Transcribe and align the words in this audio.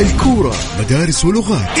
الكورة. 0.00 0.52
مدارس 0.80 1.24
ولغات. 1.24 1.78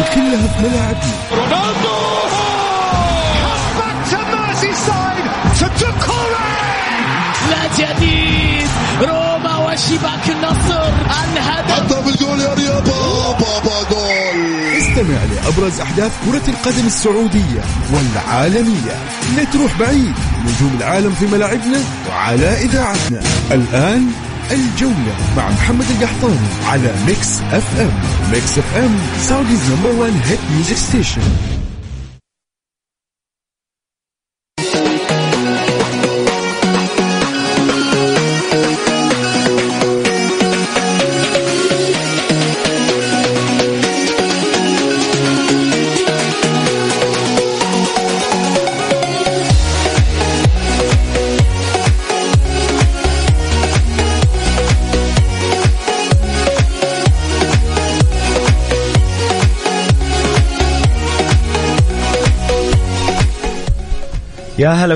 وكلها 0.00 0.46
في 0.48 0.62
ملاعبنا 0.62 1.12
رونالدو! 1.32 1.98
لا 7.50 7.66
جديد. 7.78 8.68
وشباك 9.78 10.28
النصر 10.28 10.82
الهدف 11.32 11.72
حطها 11.72 12.00
بالجول 12.00 12.40
يا 12.40 12.54
رياض 12.54 12.84
بابا 13.40 13.88
جول. 13.90 14.76
استمع 14.78 15.18
لأبرز 15.24 15.80
أحداث 15.80 16.12
كرة 16.24 16.42
القدم 16.48 16.86
السعودية 16.86 17.62
والعالمية. 17.92 18.96
لا 19.36 19.44
تروح 19.44 19.78
بعيد 19.78 20.14
نجوم 20.46 20.76
العالم 20.78 21.14
في 21.20 21.26
ملاعبنا 21.26 21.80
وعلى 22.08 22.64
إذاعتنا. 22.64 23.20
الآن 23.50 24.10
الجولة 24.50 25.14
مع 25.36 25.50
محمد 25.50 25.86
القحطاني 25.90 26.48
على 26.66 26.94
Mix 27.06 27.40
FM. 27.52 27.92
Mix 28.32 28.58
FM 28.58 28.98
Saudi's 29.28 29.60
number 29.70 29.90
1 30.00 30.12
hit 30.24 30.38
music 30.54 30.76
station. 30.76 31.22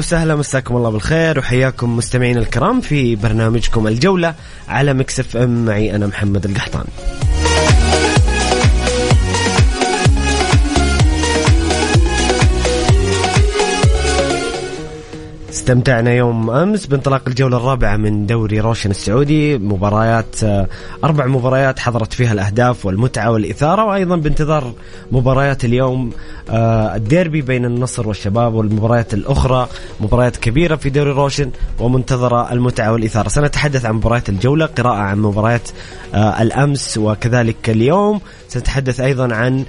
وسهلا 0.03 0.37
مساكم 0.37 0.77
الله 0.77 0.91
بالخير 0.91 1.39
وحياكم 1.39 1.97
مستمعين 1.97 2.39
الكرام 2.39 2.81
في 2.81 3.17
برنامجكم 3.17 3.87
الجولة 3.87 4.35
على 4.69 4.95
Mix 4.95 5.37
FM. 5.37 5.65
معي 5.65 5.97
أنا 5.97 6.07
محمد 6.07 6.45
القحطاني 6.45 6.85
استمتعنا 15.53 16.13
يوم 16.13 16.51
أمس 16.51 16.87
بانطلاق 16.87 17.23
الجولة 17.27 17.57
الرابعة 17.57 17.97
من 17.97 18.27
دوري 18.27 18.61
روشن 18.61 18.91
السعودي. 18.91 19.59
مباريات 19.59 20.45
آه، 20.45 20.67
أربع 21.05 21.27
مباريات 21.27 21.79
حضرت 21.79 22.13
فيها 22.13 22.33
الأهداف 22.33 22.87
والمتعة 22.87 23.31
والإثارة 23.31 23.85
وأيضا 23.85 24.17
بانتظار 24.17 24.73
مباريات 25.13 25.65
اليوم 25.65 26.11
آه، 26.51 26.97
الديربي 26.97 27.43
بين 27.43 27.65
النصر 27.65 28.09
والشباب 28.09 28.55
والمباريات 28.55 29.15
الأخرى 29.15 29.69
مباريات 30.01 30.37
كبيرة 30.37 30.77
في 30.77 30.91
دوري 30.91 31.11
روشن 31.11 31.51
ومنتظرة 31.79 32.53
المتعة 32.53 32.93
والإثارة. 32.93 33.29
سنتحدث 33.29 33.85
عن 33.85 33.95
مباريات 33.95 34.29
الجولة 34.29 34.67
قراءة 34.67 34.97
عن 34.97 35.19
مباريات 35.19 35.69
آه، 36.15 36.43
الأمس 36.43 36.99
وكذلك 36.99 37.71
اليوم. 37.71 38.21
سنتحدث 38.49 39.01
أيضا 39.01 39.35
عن 39.35 39.65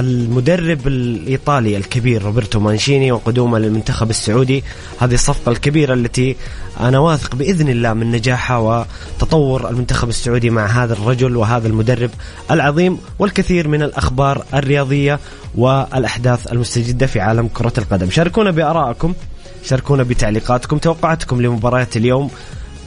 المدرب 0.00 0.86
الإيطالي 0.86 1.76
الكبير 1.76 2.22
روبرتو 2.22 2.60
مانشيني 2.60 3.12
وقدومه 3.12 3.58
للمنتخب 3.58 4.10
السعودي 4.10 4.64
هذه 5.00 5.14
الصفقة 5.14 5.52
الكبيرة 5.52 5.94
التي 5.94 6.36
أنا 6.80 6.98
واثق 6.98 7.34
بإذن 7.34 7.68
الله 7.68 7.92
من 7.92 8.10
نجاحها 8.10 8.86
وتطور 9.18 9.70
المنتخب 9.70 10.08
السعودي 10.08 10.50
مع 10.50 10.66
هذا 10.66 10.92
الرجل 10.92 11.36
وهذا 11.36 11.68
المدرب 11.68 12.10
العظيم 12.50 12.98
والكثير 13.18 13.68
من 13.68 13.82
الأخبار 13.82 14.44
الرياضية 14.54 15.18
والأحداث 15.54 16.52
المستجدة 16.52 17.06
في 17.06 17.20
عالم 17.20 17.48
كرة 17.48 17.72
القدم. 17.78 18.10
شاركونا 18.10 18.50
بآرائكم 18.50 19.14
شاركونا 19.64 20.02
بتعليقاتكم 20.02 20.78
توقعاتكم 20.78 21.42
لمباريات 21.42 21.96
اليوم 21.96 22.30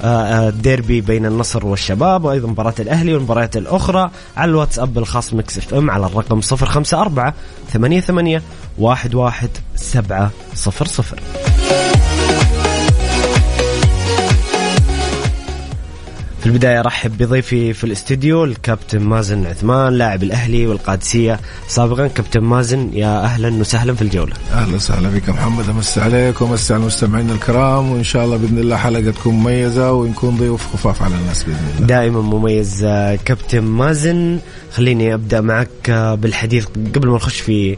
آه، 0.03 0.06
آه، 0.06 0.50
الديربي 0.50 1.02
بين 1.02 1.25
النصر 1.25 1.66
والشباب 1.66 2.25
وأيضا 2.25 2.47
مباراة 2.47 2.74
الأهلي 2.80 3.13
والمباريات 3.13 3.57
الأخرى 3.57 4.12
على 4.38 4.50
الواتساب 4.50 4.97
الخاص 4.97 5.34
Mix 5.34 5.58
FM 5.58 5.92
على 5.91 6.06
الرقم 6.06 6.41
054 6.52 7.34
88 7.74 8.41
11700 8.80 11.50
في 16.41 16.47
البداية 16.47 16.79
أرحب 16.79 17.18
بضيفي 17.18 17.74
في 17.74 17.84
الاستديو 17.84 18.44
الكابتن 18.44 19.00
مازن 19.02 19.46
عثمان 19.46 19.94
لاعب 19.94 20.24
الأهلي 20.24 20.68
والقادسية. 20.68 21.40
سابقا 21.68 22.07
كابتن 22.07 22.40
مازن 22.40 22.90
يا 22.94 23.24
أهلا 23.24 23.53
وسهلا 23.53 23.94
في 23.94 24.02
الجولة. 24.02 24.34
أهلا 24.53 24.75
وسهلا 24.75 25.09
بك 25.09 25.30
محمد 25.30 25.69
امسي 25.69 26.01
عليك 26.01 26.41
وامسي 26.41 26.74
على 26.74 26.81
المستمعين 26.81 27.30
الكرام 27.30 27.91
وإن 27.91 28.03
شاء 28.03 28.25
الله 28.25 28.38
بإذن 28.38 28.57
الله 28.57 28.78
حلقه 28.78 29.12
تكون 29.12 29.34
مميزة 29.34 29.91
ونكون 29.91 30.38
ضيوف 30.38 30.74
خفاف 30.74 31.01
على 31.03 31.16
الناس 31.16 31.44
بإذن 31.44 31.57
الله. 31.75 31.88
دائما 31.88 32.22
مميز 32.22 32.84
آه، 32.84 33.19
كابتن 33.25 33.59
مازن. 33.63 34.40
خليني 34.72 35.13
أبدأ 35.13 35.41
معك 35.41 35.90
آه، 35.90 36.16
بالحديث 36.16 36.66
قبل 36.96 37.07
ما 37.09 37.16
نخش 37.16 37.40
في 37.40 37.78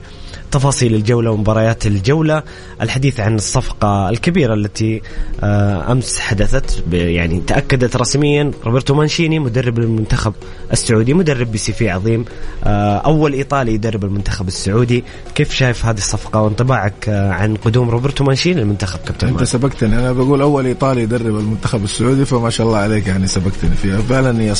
تفاصيل 0.53 0.95
الجولة 0.95 1.31
ومباريات 1.31 1.87
الجولة 1.87 2.43
الحديث 2.81 3.19
عن 3.19 3.35
الصفقة 3.35 4.09
الكبيرة 4.09 4.53
التي 4.53 5.01
آه، 5.43 5.91
أمس 5.91 6.19
حدثت 6.19 6.83
يعني 6.91 7.41
تأكدت 7.47 7.95
رسميا 7.95 8.51
روبرتو 8.65 8.93
مانشيني 8.95 9.39
مدرب 9.39 9.79
المنتخب 9.79 10.33
السعودي 10.71 11.13
مدرب 11.13 11.51
ب 11.51 11.57
CV 11.57 11.89
عظيم 11.89 12.25
آه، 12.63 12.97
أول 12.97 13.33
إيطالي 13.33 13.73
يدرب 13.73 14.03
المنتخب 14.05 14.47
السعودي. 14.47 15.03
كيف 15.35 15.53
شايف 15.53 15.85
هذه 15.85 15.97
الصفقة 15.97 16.41
وانطباعك 16.41 17.09
آه، 17.09 17.31
عن 17.31 17.55
قدوم 17.55 17.89
روبرتو 17.89 18.23
مانشيني 18.23 18.61
للمنتخب 18.61 18.99
كابتن 19.05 19.31
مازن 19.31 19.45
سبقتني. 19.45 19.99
أنا 19.99 20.11
بقول 20.11 20.41
أول 20.41 20.65
إيطالي 20.65 21.01
يدرب 21.01 21.39
المنتخب 21.39 21.83
السعودي 21.83 22.25
فما 22.25 22.49
شاء 22.49 22.67
الله 22.67 22.77
عليك 22.77 23.07
يعني 23.07 23.27
سبقتني 23.27 23.75
فيها. 23.75 23.97
فعلا 23.97 24.41
هي 24.41 24.55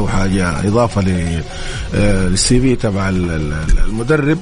وحاجة 0.00 0.68
إضافة 0.68 1.00
ل- 1.00 1.42
آه، 1.94 2.28
لل 2.28 2.60
CV 2.60 2.76
تبع 2.76 3.08
ال- 3.08 3.30
ال- 3.30 3.78
المدرب. 3.88 4.38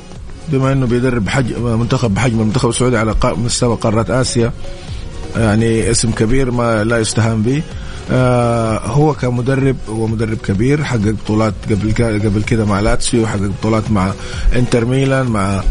بما 0.53 0.73
إنه 0.73 0.87
بيدرب 0.87 1.29
حجم 1.29 1.81
منتخب 1.81 2.15
بحجم 2.15 2.41
المنتخب 2.41 2.69
السعودي 2.69 2.97
على 2.97 3.15
مستوى 3.25 3.77
قاره 3.77 4.21
آسيا 4.21 4.53
يعني 5.37 5.91
اسم 5.91 6.11
كبير 6.11 6.51
ما 6.51 6.85
لا 6.85 6.99
يستهان 6.99 7.43
به. 7.43 7.63
آه 8.13 8.79
هو 8.79 9.15
كمدرب 9.15 9.77
هو 9.89 10.07
مدرب 10.07 10.39
كبير 10.39 10.85
حقق 10.85 10.99
بطولات 11.25 11.55
قبل 11.71 11.93
قبل 12.25 12.43
كده 12.43 12.65
مع 12.65 12.81
لاتسيو 12.81 13.27
حقق 13.27 13.51
بطولات 13.61 13.91
مع 13.91 14.13
انتر 14.57 14.85
ميلان 14.85 15.27
مع 15.27 15.63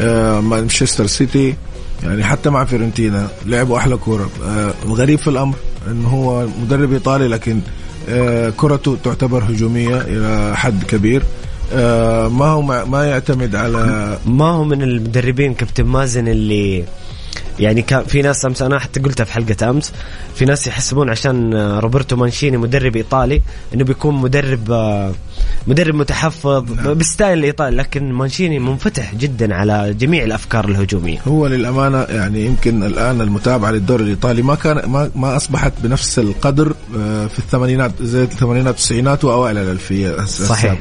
آه 0.00 0.40
مانشستر 0.40 1.06
سيتي 1.06 1.54
يعني 2.02 2.24
حتى 2.24 2.50
مع 2.50 2.64
فيرنتينا. 2.64 3.28
لعبوا 3.46 3.78
أحلى 3.78 3.96
كورة. 3.96 4.30
آه 4.46 4.74
الغريب 4.84 5.18
في 5.18 5.28
الأمر 5.28 5.54
انه 5.90 6.08
هو 6.08 6.46
مدرب 6.62 6.92
إيطالي 6.92 7.28
لكن 7.28 7.60
آه 8.08 8.50
كرته 8.56 8.96
تعتبر 9.04 9.44
هجومية 9.44 10.00
إلى 10.00 10.56
حد 10.56 10.84
كبير. 10.84 11.22
آه 11.72 12.28
ما 12.28 12.44
هو 12.46 12.62
ما 12.86 13.04
يعتمد 13.06 13.54
على 13.56 14.18
ما 14.26 14.44
هو 14.44 14.64
من 14.64 14.82
المدربين 14.82 15.54
كابتن 15.54 15.84
مازن 15.84 16.28
اللي 16.28 16.84
يعني 17.60 17.82
كان 17.82 18.04
في 18.04 18.22
ناس 18.22 18.46
أمس 18.46 18.62
أنا 18.62 18.78
حتى 18.78 19.00
قلتها 19.00 19.24
في 19.24 19.32
حلقة 19.32 19.70
أمس 19.70 19.92
في 20.34 20.44
ناس 20.44 20.66
يحسبون 20.66 21.10
عشان 21.10 21.54
روبرتو 21.54 22.16
مانشيني 22.16 22.56
مدرب 22.56 22.96
إيطالي 22.96 23.42
إنه 23.74 23.84
بيكون 23.84 24.14
مدرب 24.14 24.70
آه، 24.70 25.12
مدرب 25.66 25.94
متحفظ 25.94 26.62
بال 26.86 27.01
style 27.01 27.38
الايطالي 27.38 27.76
لكن 27.76 28.12
مانشيني 28.12 28.58
منفتح 28.58 29.14
جدا 29.14 29.54
على 29.54 29.94
جميع 29.94 30.24
الأفكار 30.24 30.68
الهجومية. 30.68 31.18
هو 31.28 31.46
للأمانة 31.46 32.02
يعني 32.02 32.44
يمكن 32.44 32.82
الآن 32.82 33.20
المتابعة 33.20 33.70
للدوري 33.70 34.04
الإيطالي 34.04 34.42
ما 34.42 34.54
كان 34.54 34.90
ما, 34.90 35.10
ما 35.14 35.36
أصبحت 35.36 35.72
بنفس 35.82 36.18
القدر 36.18 36.74
آه، 36.98 37.26
في 37.26 37.38
الثمانينات 37.38 37.90
زي 38.00 38.22
الثمانينات 38.22 38.74
والتسعينات 38.74 39.24
وأوائل 39.24 39.58
الألفية 39.58 40.24
صحيح. 40.24 40.78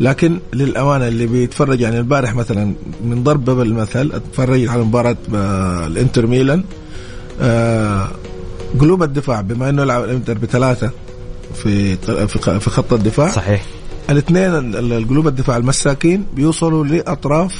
لكن 0.00 0.38
للأمانة 0.52 1.08
اللي 1.08 1.26
بيتفرج 1.26 1.80
يعني 1.80 1.98
البارح 1.98 2.34
مثلا 2.34 2.74
من 3.04 3.22
ضرب 3.22 3.44
بالمثل 3.44 4.12
أتفرج 4.14 4.68
على 4.68 4.82
مباراة 4.82 5.16
آه، 5.34 5.86
الإنتر 5.86 6.26
ميلان 6.26 6.64
آه، 7.40 8.08
قلوب 8.80 9.02
الدفاع 9.02 9.40
بما 9.40 9.68
إنه 9.68 9.82
يلعب 9.82 10.04
الإنتر 10.04 10.38
بثلاثة 10.38 10.90
في 11.54 11.96
في 12.58 12.70
خط 12.70 12.92
الدفاع. 12.92 13.30
صحيح. 13.30 13.62
الاثنين 14.12 14.54
ال- 14.54 14.76
ال- 14.76 14.92
القلوب 14.92 15.28
الدفاع 15.28 15.56
المساكين 15.56 16.24
بيوصلوا 16.34 16.84
لأطراف 16.84 17.54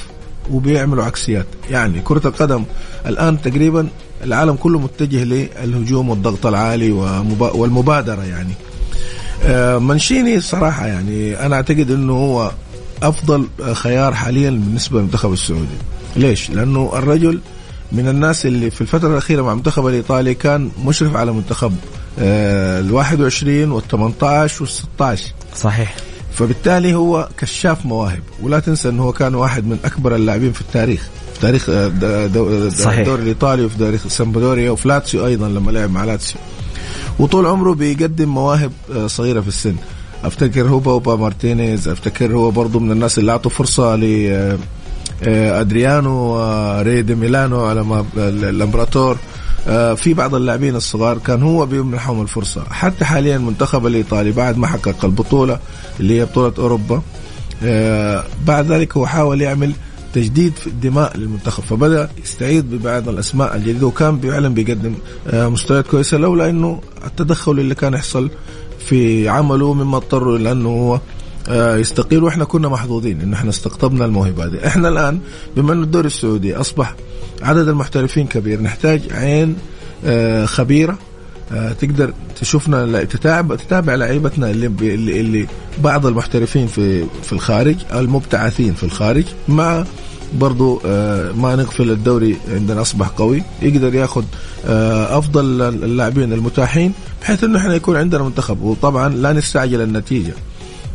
وبيعملوا 0.51 1.05
عكسيات. 1.05 1.47
يعني 1.71 2.01
كرة 2.01 2.27
القدم 2.29 2.65
الآن 3.07 3.41
تقريبا 3.43 3.89
العالم 4.25 4.55
كله 4.55 4.79
متجه 4.79 5.25
للهجوم 5.25 6.09
والضغط 6.11 6.47
العالي 6.47 6.93
والمبادرة 7.39 8.23
يعني. 8.25 8.53
آه، 9.45 9.79
مانشيني 9.79 10.41
صراحة 10.41 10.87
يعني 10.87 11.47
أنا 11.47 11.57
أعتقد 11.57 11.91
أنه 11.91 12.13
هو 12.13 12.51
أفضل 13.03 13.49
خيار 13.73 14.15
حاليا 14.15 14.51
بالنسبة 14.51 14.99
للمنتخب 14.99 15.33
السعودي. 15.33 15.67
ليش؟ 16.17 16.51
لأنه 16.51 16.93
الرجل 16.95 17.41
من 17.93 18.09
الناس 18.09 18.47
اللي 18.47 18.71
في 18.71 18.81
الفترة 18.81 19.09
الأخيرة 19.13 19.43
مع 19.43 19.53
المنتخب 19.53 19.87
الإيطالي 19.87 20.35
كان 20.35 20.71
مشرف 20.85 21.17
على 21.17 21.33
منتخب 21.33 21.73
ال 22.19 22.93
21 22.93 23.71
وال 23.73 23.89
18 23.89 24.63
وال 24.63 24.69
16 24.71 25.33
صحيح. 25.57 25.97
فبالتالي 26.35 26.95
هو 26.95 27.29
كشاف 27.39 27.87
مواهب. 27.87 28.23
ولا 28.43 28.61
تنسى 28.61 28.89
إنه 28.89 29.03
هو 29.03 29.13
كان 29.13 29.35
واحد 29.35 29.67
من 29.67 29.79
أكبر 29.85 30.15
اللاعبين 30.17 30.53
في 30.53 30.61
التاريخ. 30.61 31.09
في 31.35 31.41
تاريخ 31.41 31.69
آه،. 31.71 31.87
الدوري 31.87 33.23
الإيطالي 33.23 33.65
وفي 33.65 33.79
تاريخ 33.79 34.09
سامبدوريا 34.09 34.71
وفي 34.71 34.89
لاتسيو 34.89 35.27
أيضا 35.27 35.49
لما 35.49 35.71
لعب 35.71 35.91
مع 35.91 36.05
لاتسيو. 36.05 36.41
وطول 37.19 37.47
عمره 37.47 37.73
بيقدم 37.75 38.29
مواهب 38.29 38.73
آه، 38.95 39.07
صغيرة 39.07 39.41
في 39.41 39.49
السن. 39.49 39.75
أفتكر 40.25 40.69
هو 40.69 40.79
بوبا 40.79 41.17
مارتينيز 41.17 41.89
أفتكر 41.89 42.33
هو 42.37 42.51
برضه 42.51 42.81
من 42.81 42.91
الناس 42.93 43.19
اللي 43.19 43.33
أعطوا 43.33 43.51
فرصة 43.51 43.97
ل 43.97 44.27
آه، 44.31 44.59
آه، 45.23 45.61
أدريانو 45.61 46.37
آه، 46.39 46.83
ريدي 46.83 47.15
ميلانو 47.15 47.65
على 47.65 47.85
ما 47.85 48.05
ال- 48.17 48.45
الامبراطور 48.45 49.13
آه، 49.13 49.17
في 49.97 50.15
بعض 50.15 50.35
اللاعبين 50.35 50.77
الصغار 50.77 51.19
كان 51.19 51.43
هو 51.43 51.67
بيمنحهم 51.67 52.23
الفرصة. 52.23 52.65
حتى 52.71 53.05
حاليا 53.05 53.37
المنتخب 53.37 53.87
الإيطالي 53.87 54.33
بعد 54.33 54.59
ما 54.59 54.67
حقق 54.67 55.05
البطولة 55.05 55.59
اللي 56.01 56.21
هي 56.21 56.25
بطولة 56.25 56.53
أوروبا 56.59 57.03
آه، 57.65 58.25
بعد 58.47 58.73
ذلك 58.73 58.97
هو 58.97 59.07
حاول 59.07 59.41
يعمل 59.41 59.73
تجديد 60.15 60.53
في 60.57 60.67
الدماء 60.67 61.17
للمنتخب 61.17 61.63
فبدأ 61.63 62.11
يستعيد 62.23 62.71
ببعض 62.71 63.09
الأسماء 63.09 63.57
الجديده 63.57 63.87
وكان 63.87 64.21
فعلا 64.21 64.49
بيقدم 64.49 64.95
آه، 65.29 65.49
مستويات 65.49 65.87
كويسة 65.87 66.17
لولا 66.19 66.51
إنه 66.51 66.81
التدخل 67.05 67.53
اللي 67.53 67.75
كان 67.75 67.95
يحصل 67.95 68.31
في 68.79 69.29
عمله 69.29 69.75
مما 69.75 69.97
اضطر 69.97 70.37
إلى 70.37 70.53
أنه 70.53 70.69
هو 70.69 71.01
آه، 71.49 71.77
يستقيل 71.77 72.23
وإحنا 72.23 72.45
كنا 72.45 72.69
محظوظين 72.69 73.21
إن 73.21 73.33
إحنا 73.33 73.51
استقطبنا 73.51 74.05
الموهبة 74.05 74.45
هذه 74.45 74.67
إحنا 74.67 74.89
الآن 74.89 75.21
بما 75.57 75.73
إنه 75.73 75.83
الدوري 75.83 76.07
السعودي 76.07 76.57
أصبح 76.57 76.95
عدد 77.43 77.69
المحترفين 77.69 78.27
كبير. 78.27 78.63
نحتاج 78.63 79.13
عين 79.13 79.57
آه، 80.05 80.47
خبيرة 80.47 80.99
آه، 81.53 81.73
تقدر 81.73 82.13
تشوفنا 82.41 83.05
تتابع 83.05 83.57
تتابع 83.57 83.95
لعيبتنا 83.95 84.51
اللي, 84.51 84.67
اللي 84.67 85.21
اللي 85.21 85.47
بعض 85.85 86.07
المحترفين 86.07 86.67
في 86.67 87.05
في 87.23 87.33
الخارج 87.33 87.77
المبتعثين 87.95 88.75
في 88.75 88.83
الخارج. 88.83 89.25
مع 89.49 89.85
برضو 90.35 90.83
آه، 90.87 91.33
ما 91.33 91.57
نغفل 91.57 91.91
الدوري 91.91 92.37
عندنا 92.55 92.81
أصبح 92.81 93.09
قوي. 93.09 93.43
يقدر 93.63 93.95
ياخذ 93.95 94.25
أفضل 94.65 95.63
اللاعبين 95.63 96.33
المتاحين 96.33 96.93
بحيث 97.23 97.45
إنه 97.45 97.59
إحنا 97.59 97.75
يكون 97.75 97.97
عندنا 97.97 98.23
منتخب. 98.23 98.63
وطبعا 98.63 99.09
لا 99.09 99.33
نستعجل 99.33 99.81
النتيجة. 99.81 100.35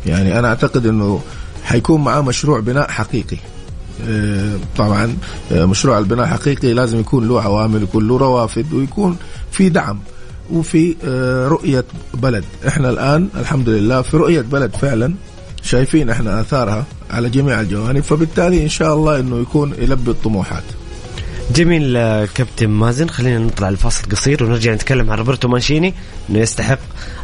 يعني 0.06 0.38
أنا 0.38 0.48
أعتقد 0.48 0.86
إنه 0.86 1.20
حيكون 1.64 2.00
معاه 2.00 2.20
مشروع 2.20 2.60
بناء 2.60 2.90
حقيقي. 2.90 3.36
طبعا 4.76 5.16
آه، 5.52 5.64
مشروع 5.64 5.98
البناء 5.98 6.24
الحقيقي 6.24 6.72
لازم 6.72 7.00
يكون 7.00 7.28
له 7.28 7.42
عوامل 7.42 7.82
يكون 7.82 8.08
له 8.08 8.16
روافد 8.16 8.72
ويكون 8.72 9.16
في 9.52 9.68
دعم 9.68 9.98
وفي 10.52 10.96
آه، 11.04 11.48
رؤية 11.48 11.84
بلد. 12.14 12.44
إحنا 12.68 12.90
الآن 12.90 13.28
الحمد 13.36 13.68
لله 13.68 14.02
في 14.02 14.16
رؤية 14.16 14.40
بلد 14.40 14.76
فعلا 14.76 15.14
شايفين 15.62 16.10
إحنا 16.10 16.40
آثارها 16.40 16.84
على 17.10 17.30
جميع 17.30 17.60
الجوانب 17.60 18.00
فبالتالي 18.02 18.62
إن 18.62 18.68
شاء 18.68 18.94
الله 18.94 19.20
أنه 19.20 19.40
يكون 19.40 19.74
يلبي 19.78 20.10
الطموحات. 20.10 20.64
جميل 21.54 21.96
آه، 21.96 22.28
كابتن 22.34 22.68
مازن 22.68 23.08
خلينا 23.08 23.38
نطلع 23.38 23.68
لفاصل 23.68 24.08
قصير 24.10 24.44
ونرجع 24.44 24.72
نتكلم 24.74 25.10
عن 25.10 25.18
روبرتو 25.18 25.48
مانشيني 25.48 25.94
إنه 26.30 26.38
يستحق 26.38 26.78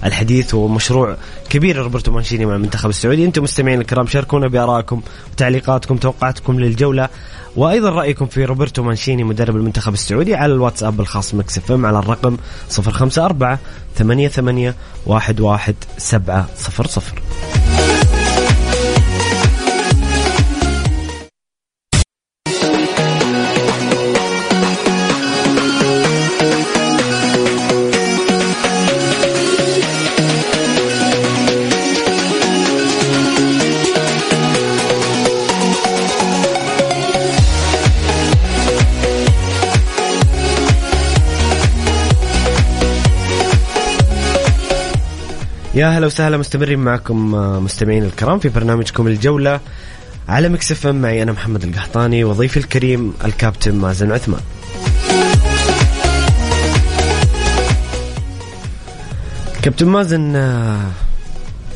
الحديث 0.05 0.55
ومشروع 0.55 1.17
كبير 1.50 1.76
روبرتو 1.76 2.12
مانشيني 2.12 2.47
مع 2.47 2.55
المنتخب 2.55 2.88
السعودي. 2.88 3.25
أنتم 3.25 3.43
مستمعين 3.43 3.81
الكرام 3.81 4.06
شاركونا 4.06 4.49
بآرائكم 4.49 5.03
وتعليقاتكم 5.32 5.97
توقعاتكم 5.97 6.61
للجولة 6.61 7.09
وأيضا 7.56 7.91
رأيكم 7.91 8.26
في 8.26 8.44
روبرتو 8.44 8.82
مانشيني 8.82 9.25
مدرب 9.25 9.56
المنتخب 9.56 9.93
السعودي 9.93 10.35
على 10.35 10.53
الواتساب 10.53 11.00
الخاص 11.00 11.35
مكس 11.35 11.59
إف 11.59 11.73
إم 11.73 11.87
على 11.87 11.99
الرقم 11.99 12.37
054 12.79 13.59
88 13.99 14.75
11700 15.06 17.84
يا 45.85 45.89
هلا 45.89 46.07
وسهلا 46.07 46.37
مستمرين 46.37 46.79
معكم 46.79 47.35
آه، 47.35 47.61
مستمعين 47.61 48.05
الكرام 48.05 48.39
في 48.39 48.49
برنامجكم 48.49 49.07
الجولة 49.07 49.61
على 50.29 50.49
مكس 50.49 50.73
اف 50.73 50.87
ام 50.87 51.03
معي 51.03 51.23
أنا 51.23 51.33
محمد 51.33 51.65
القحطاني 51.65 52.25
وضيفي 52.25 52.57
الكريم 52.57 53.15
الكابتن 53.25 53.75
مازن 53.75 54.13
عثمان. 54.13 54.41
كابتن 59.63 59.89
مازن 59.89 60.37
آه، 60.37 60.81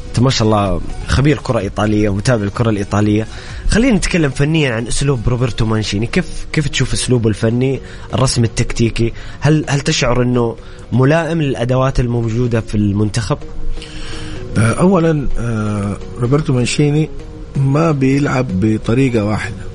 أنت 0.09 0.21
ما 0.21 0.31
شاء 0.31 0.49
الله 0.49 0.81
خبير 1.09 1.39
كرة 1.39 1.59
إيطالية 1.59 2.09
ومتابع 2.09 2.45
الكرة 2.45 2.71
الإيطالية. 2.71 3.27
خلينا 3.69 3.97
نتكلم 3.97 4.31
فنيا 4.31 4.75
عن 4.75 4.87
أسلوب 4.87 5.29
روبرتو 5.29 5.67
مانشيني، 5.67 6.07
كيف 6.07 6.47
كيف 6.53 6.69
تشوف 6.69 6.93
أسلوبه 6.93 7.29
الفني، 7.29 7.81
الرسم 8.15 8.45
التكتيكي، 8.45 9.13
هل 9.41 9.65
هل 9.69 9.81
تشعر 9.81 10.23
إنه 10.23 10.57
ملائم 10.93 11.43
للأدوات 11.43 12.01
الموجودة 12.01 12.61
في 12.61 12.75
المنتخب؟ 12.75 13.39
آه، 14.59 14.73
اولا 14.73 15.27
آه، 15.39 15.97
روبرتو 16.21 16.53
مانشيني 16.53 17.09
ما 17.57 17.93
بيلعب 17.93 18.47
بطريقة 18.61 19.25
واحدة. 19.25 19.69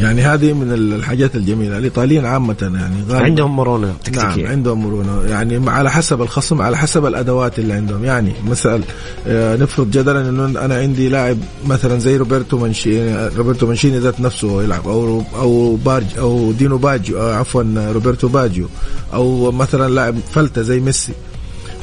يعني 0.00 0.22
هذه 0.22 0.52
من 0.52 0.72
الحاجات 0.72 1.36
الجميلة. 1.36 1.78
الإيطاليين 1.78 2.24
عامة 2.26 2.56
يعني 2.60 2.94
غالبا 3.08 3.24
عندهم 3.24 3.56
مرونة 3.56 3.86
نعم 3.86 3.96
تكتيكية 4.04 4.48
عندهم 4.48 4.86
مرونه 4.86 5.22
يعني 5.22 5.70
على 5.70 5.90
حسب 5.90 6.22
الخصم 6.22 6.62
على 6.62 6.76
حسب 6.76 7.06
الأدوات 7.06 7.58
اللي 7.58 7.74
عندهم. 7.74 8.04
يعني 8.04 8.32
مثلا 8.48 8.80
آه، 9.26 9.56
نفرض 9.56 9.90
جدلا 9.90 10.28
إنه 10.28 10.64
أنا 10.64 10.74
عندي 10.74 11.08
لاعب 11.08 11.38
مثلا 11.66 11.98
زي 11.98 12.16
روبرتو 12.16 12.58
مانشيني 12.58 13.28
روبرتو 13.28 13.66
مانشيني 13.66 13.98
ذات 13.98 14.20
نفسه 14.20 14.62
يلعب. 14.62 14.88
أو 14.88 15.22
أو 15.38 15.76
باجيو 15.76 16.06
أو 16.18 16.52
دينو 16.52 16.78
باجيو 16.78 17.22
عفوا 17.22 17.92
روبرتو 17.92 18.28
باجيو. 18.28 18.66
أو 19.14 19.52
مثلا 19.52 19.94
لاعب 19.94 20.14
فلتة 20.32 20.62
زي 20.62 20.80
ميسي. 20.80 21.12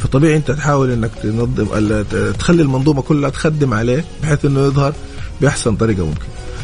فطبيعي 0.04 0.36
انت 0.38 0.52
تحاول 0.52 0.92
انك 0.92 1.12
تنظم 1.24 2.02
تخلي 2.40 2.62
المنظومة 2.62 3.02
كلها 3.02 3.30
تخدم 3.30 3.74
عليه 3.74 4.06
بحيث 4.24 4.46
انه 4.46 4.60
يظهر 4.66 4.94
بأحسن 5.42 5.76
طريقة 5.76 6.06
ممكن. 6.06 6.22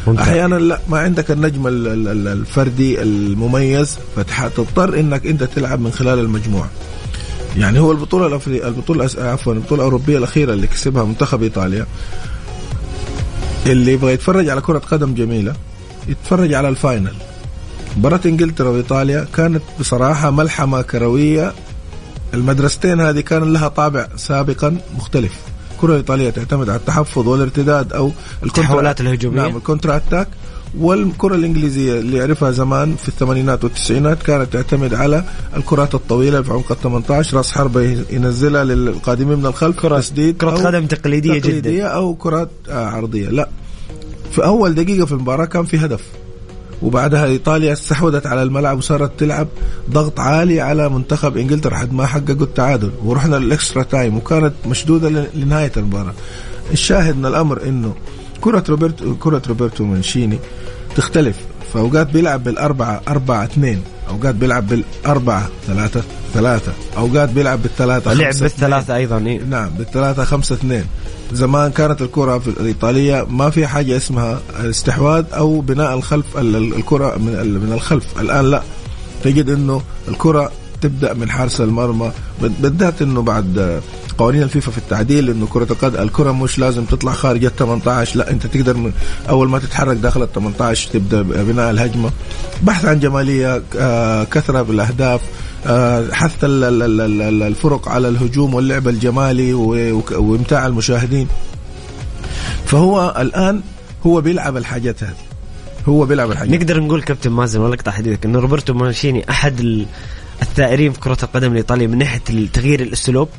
ممتاز. 0.08 0.28
أحيانا 0.28 0.56
لا 0.56 0.80
ما 0.90 1.00
عندك 1.00 1.32
النجم 1.32 1.68
ال- 1.68 1.88
ال- 1.88 2.08
ال- 2.08 2.28
الفردي 2.28 3.02
المميز 3.02 3.98
فتضطر 4.16 5.00
انك 5.00 5.26
انت 5.28 5.44
تلعب 5.44 5.80
من 5.82 5.92
خلال 5.92 6.20
المجموعة. 6.20 6.70
يعني 7.58 7.80
هو 7.80 7.92
البطولة 7.92 8.28
الافريقيه 8.28 8.68
البطولة 8.68 9.10
عفوا 9.18 9.54
البطولة 9.54 9.82
الأوروبية 9.82 10.18
الأخيرة 10.18 10.54
اللي 10.54 10.68
كسبها 10.68 11.04
منتخب 11.04 11.44
إيطاليا 11.44 11.86
اللي 13.66 13.94
يبغى 13.94 14.14
يتفرج 14.14 14.50
على 14.50 14.62
كرة 14.62 14.80
قدم 14.80 15.14
جميلة 15.14 15.54
يتفرج 16.08 16.54
على 16.54 16.70
ال 16.70 16.76
final. 16.76 17.14
مباراة 17.98 18.20
إنجلترا 18.26 18.70
وإيطاليا 18.70 19.28
كانت 19.36 19.62
بصراحة 19.80 20.32
ملحمة 20.32 20.82
كروية 20.82 21.54
المدرستين 22.34 23.02
هذه 23.02 23.20
كان 23.20 23.54
لها 23.54 23.68
طابع 23.68 24.08
سابقا 24.16 24.78
مختلف. 24.98 25.34
الكرة 25.76 25.92
الإيطالية 25.92 26.30
تعتمد 26.30 26.70
على 26.70 26.80
التحفظ 26.80 27.28
والارتداد 27.28 27.94
ال 27.94 27.99
counter- 27.99 28.44
التحولات 28.46 29.02
الهجومية. 29.02 29.42
نعم 29.42 29.58
ال 29.58 29.62
counter 29.62 29.96
attack. 29.96 30.28
والكرة 30.80 31.36
الإنجليزية 31.36 32.00
اللي 32.00 32.18
يعرفها 32.18 32.52
زمان 32.52 32.96
في 32.96 33.08
الثمانينات 33.10 33.64
والتسعينات 33.64 34.24
كانت 34.24 34.54
تعتمد 34.54 34.94
على 34.94 35.24
الكرات 35.58 35.96
الطويلة 35.96 36.42
في 36.42 36.52
عمق 36.54 36.72
ال 36.72 36.80
18 36.82 37.38
راس 37.38 37.52
حربة 37.52 37.82
ينزلها 38.10 38.64
للقادمين 38.64 39.38
من 39.38 39.46
الخلف 39.46 39.80
كرة- 39.80 39.98
تسديد 40.00 40.38
كرة 40.38 40.52
قدم 40.52 40.86
تقليدية 40.86 41.34
جداً. 41.34 41.40
تقليدية 41.40 41.84
أو 41.84 42.16
كرات 42.16 42.50
آه، 42.70 42.86
عرضية. 42.86 43.30
لا. 43.30 43.50
في 44.32 44.44
أول 44.46 44.76
دقيقة 44.76 45.06
في 45.06 45.12
المباراة 45.12 45.46
كان 45.46 45.64
في 45.66 45.78
هدف. 45.78 46.02
وبعدها 46.82 47.26
إيطاليا 47.26 47.74
استحوذت 47.74 48.26
على 48.26 48.44
الملعب 48.44 48.78
وصارت 48.78 49.20
تلعب 49.20 49.48
ضغط 49.90 50.20
عالي 50.20 50.62
على 50.62 50.90
منتخب 50.90 51.38
إنجلترا 51.38 51.74
لحد 51.74 51.94
ما 51.94 52.06
حققوا 52.06 52.44
التعادل. 52.44 52.92
ورحنا 53.04 53.36
لل 53.36 53.49
extra 53.49 53.84
time 53.84 54.18
وكانت 54.18 54.54
مشدودة 54.66 55.10
لنهاية 55.34 55.72
المباراة. 55.78 56.14
الشاهد 56.72 57.18
من 57.18 57.26
الأمر 57.26 57.64
إنه 57.64 57.96
كرة 58.42 58.64
روبرتو 58.70 59.16
كرة 59.16 59.42
روبرتو 59.48 59.84
مانشيني 59.86 60.40
تختلف. 60.96 61.38
فأوقات 61.74 62.12
بيلعب 62.12 62.44
بالاربعه 62.44 63.02
أربعة 63.08 63.44
اثنين. 63.44 63.82
أوقات 64.10 64.36
بيلعب 64.36 64.68
بالأربعة 64.68 65.50
ثلاثة 65.68 66.02
ثلاثة 66.34 66.72
أوقات 66.98 67.30
بيلعب 67.30 67.62
بالثلاثة 67.62 68.14
لعب 68.14 68.26
خمسة 68.34 68.42
بالثلاثة 68.44 68.96
أيضا 68.96 69.18
إيه. 69.18 69.42
نعم 69.44 69.70
بالثلاثة 69.70 70.24
خمسة 70.24 70.56
اثنين. 70.56 70.84
زمان 71.34 71.72
كانت 71.72 72.02
الكرة 72.02 72.38
في 72.40 72.48
الإيطالية 72.48 73.26
ما 73.30 73.50
في 73.50 73.68
حاجة 73.68 73.98
اسمها 73.98 74.40
الاستحواذ 74.60 75.26
أو 75.34 75.60
بناء 75.62 75.94
الخلف 75.94 76.38
ال- 76.38 76.56
ال- 76.56 76.74
الكرة 76.76 77.18
من 77.18 77.60
من 77.68 77.72
الخلف. 77.74 78.20
الآن 78.20 78.46
لا. 78.52 78.62
تجد 79.24 79.50
إنه 79.50 79.82
الكرة 80.08 80.52
تبدأ 80.82 81.14
من 81.14 81.30
حارس 81.30 81.62
المرمى 81.62 82.12
بالذات 82.42 83.02
إنه 83.02 83.22
بعد 83.22 83.82
قوانين 84.20 84.44
الفيفا 84.44 84.72
في 84.72 84.78
التعديل 84.78 85.30
إنه 85.30 85.48
كرة 85.48 85.68
القدم 85.72 86.02
الكرة 86.02 86.32
مش 86.32 86.60
لازم 86.60 86.86
تطلع 86.86 87.12
خارج 87.12 87.46
ال 87.46 87.56
18 87.56 88.20
لا 88.20 88.32
أنت 88.32 88.48
تقدر 88.48 88.78
من 88.78 88.92
أول 89.30 89.50
ما 89.50 89.60
تتحرك 89.60 89.98
داخل 89.98 90.24
ال 90.24 90.34
18 90.34 90.90
تبدأ 90.90 91.22
بناء 91.22 91.72
الهجمة. 91.72 92.12
بحث 92.64 92.86
عن 92.86 93.00
جمالية 93.00 93.64
آه، 93.78 94.24
كثرة 94.24 94.62
بالأهداف 94.62 95.22
آه، 95.68 96.12
حث 96.12 96.36
الفرق 96.44 97.90
على 97.90 98.10
الهجوم 98.10 98.54
واللعب 98.54 98.88
الجمالي 98.88 99.54
وإمتاع 99.54 100.68
المشاهدين. 100.68 101.28
فهو 102.66 103.16
الآن 103.20 103.62
هو 104.06 104.22
بيلعب 104.22 104.58
الحاجات 104.58 105.04
هذه. 105.04 105.16
هو 105.90 106.06
بيلعب 106.06 106.32
الحاجات. 106.32 106.54
نقدر 106.54 106.80
نقول 106.80 107.02
كابتن 107.02 107.32
مازن 107.32 107.60
ولا 107.60 107.74
أقطع 107.74 107.92
حديثك 107.92 108.26
إنه 108.26 108.40
روبرتو 108.40 108.74
مانشيني 108.74 109.30
أحد 109.30 109.86
الثائرين 110.42 110.92
في 110.92 111.00
كرة 111.00 111.18
القدم 111.24 111.52
الإيطالية 111.52 111.88
من 111.88 111.98
ناحية 111.98 112.48
تغيير 112.54 112.82
الأسلوب. 112.82 113.30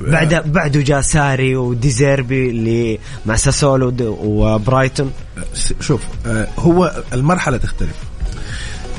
بعد 0.00 0.52
بعده 0.52 0.80
جاء 0.80 1.00
ساري 1.00 1.56
وديزيربي 1.56 2.50
اللي 2.50 2.98
مع 3.26 3.36
ساسولو 3.36 3.94
وبرايتون 4.00 5.12
شوف 5.80 6.00
آه، 6.26 6.48
هو 6.58 7.02
المرحلة 7.12 7.56
تختلف. 7.56 7.96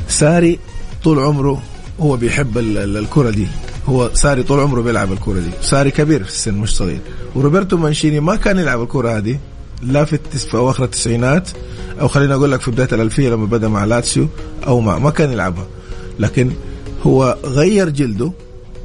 ساري 0.08 0.60
طول 1.04 1.20
عمره 1.20 1.62
هو 2.00 2.16
بيحب 2.16 2.58
الكرة 2.58 3.30
دي. 3.30 3.48
هو 3.89 4.10
ساري 4.13 4.44
طول 4.44 4.60
عمره 4.60 4.82
بيلعب 4.82 5.12
الكرة 5.12 5.39
دي. 5.39 5.50
ساري 5.62 5.92
كبير 5.92 6.24
في 6.24 6.30
السن 6.30 6.54
مش 6.54 6.75
صغير. 6.75 7.00
وروبرتو 7.36 7.77
مانشيني 7.77 8.20
ما 8.20 8.36
كان 8.36 8.60
يلعب 8.60 8.82
الكرة 8.82 9.18
هذه 9.18 9.39
لا 9.82 10.06
في, 10.06 10.20
في 10.32 10.58
أواخر 10.58 10.84
التسعينات 10.84 11.50
أو 12.01 12.08
خلينا 12.08 12.36
أقول 12.36 12.51
لك 12.51 12.62
في 12.62 12.72
بداية 12.72 12.89
الألفية 12.92 13.30
لما 13.30 13.46
بدأ 13.46 13.68
مع 13.68 13.86
لاتسيو 13.86 14.27
أو 14.68 14.80
ما 14.80 15.00
ما 15.00 15.10
كان 15.10 15.32
يلعبها. 15.32 15.66
لكن 16.20 16.51
هو 17.04 17.38
غير 17.44 17.89
جلده 17.89 18.32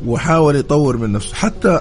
وحاول 0.06 0.56
يطور 0.56 0.96
من 0.96 1.12
نفسه. 1.12 1.34
حتى 1.34 1.80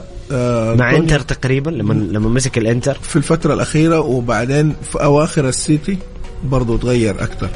مع 0.78 0.96
انتر 0.96 1.20
تقريبا 1.20 1.70
لما 1.70 1.94
لما 1.94 2.30
مسك 2.30 2.58
الانتر 2.58 2.98
في 3.02 3.16
الفترة 3.16 3.54
الأخيرة 3.54 4.00
وبعدين 4.00 4.76
في 4.92 5.04
أواخر 5.04 5.48
السيتي 5.50 5.98
برضه 6.44 6.78
تغير 6.78 7.24
أكثر 7.24 7.50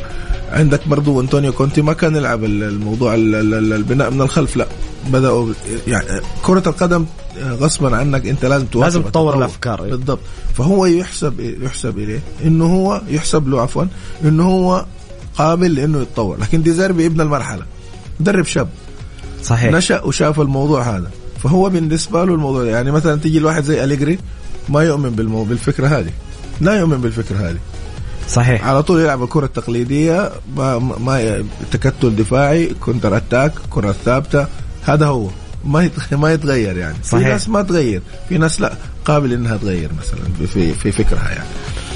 عندك 0.52 0.88
برضو 0.88 1.22
أنطونيو 1.22 1.54
كونتي 1.54 1.82
ما 1.82 1.94
كان 1.94 2.16
يلعب 2.16 2.44
الموضوع 2.44 3.14
البناء 3.16 4.12
من 4.12 4.22
الخلف 4.22 4.58
لا. 4.58 4.68
بدأوا 5.08 5.54
يعني 5.88 6.22
كرة 6.44 6.70
القدم 6.70 7.06
غصبا 7.44 7.98
عنك 7.98 8.28
أنت 8.28 8.46
لازم 8.46 8.66
لازم 8.76 9.02
تطور 9.02 9.38
الأفكار 9.38 9.82
بالضبط. 9.82 10.20
فهو 10.54 10.86
يحسب 10.86 11.40
يحسب 11.40 12.00
إليه. 12.00 12.20
إنه 12.46 12.66
هو 12.66 13.02
يحسب 13.08 13.48
له 13.48 13.62
عفوا 13.62 13.84
إنه 14.24 14.44
هو 14.44 14.86
قابل 15.38 15.76
لإنه 15.76 16.02
يتطور. 16.02 16.38
لكن 16.40 16.64
ديزيربي 16.64 17.06
ابن 17.06 17.22
المرحلة. 17.22 17.66
مدرب 18.20 18.46
شاب. 18.46 18.68
صحيح. 19.44 19.72
نشأ 19.72 20.02
وشاف 20.02 20.40
الموضوع 20.40 20.96
هذا. 20.96 21.12
فهو 21.46 21.70
بالنسبة 21.70 22.26
له 22.26 22.34
الموضوع 22.34 22.66
يعني 22.66 22.92
مثلا 22.92 23.20
تيجي 23.20 23.38
الواحد 23.38 23.64
زي 23.64 23.84
أليجري 23.84 24.20
ما 24.70 24.84
يؤمن 24.84 25.10
بالمو... 25.10 25.44
بالفكرة 25.44 25.88
هذه. 25.88 26.12
لا 26.62 26.74
يؤمن 26.74 26.98
بالفكرة 26.98 27.38
هذه. 27.38 27.58
صحيح. 28.30 28.68
على 28.68 28.84
طول 28.84 29.02
يلعب 29.02 29.24
الكرة 29.24 29.46
التقليدية 29.46 30.32
ما, 30.58 30.78
ما 30.80 31.46
تكتل 31.72 32.16
دفاعي 32.16 32.66
counter 32.82 33.18
attack 33.18 33.54
كرة 33.70 33.96
ثابتة. 34.06 34.48
هذا 34.86 35.06
هو. 35.06 35.30
ما 35.66 35.90
ما 36.12 36.34
يتغير 36.34 36.78
يعني. 36.78 36.96
صحيح. 37.04 37.24
في 37.24 37.30
ناس 37.30 37.50
ما 37.50 37.62
تغير. 37.62 38.02
في 38.30 38.38
ناس 38.38 38.62
لا 38.62 38.74
قابل 39.06 39.34
إنها 39.34 39.58
تغير 39.58 39.90
مثلا 40.00 40.48
في 40.48 40.74
في 40.74 40.92
فكرها 40.92 41.30
يعني. 41.30 41.50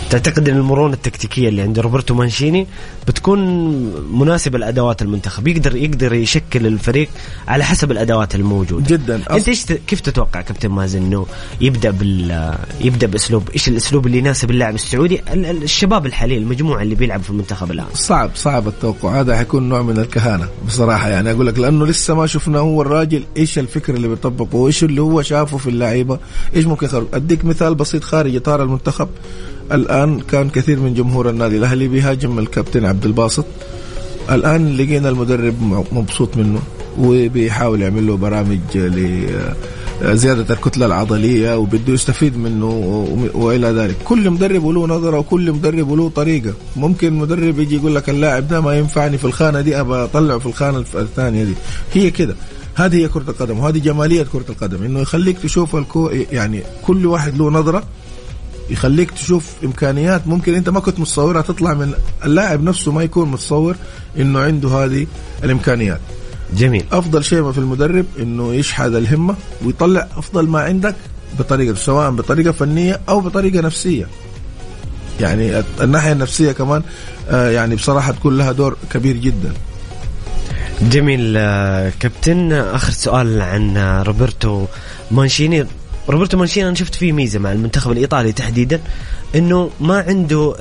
تعتقد 0.09 0.49
إن 0.49 0.57
المرونة 0.57 0.93
التكتيكية 0.93 1.49
اللي 1.49 1.61
عند 1.61 1.79
روبرتو 1.79 2.13
مانشيني 2.13 2.67
بتكون 3.07 3.39
مناسبة 4.19 4.57
لأدوات 4.57 5.01
المنتخب. 5.01 5.47
يقدر 5.47 5.75
يقدر 5.75 6.13
يشكل 6.13 6.67
الفريق 6.67 7.09
على 7.47 7.63
حسب 7.63 7.91
الأدوات 7.91 8.35
الموجودة. 8.35 8.97
جدا. 8.97 9.21
أنت 9.31 9.47
إيش 9.47 9.65
كيف 9.65 9.99
تتوقع 9.99 10.41
كابتن 10.41 10.69
مازن 10.69 11.01
إنه 11.01 11.25
يبدأ 11.61 11.91
بال 11.91 12.55
يبدأ 12.81 13.07
باسلوب 13.07 13.49
إيش 13.53 13.67
الأسلوب 13.67 14.05
اللي 14.05 14.17
يناسب 14.17 14.51
اللاعب 14.51 14.75
السعودي؟ 14.75 15.21
الشباب 15.33 16.05
الحالي 16.05 16.37
المجموعة 16.37 16.81
اللي 16.81 16.95
بيلعب 16.95 17.21
في 17.21 17.29
المنتخب 17.29 17.71
الآن. 17.71 17.85
صعب 17.93 18.31
صعب 18.35 18.67
التوقع. 18.67 19.19
هذا 19.19 19.37
حيكون 19.37 19.69
نوع 19.69 19.81
من 19.81 19.97
الكهانة 19.97 20.47
بصراحة 20.67 21.09
يعني. 21.09 21.31
أقول 21.31 21.47
لك 21.47 21.59
لأنه 21.59 21.85
لسه 21.85 22.13
ما 22.13 22.27
شفنا 22.27 22.59
هو 22.59 22.81
الراجل 22.81 23.23
إيش 23.37 23.59
الفكر 23.59 23.93
اللي 23.95 24.07
بيطبقه 24.07 24.55
وايش 24.55 24.83
اللي 24.83 25.01
هو 25.01 25.21
شافه 25.21 25.57
في 25.57 25.69
اللعيبة 25.69 26.19
إيش 26.55 26.65
ممكن 26.65 26.85
يخرج. 26.85 27.07
أديك 27.13 27.45
مثال 27.45 27.75
بسيط 27.75 28.03
خارج 28.03 28.35
إطار 28.35 28.63
المنتخب. 28.63 29.09
الآن 29.71 30.19
كان 30.19 30.49
كثير 30.49 30.79
من 30.79 30.93
جمهور 30.93 31.29
النادي 31.29 31.57
الأهلي 31.57 31.87
بيهاجم 31.87 32.39
الكابتن 32.39 32.85
عبد 32.85 33.05
الباسط. 33.05 33.45
الآن 34.31 34.77
لقينا 34.77 35.09
المدرب 35.09 35.85
مبسوط 35.91 36.37
منه 36.37 36.59
وبيحاول 36.99 37.81
يعمل 37.81 38.07
له 38.07 38.17
برامج 38.17 38.59
لزياده 40.01 40.53
الكتلة 40.53 40.85
العضلية 40.85 41.57
وبده 41.57 41.93
يستفيد 41.93 42.37
منه 42.37 42.69
وإلى 43.33 43.67
ذلك. 43.67 43.95
كل 44.05 44.29
مدرب 44.29 44.67
له 44.67 44.87
نظرة 44.87 45.17
وكل 45.19 45.51
مدرب 45.51 45.93
له 45.93 46.09
طريقة. 46.09 46.53
ممكن 46.75 47.13
مدرب 47.13 47.59
يجي 47.59 47.75
يقول 47.75 47.95
لك 47.95 48.09
اللاعب 48.09 48.47
ده 48.47 48.61
ما 48.61 48.77
ينفعني 48.77 49.17
في 49.17 49.25
الخانة 49.25 49.61
دي 49.61 49.79
أبى 49.79 49.93
أطلعه 49.93 50.39
في 50.39 50.45
الخانة 50.45 50.83
الثانية 50.95 51.43
دي. 51.43 51.53
هي 51.93 52.11
كده. 52.11 52.35
هذه 52.75 52.95
هي 52.95 53.07
كرة 53.07 53.29
القدم 53.29 53.59
وهذه 53.59 53.77
جمالية 53.77 54.23
كرة 54.23 54.45
القدم 54.49 54.83
إنه 54.83 54.99
يخليك 54.99 55.37
تشوف 55.39 55.75
الكو 55.75 56.09
يعني 56.31 56.63
كل 56.85 57.05
واحد 57.05 57.37
له 57.37 57.49
نظرة 57.49 57.83
يخليك 58.69 59.11
تشوف 59.11 59.45
إمكانيات 59.63 60.27
ممكن 60.27 60.55
أنت 60.55 60.69
ما 60.69 60.79
كنت 60.79 60.99
متصورها 60.99 61.41
تطلع 61.41 61.73
من 61.73 61.93
اللاعب 62.25 62.63
نفسه 62.63 62.91
ما 62.91 63.03
يكون 63.03 63.31
متصور 63.31 63.75
إنه 64.17 64.39
عنده 64.39 64.69
هذه 64.69 65.07
الإمكانيات. 65.43 65.99
جميل. 66.57 66.85
أفضل 66.91 67.23
شيء 67.23 67.51
في 67.51 67.57
المدرب 67.57 68.05
إنه 68.19 68.53
يشحذ 68.53 68.95
الهمة 68.95 69.35
ويطلع 69.65 70.07
أفضل 70.17 70.47
ما 70.47 70.61
عندك 70.61 70.95
بطريقة 71.39 71.75
سواء 71.75 72.11
بطريقة 72.11 72.51
فنية 72.51 72.99
أو 73.09 73.21
بطريقة 73.21 73.61
نفسية. 73.61 74.07
يعني 75.19 75.63
الناحية 75.81 76.11
النفسية 76.11 76.51
كمان 76.51 76.81
آه، 77.29 77.49
يعني 77.49 77.75
بصراحة 77.75 78.11
تكون 78.11 78.37
لها 78.37 78.51
دور 78.51 78.77
كبير 78.91 79.17
جدا. 79.17 79.53
جميل 80.81 81.33
آه، 81.37 81.91
كابتن. 81.99 82.51
آخر 82.51 82.91
سؤال 82.91 83.41
عن 83.41 83.77
روبرتو 83.77 84.65
مانشيني. 85.11 85.65
روبرتو 86.09 86.37
مانشيني 86.37 86.67
أنا 86.67 86.75
شفت 86.75 86.95
فيه 86.95 87.11
ميزة 87.11 87.39
مع 87.39 87.51
المنتخب 87.51 87.91
الإيطالي 87.91 88.31
تحديدا 88.31 88.81
إنه 89.35 89.69
ما 89.81 89.99
عنده 90.07 90.55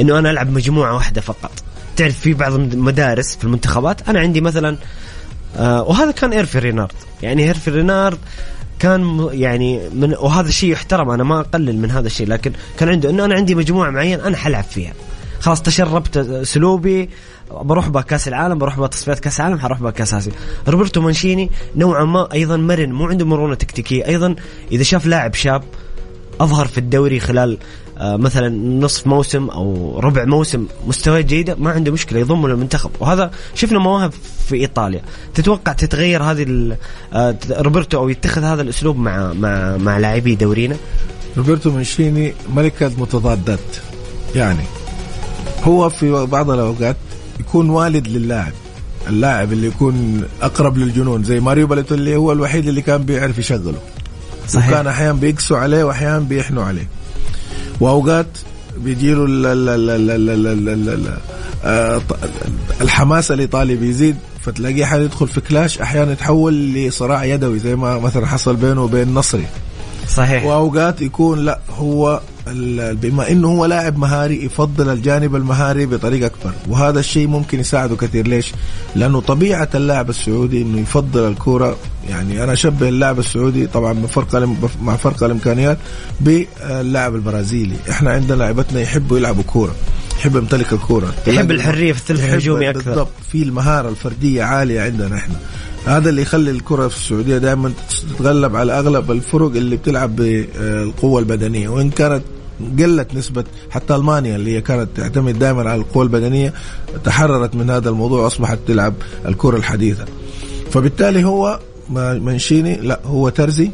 إنه 0.00 0.18
أنا 0.18 0.30
ألعب 0.30 0.52
مجموعة 0.52 0.94
واحدة 0.94 1.20
فقط. 1.20 1.50
تعرف 1.96 2.18
في 2.18 2.34
بعض 2.34 2.52
المدارس 2.52 3.36
في 3.36 3.44
المنتخبات 3.44 4.08
أنا 4.08 4.20
عندي 4.20 4.40
مثلا 4.40 4.76
آه، 5.56 5.82
وهذا 5.82 6.10
كان 6.10 6.32
هيرفي 6.32 6.58
رينارد. 6.58 6.92
يعني 7.22 7.44
هيرفي 7.44 7.70
رينارد 7.70 8.18
كان 8.78 9.28
يعني 9.32 9.88
من 9.88 10.14
وهذا 10.20 10.48
الشيء 10.48 10.72
يحترم 10.72 11.10
أنا 11.10 11.24
ما 11.24 11.40
أقلل 11.40 11.78
من 11.78 11.90
هذا 11.90 12.06
الشيء 12.06 12.28
لكن 12.28 12.52
كان 12.78 12.88
عنده 12.88 13.10
إنه 13.10 13.24
أنا 13.24 13.34
عندي 13.34 13.54
مجموعة 13.54 13.90
معينة 13.90 14.26
أنا 14.26 14.36
حلعب 14.36 14.64
فيها. 14.64 14.92
خلاص 15.40 15.62
تشربت 15.62 16.16
اسلوبي 16.16 17.10
بروح 17.50 17.88
بها 17.88 18.02
كاس 18.02 18.28
العالم 18.28 18.58
بروح 18.58 18.78
بها 18.78 18.86
تصفيات 18.86 19.18
كاس 19.18 19.40
العالم 19.40 19.58
حروح 19.58 19.80
بها 19.80 19.90
كاس 19.90 20.14
آسيا. 20.14 20.32
روبرتو 20.68 21.00
مانشيني 21.00 21.50
نوعا 21.76 22.04
ما 22.04 22.32
أيضا 22.32 22.56
مرن 22.56 22.92
مو 22.92 23.06
عنده 23.06 23.26
مرونة 23.26 23.54
تكتيكية. 23.54 24.06
أيضا 24.06 24.36
إذا 24.72 24.82
شاف 24.82 25.06
لاعب 25.06 25.34
شاب 25.34 25.62
أظهر 26.40 26.66
في 26.66 26.78
الدوري 26.78 27.20
خلال 27.20 27.58
آه، 27.98 28.16
مثلا 28.16 28.48
نصف 28.80 29.06
موسم 29.06 29.48
أو 29.48 29.98
ربع 29.98 30.24
موسم 30.24 30.66
مستويات 30.86 31.24
جيدة 31.24 31.54
ما 31.58 31.70
عنده 31.70 31.92
مشكلة 31.92 32.20
يضمه 32.20 32.48
للمنتخب 32.48 32.90
وهذا 33.00 33.30
شفنا 33.54 33.78
مواهب 33.78 34.12
في 34.48 34.54
إيطاليا. 34.54 35.02
تتوقع 35.34 35.72
تتغير 35.72 36.22
هذه 36.22 36.76
آه، 37.12 37.36
روبرتو 37.50 37.98
أو 37.98 38.08
يتخذ 38.08 38.42
هذا 38.42 38.62
الأسلوب 38.62 38.98
مع 38.98 39.32
مع 39.32 39.76
مع 39.76 39.98
لاعبي 39.98 40.34
دورينا؟ 40.34 40.76
روبرتو 41.36 41.70
مانشيني 41.70 42.34
ملكة 42.54 42.86
المتضادات 42.86 43.76
يعني 44.34 44.62
هو 45.66 45.90
في 45.90 46.26
بعض 46.26 46.50
الاوقات 46.50 46.96
يكون 47.40 47.70
والد 47.70 48.08
للاعب 48.08 48.52
اللاعب 49.08 49.52
اللي 49.52 49.66
يكون 49.66 50.22
اقرب 50.42 50.78
للجنون 50.78 51.24
زي 51.24 51.40
ماريو 51.40 51.66
بالوتيلي 51.66 52.16
هو 52.16 52.32
الوحيد 52.32 52.68
اللي 52.68 52.82
كان 52.82 53.02
بيعرف 53.02 53.38
يشغله 53.38 53.78
صحيح 54.48 54.68
وكان 54.68 54.86
أحيانا 54.86 55.12
بيقسوا 55.12 55.58
عليه 55.58 55.84
واحيانا 55.84 56.18
بيحنوا 56.18 56.64
عليه 56.64 56.88
واوقات 57.80 58.26
بيجيله 58.78 59.26
الحماس 62.80 63.30
الايطالي 63.30 63.74
بيزيد 63.76 64.16
فتلاقيه 64.42 64.84
حال 64.84 65.02
يدخل 65.02 65.28
في 65.28 65.40
كلاش 65.40 65.78
أحيانا 65.80 66.12
يتحول 66.12 66.54
لصراع 66.74 67.24
يدوي 67.24 67.58
زي 67.58 67.76
ما 67.76 67.98
مثلا 67.98 68.26
حصل 68.26 68.56
بينه 68.56 68.82
وبين 68.82 69.14
نصري 69.14 69.46
صحيح 70.08 70.44
واوقات 70.44 71.02
يكون 71.02 71.38
لا 71.38 71.58
هو 71.78 72.20
بما 72.92 73.30
إنه 73.30 73.48
هو 73.48 73.64
لاعب 73.64 73.98
مهاري 73.98 74.44
يفضل 74.44 74.88
الجانب 74.88 75.36
المهاري 75.36 75.86
بطريقه 75.86 76.26
أكبر. 76.26 76.52
وهذا 76.68 77.00
الشيء 77.00 77.26
ممكن 77.26 77.60
يساعده 77.60 77.96
كثير. 77.96 78.28
ليش؟ 78.28 78.52
لأنه 78.96 79.20
طبيعة 79.20 79.68
اللاعب 79.74 80.10
السعودي 80.10 80.62
إنه 80.62 80.80
يفضل 80.80 81.28
الكورة. 81.28 81.76
يعني 82.08 82.44
أنا 82.44 82.52
أشبه 82.52 82.88
اللاعب 82.88 83.18
السعودي 83.18 83.66
طبعا 83.66 83.92
بفرق 83.92 84.48
مع 84.82 84.96
فرق 84.96 85.22
الإمكانيات 85.22 85.78
باللاعب 86.20 87.14
البرازيلي، 87.14 87.76
إحنا 87.90 88.10
عندنا 88.10 88.36
لعبتنا 88.36 88.80
يحبوا 88.80 89.18
يلعبوا 89.18 89.42
كورة 89.42 89.74
يحب 90.18 90.36
يمتلك 90.36 90.72
الكورة. 90.72 91.14
يحب 91.26 91.50
الحرية 91.50 91.92
في 91.92 91.98
الثلث 91.98 92.24
الهجومي 92.24 92.70
أكثر. 92.70 92.82
بالضبط 92.84 93.12
في 93.32 93.42
المهارة 93.42 93.88
الفردية 93.88 94.42
عالية 94.42 94.80
عندنا 94.80 95.16
إحنا. 95.16 95.34
هذا 95.86 96.08
اللي 96.08 96.22
يخلي 96.22 96.50
الكرة 96.50 96.88
في 96.88 96.96
السعودية 96.96 97.38
دائما 97.38 97.72
تتغلب 97.90 98.56
على 98.56 98.78
أغلب 98.78 99.10
الفرق 99.10 99.50
اللي 99.50 99.76
بتلعب 99.76 100.16
بالقوة 100.16 101.20
البدنية. 101.20 101.68
وإن 101.68 101.90
كانت 101.90 102.22
قلت 102.78 103.14
نسبة 103.14 103.44
حتى 103.70 103.94
ألمانيا 103.94 104.36
اللي 104.36 104.56
هي 104.56 104.60
كانت 104.60 104.88
تعتمد 104.96 105.38
دائما 105.38 105.70
على 105.70 105.80
القوة 105.80 106.02
البدنية 106.02 106.52
تحررت 107.04 107.54
من 107.54 107.70
هذا 107.70 107.88
الموضوع 107.88 108.24
وأصبحت 108.24 108.58
تلعب 108.66 108.94
الكرة 109.26 109.56
الحديثة. 109.56 110.04
فبالتالي 110.70 111.24
هو 111.24 111.60
منشيني 111.90 112.76
لا 112.76 113.00
هو 113.04 113.28
ترزي 113.28 113.70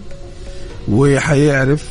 وحيعرف 0.89 1.85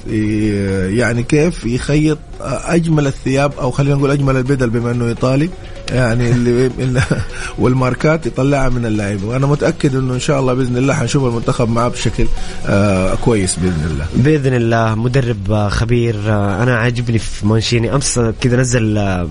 يعني 0.88 1.24
كيف 1.24 1.66
يخيط 1.66 2.18
أجمل 2.42 3.08
الثياب 3.08 3.54
أو 3.60 3.72
خلينا 3.72 3.96
نقول 3.96 4.12
أجمل 4.12 4.38
البدل 4.38 4.70
بما 4.70 4.92
إنه 4.92 5.08
إيطالي. 5.08 5.50
يعني 5.91 6.31
اللي 6.31 6.71
والماركات 7.60 8.25
يطلعها 8.25 8.69
من 8.69 8.86
اللعيبة. 8.86 9.27
وأنا 9.27 9.48
متأكد 9.48 9.95
إنه 9.95 10.13
إن 10.13 10.19
شاء 10.19 10.39
الله 10.39 10.53
بإذن 10.53 10.77
الله 10.77 10.93
حنشوف 10.93 11.25
المنتخب 11.25 11.69
معاه 11.69 11.88
بشكل 11.88 12.25
آه 12.67 13.15
كويس 13.15 13.55
بإذن 13.55 13.88
الله. 13.91 14.05
بإذن 14.15 14.53
الله 14.53 14.95
مدرب 14.95 15.67
خبير 15.69 16.15
آه 16.27 16.63
أنا 16.63 16.77
عاجبني 16.77 17.19
في 17.19 17.45
مانشيني. 17.48 17.95
أمس 17.95 18.19
كذا 18.41 18.57
نزل 18.57 18.98
آه 18.98 19.27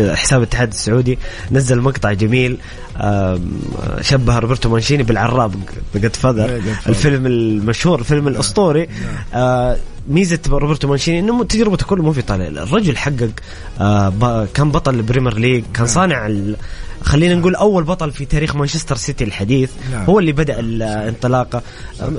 حساب 0.00 0.42
الاتحاد 0.42 0.68
السعودي 0.68 1.18
نزل 1.50 1.80
مقطع 1.80 2.12
جميل 2.12 2.58
شبه 4.00 4.38
روبرتو 4.38 4.68
مانشيني 4.68 5.02
بالعراب 5.02 5.54
Godfather 5.94 6.60
الفيلم 6.88 7.26
المشهور 7.26 7.98
الفيلم 7.98 8.28
الأسطوري 8.28 8.88
نعم. 9.34 9.76
ميزة 10.08 10.38
روبرتو 10.48 10.88
مانشيني 10.88 11.18
إنه 11.18 11.44
تجربته 11.44 11.86
كله 11.86 12.02
مو 12.02 12.12
في 12.12 12.18
إيطاليا 12.18 12.48
الرجل 12.48 12.96
حقق 12.96 13.30
كان 14.54 14.70
بطل 14.70 14.94
Premier 14.94 15.38
League 15.38 15.64
كان 15.74 15.84
نعم. 15.84 15.94
صانع 15.94 16.28
خلينا 17.02 17.34
نقول 17.34 17.54
أول 17.54 17.84
بطل 17.84 18.10
في 18.10 18.24
تاريخ 18.24 18.56
مانشستر 18.56 18.96
سيتي 18.96 19.24
الحديث 19.24 19.70
نعم. 19.92 20.04
هو 20.04 20.18
اللي 20.18 20.32
بدأ 20.32 20.60
الانطلاقه 20.60 21.62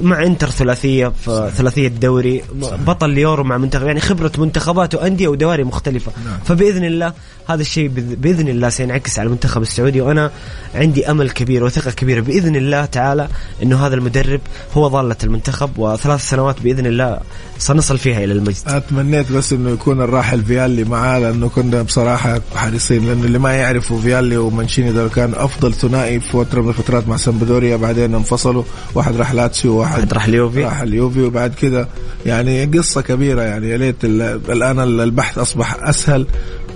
مع 0.02 0.24
إنتر 0.24 0.50
ثلاثية 0.50 1.08
في 1.08 1.52
ثلاثية 1.56 1.88
الدوري 1.88 2.44
بطل 2.88 3.10
اليورو 3.10 3.44
مع 3.44 3.58
منتخب 3.58 3.88
يعني 3.88 4.00
خبرة 4.00 4.32
منتخبات 4.38 4.96
وأندية 4.96 5.28
ودواري 5.28 5.63
مختلفة. 5.63 6.12
نعم. 6.25 6.40
فبإذن 6.46 6.84
الله 6.84 7.13
هذا 7.50 7.62
الشيء 7.62 7.92
بإذن 7.96 8.48
الله 8.48 8.70
سينعكس 8.70 9.20
على 9.20 9.28
المنتخب 9.28 9.62
السعودي 9.62 10.02
وأنا 10.02 10.32
عندي 10.75 11.12
أمل 11.12 11.30
كبير 11.30 11.63
وثقة 11.63 11.92
كبيرة 11.92 12.22
بإذن 12.22 12.56
الله 12.56 12.86
تعالى 12.86 13.28
إنه 13.63 13.88
هذا 13.88 13.96
المدرب 13.96 14.42
هو 14.74 14.88
ضاله 14.88 15.16
المنتخب 15.24 15.80
وثلاث 15.80 16.30
سنوات 16.30 16.62
بإذن 16.62 16.86
الله 16.86 17.20
سنصل 17.58 17.98
فيها 17.98 18.24
إلى 18.24 18.34
المجد. 18.34 18.58
أتمنيت 18.68 19.32
بس 19.32 19.54
إنه 19.54 19.70
يكون 19.70 20.02
الراحل 20.02 20.44
فيالي 20.44 20.84
معاه 20.84 21.20
لأنه 21.20 21.50
كنا 21.50 21.82
بصراحة 21.82 22.42
حريصين 22.56 23.06
لأنه 23.06 23.24
اللي 23.24 23.40
ما 23.40 23.54
يعرفوا 23.54 24.02
فيالي 24.02 24.38
ومانشيني 24.80 24.92
ده 24.92 25.08
كان 25.10 25.34
أفضل 25.36 25.74
ثنائي 25.74 26.20
في 26.20 26.30
فتره 26.30 26.62
من 26.62 26.70
الفترات 26.70 27.08
مع 27.08 27.18
سامبدوريا 27.18 27.75
بعدين 27.75 28.15
انفصلوا. 28.15 28.63
واحد 28.96 29.15
راح 29.15 29.34
لاتسيو 29.34 29.74
وواحد 29.75 30.13
راح 30.13 30.25
اليوفي 30.25 30.63
راح 30.63 30.82
اليوفي 30.82 31.22
وبعد 31.22 31.53
كده 31.53 31.88
يعني 32.25 32.65
قصة 32.65 33.01
كبيرة 33.01 33.42
يعني 33.42 33.70
يا 33.70 33.77
ليت 33.77 34.06
الآن 34.06 34.80
البحث 34.80 35.38
أصبح 35.38 35.77
أسهل. 35.84 36.27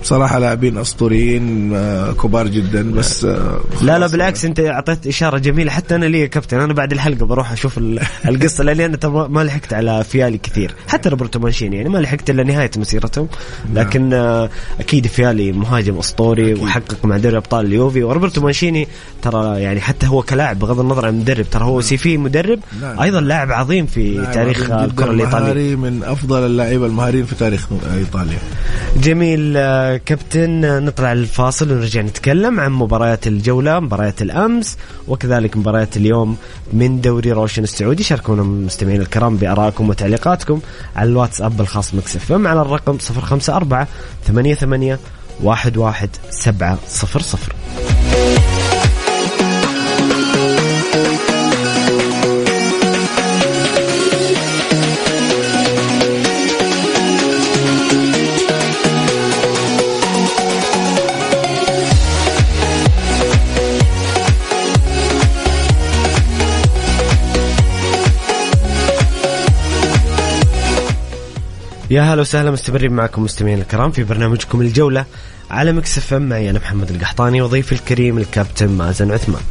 بصراحة 0.02 0.38
لاعبين 0.38 0.78
أسطوريين 0.78 1.74
آه، 1.74 2.12
كبار 2.12 2.48
جدا 2.48 2.92
بس 2.92 3.24
آه، 3.24 3.60
لا 3.82 3.98
لا 3.98 4.06
بالعكس 4.06 4.44
أنت 4.44 4.60
أعطيت 4.60 5.06
إشارة 5.06 5.38
جميلة. 5.38 5.70
حتى 5.70 5.94
أنا 5.94 6.04
لي 6.04 6.28
كابتن 6.28 6.60
أنا 6.60 6.72
بعد 6.72 6.92
الحلقة 6.92 7.26
بروح 7.26 7.52
أشوف 7.52 7.78
القصة 8.28 8.64
لأني 8.64 8.84
أنا 8.84 8.98
ما 9.28 9.40
لحقت 9.40 9.72
على 9.72 10.04
فيالي 10.04 10.38
كثير. 10.38 10.74
حتى 10.88 11.08
روبرتو 11.08 11.38
مانشيني 11.38 11.76
يعني 11.76 11.88
ما 11.88 11.98
لحقت 11.98 12.30
إلا 12.30 12.42
نهاية 12.42 12.70
مسيرتهم 12.76 13.28
نعم. 13.74 13.84
لكن 13.84 14.12
آه، 14.12 14.50
أكيد 14.80 15.06
فيالي 15.06 15.52
مهاجم 15.52 15.98
أسطوري 15.98 16.54
وحقق 16.54 17.04
مع 17.04 17.16
دوري 17.16 17.36
أبطال 17.36 17.66
اليوفي. 17.66 18.02
وروبرتو 18.02 18.40
مانشيني 18.40 18.88
ترى 19.22 19.60
يعني 19.60 19.80
حتى 19.80 20.06
هو 20.06 20.22
كلاعب 20.22 20.58
بغض 20.58 20.80
النظر 20.80 21.06
عن 21.06 21.14
المدرب 21.14 21.50
ترى 21.50 21.64
هو 21.64 21.72
نعم. 21.72 21.80
سيفي 21.80 22.16
مدرب. 22.16 22.60
نعم. 22.82 23.00
أيضا 23.00 23.20
لاعب 23.20 23.52
عظيم 23.52 23.86
في 23.86 24.26
تاريخ 24.34 24.70
الكرة 24.70 25.10
الإيطالية. 25.10 25.76
من 25.76 26.02
أفضل 26.04 26.46
اللعيبة 26.46 26.86
المهارين 26.86 27.24
في 27.24 27.34
تاريخ 27.34 27.66
إيطاليا. 27.96 28.38
جميل 28.96 29.52
كابتن 29.96 30.84
نطلع 30.84 31.12
الفاصل 31.12 31.72
ونرجع 31.72 32.00
نتكلم 32.00 32.60
عن 32.60 32.72
مباريات 32.72 33.26
الجولة 33.26 33.80
مباريات 33.80 34.22
الأمس 34.22 34.76
وكذلك 35.08 35.56
مباريات 35.56 35.96
اليوم 35.96 36.36
من 36.72 37.00
دوري 37.00 37.32
روشن 37.32 37.62
السعودي. 37.62 38.02
شاركونا 38.02 38.42
مستمعين 38.42 39.00
الكرام 39.00 39.36
بآرائكم 39.36 39.88
وتعليقاتكم 39.88 40.60
على 40.96 41.10
الواتساب 41.10 41.60
الخاص 41.60 41.94
مكسف 41.94 42.32
على 42.32 42.62
الرقم 42.62 42.98
054 43.16 43.86
88 44.26 44.98
11 45.46 46.08
700 46.30 46.78
يا 71.90 72.02
هلا 72.02 72.20
وسهلا 72.20 72.50
مستمرين 72.50 72.92
معكم 72.92 73.22
مستمعين 73.22 73.58
الكرام 73.58 73.90
في 73.90 74.04
برنامجكم 74.04 74.60
الجولة 74.60 75.04
على 75.50 75.72
ميكس 75.72 75.98
إف 75.98 76.14
إم. 76.14 76.28
معي 76.28 76.50
أنا 76.50 76.58
محمد 76.58 76.90
القحطاني 76.90 77.42
وضيفي 77.42 77.72
الكريم 77.72 78.18
الكابتن 78.18 78.68
مازن 78.68 79.12
عثمان. 79.12 79.42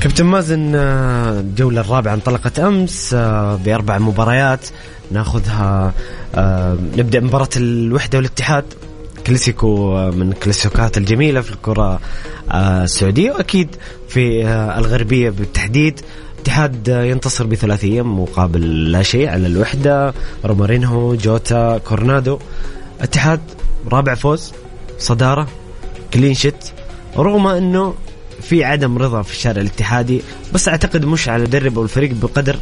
كابتن 0.00 0.26
مازن 0.26 0.74
آه، 0.74 1.40
الجولة 1.40 1.80
الرابعة 1.80 2.14
انطلقت 2.14 2.58
أمس 2.58 3.14
آه، 3.14 3.56
بأربع 3.56 3.98
مباريات 3.98 4.66
ناخذها 5.10 5.92
آه، 6.34 6.78
نبدأ 6.96 7.20
مباراة 7.20 7.48
الوحدة 7.56 8.18
والاتحاد. 8.18 8.64
كلاسيكو 9.26 9.94
من 10.10 10.32
الكلاسيكوات 10.32 10.98
الجميلة 10.98 11.40
في 11.40 11.50
الكرة 11.52 12.00
آه، 12.50 12.84
السعودية 12.84 13.30
وأكيد 13.32 13.76
في 14.08 14.46
آه، 14.46 14.78
الغربية 14.78 15.30
بالتحديد. 15.30 16.00
اتحاد 16.40 16.88
ينتصر 16.88 17.46
بثلاثية 17.46 18.02
مقابل 18.02 18.92
لا 18.92 19.02
شيء 19.02 19.28
على 19.28 19.46
الوحدة. 19.46 20.14
رومارينهو 20.44 21.14
جوتا 21.14 21.78
كورنادو. 21.78 22.38
اتحاد 23.00 23.40
رابع 23.92 24.14
فوز 24.14 24.52
صدارة 24.98 25.48
كلين 26.14 26.34
شيت. 26.34 26.64
رغم 27.16 27.46
إنه 27.46 27.94
في 28.42 28.64
عدم 28.64 28.98
رضا 28.98 29.22
في 29.22 29.32
الشارع 29.32 29.62
الاتحادي 29.62 30.22
بس 30.54 30.68
أعتقد 30.68 31.04
مش 31.04 31.28
على 31.28 31.42
المدرب 31.42 31.78
أو 31.78 31.84
الفريق 31.84 32.12
بقدر 32.12 32.58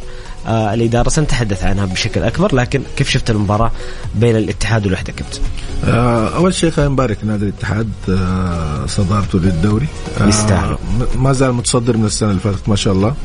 آه 0.47 0.73
الإدارة 0.73 1.09
سنتحدث 1.09 1.63
عنها 1.63 1.85
بشكل 1.85 2.23
أكبر 2.23 2.55
لكن 2.55 2.81
كيف 2.97 3.09
شفت 3.09 3.29
المباراة 3.29 3.71
بين 4.15 4.35
الاتحاد 4.35 4.85
والوحدة 4.85 5.13
كابتن؟ 5.13 5.39
آه 5.85 6.35
أول 6.35 6.53
شيء 6.53 6.71
خلينا 6.71 6.91
نبارك 6.91 7.17
نادي 7.23 7.43
الاتحاد 7.43 7.89
آه 8.09 8.85
صدارته 8.85 9.39
للدوري. 9.39 9.87
يستاهل. 10.21 10.77
ما 11.15 11.33
زال 11.33 11.53
متصدر 11.53 11.97
من 11.97 12.05
السنة 12.05 12.29
اللي 12.29 12.41
فاتت 12.41 12.69
ما 12.69 12.75
شاء 12.75 12.93
الله. 12.93 13.15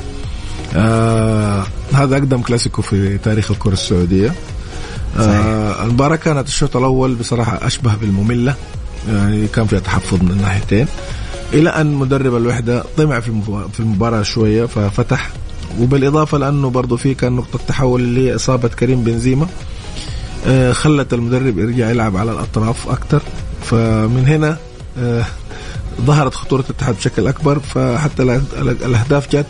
هذا 1.92 2.16
أقدم 2.16 2.42
كلاسيكو 2.42 2.82
في 2.82 3.18
تاريخ 3.18 3.50
الكرة 3.50 3.72
السعودية. 3.72 4.34
آه 5.18 5.84
المباراة 5.84 6.16
كانت 6.16 6.48
الشوط 6.48 6.76
الأول 6.76 7.14
بصراحة 7.14 7.66
أشبه 7.66 7.94
بالمملة 7.94 8.54
يعني 9.08 9.46
كان 9.46 9.66
فيها 9.66 9.78
تحفظ 9.78 10.22
من 10.22 10.30
الناحيتين. 10.30 10.86
إلى 11.52 11.70
أن 11.70 11.86
مدرب 11.94 12.36
الوحدة 12.36 12.84
طمع 12.96 13.20
في 13.20 13.80
المباراة 13.80 14.22
شوية 14.22 14.64
ففتح 14.64 15.30
وبالإضافة 15.80 16.38
لأنه 16.38 16.70
برضه 16.70 16.96
في 16.96 17.14
كان 17.14 17.32
نقطة 17.32 17.58
تحول 17.68 18.14
لإصابة 18.14 18.68
كريم 18.68 19.04
بنزيما 19.04 19.46
آه، 20.46 20.72
خلت 20.72 21.14
المدرب 21.14 21.58
يرجع 21.58 21.90
يلعب 21.90 22.16
على 22.16 22.32
الأطراف 22.32 22.88
أكثر 22.88 23.22
فمن 23.62 24.24
هنا 24.26 24.56
آه، 24.98 25.24
ظهرت 26.00 26.34
خطورة 26.34 26.64
الاتحاد 26.70 26.96
بشكل 26.96 27.26
أكبر. 27.26 27.58
فحتى 27.58 28.22
الأهداف 28.62 29.36
جت 29.36 29.46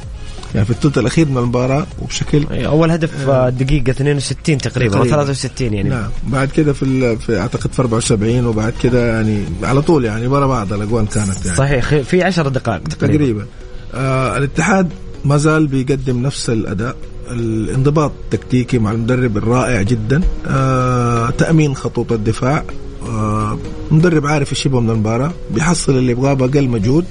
يعني 0.55 0.67
في 0.67 0.71
الثلث 0.73 0.99
الأخير 0.99 1.29
من 1.29 1.39
المباراة 1.39 1.87
وبشكل 2.03 2.65
أول 2.65 2.91
هدف 2.91 3.29
آه 3.29 3.49
دقيقة 3.49 3.91
62 3.91 4.59
تقريبا 4.59 4.99
أو 4.99 5.05
63 5.05 5.75
يعني. 5.75 5.89
نعم. 5.89 6.09
بعد 6.27 6.49
كده 6.49 6.73
في, 6.73 7.17
في 7.17 7.39
أعتقد 7.39 7.73
في 7.73 7.83
74 7.83 8.47
وبعد 8.47 8.73
كده 8.83 9.15
يعني 9.15 9.45
على 9.63 9.83
طول 9.83 10.05
يعني 10.05 10.27
ورا 10.27 10.47
بعض 10.47 10.73
الأجوان 10.73 11.07
كانت 11.07 11.47
يعني. 11.47 11.57
صحيح 11.57 11.95
في 11.95 12.23
10 12.23 12.49
دقائق 12.49 12.83
تقريبا, 12.83 13.17
تقريبا. 13.17 13.47
آه 13.95 14.37
الاتحاد 14.37 14.89
ما 15.27 15.37
زال 15.37 15.67
بيقدم 15.67 16.23
نفس 16.23 16.51
الأداء. 16.51 16.97
الانضباط 17.31 18.12
التكتيكي 18.25 18.79
مع 18.79 18.93
المدرب 18.93 19.37
الرائع 19.37 19.83
جدا. 19.83 20.23
آه 20.47 21.31
تأمين 21.31 21.75
خطوط 21.75 22.12
الدفاع. 22.12 22.65
آه 23.09 23.59
مدرب 23.91 24.27
عارف 24.27 24.53
إيش 24.53 24.67
يبغى 24.67 24.81
من 24.81 24.91
المباراة. 24.91 25.33
بيحصل 25.51 25.99
اللي 25.99 26.12
يبغاه 26.12 26.33
بأقل 26.33 26.69
مجهود. 26.69 27.05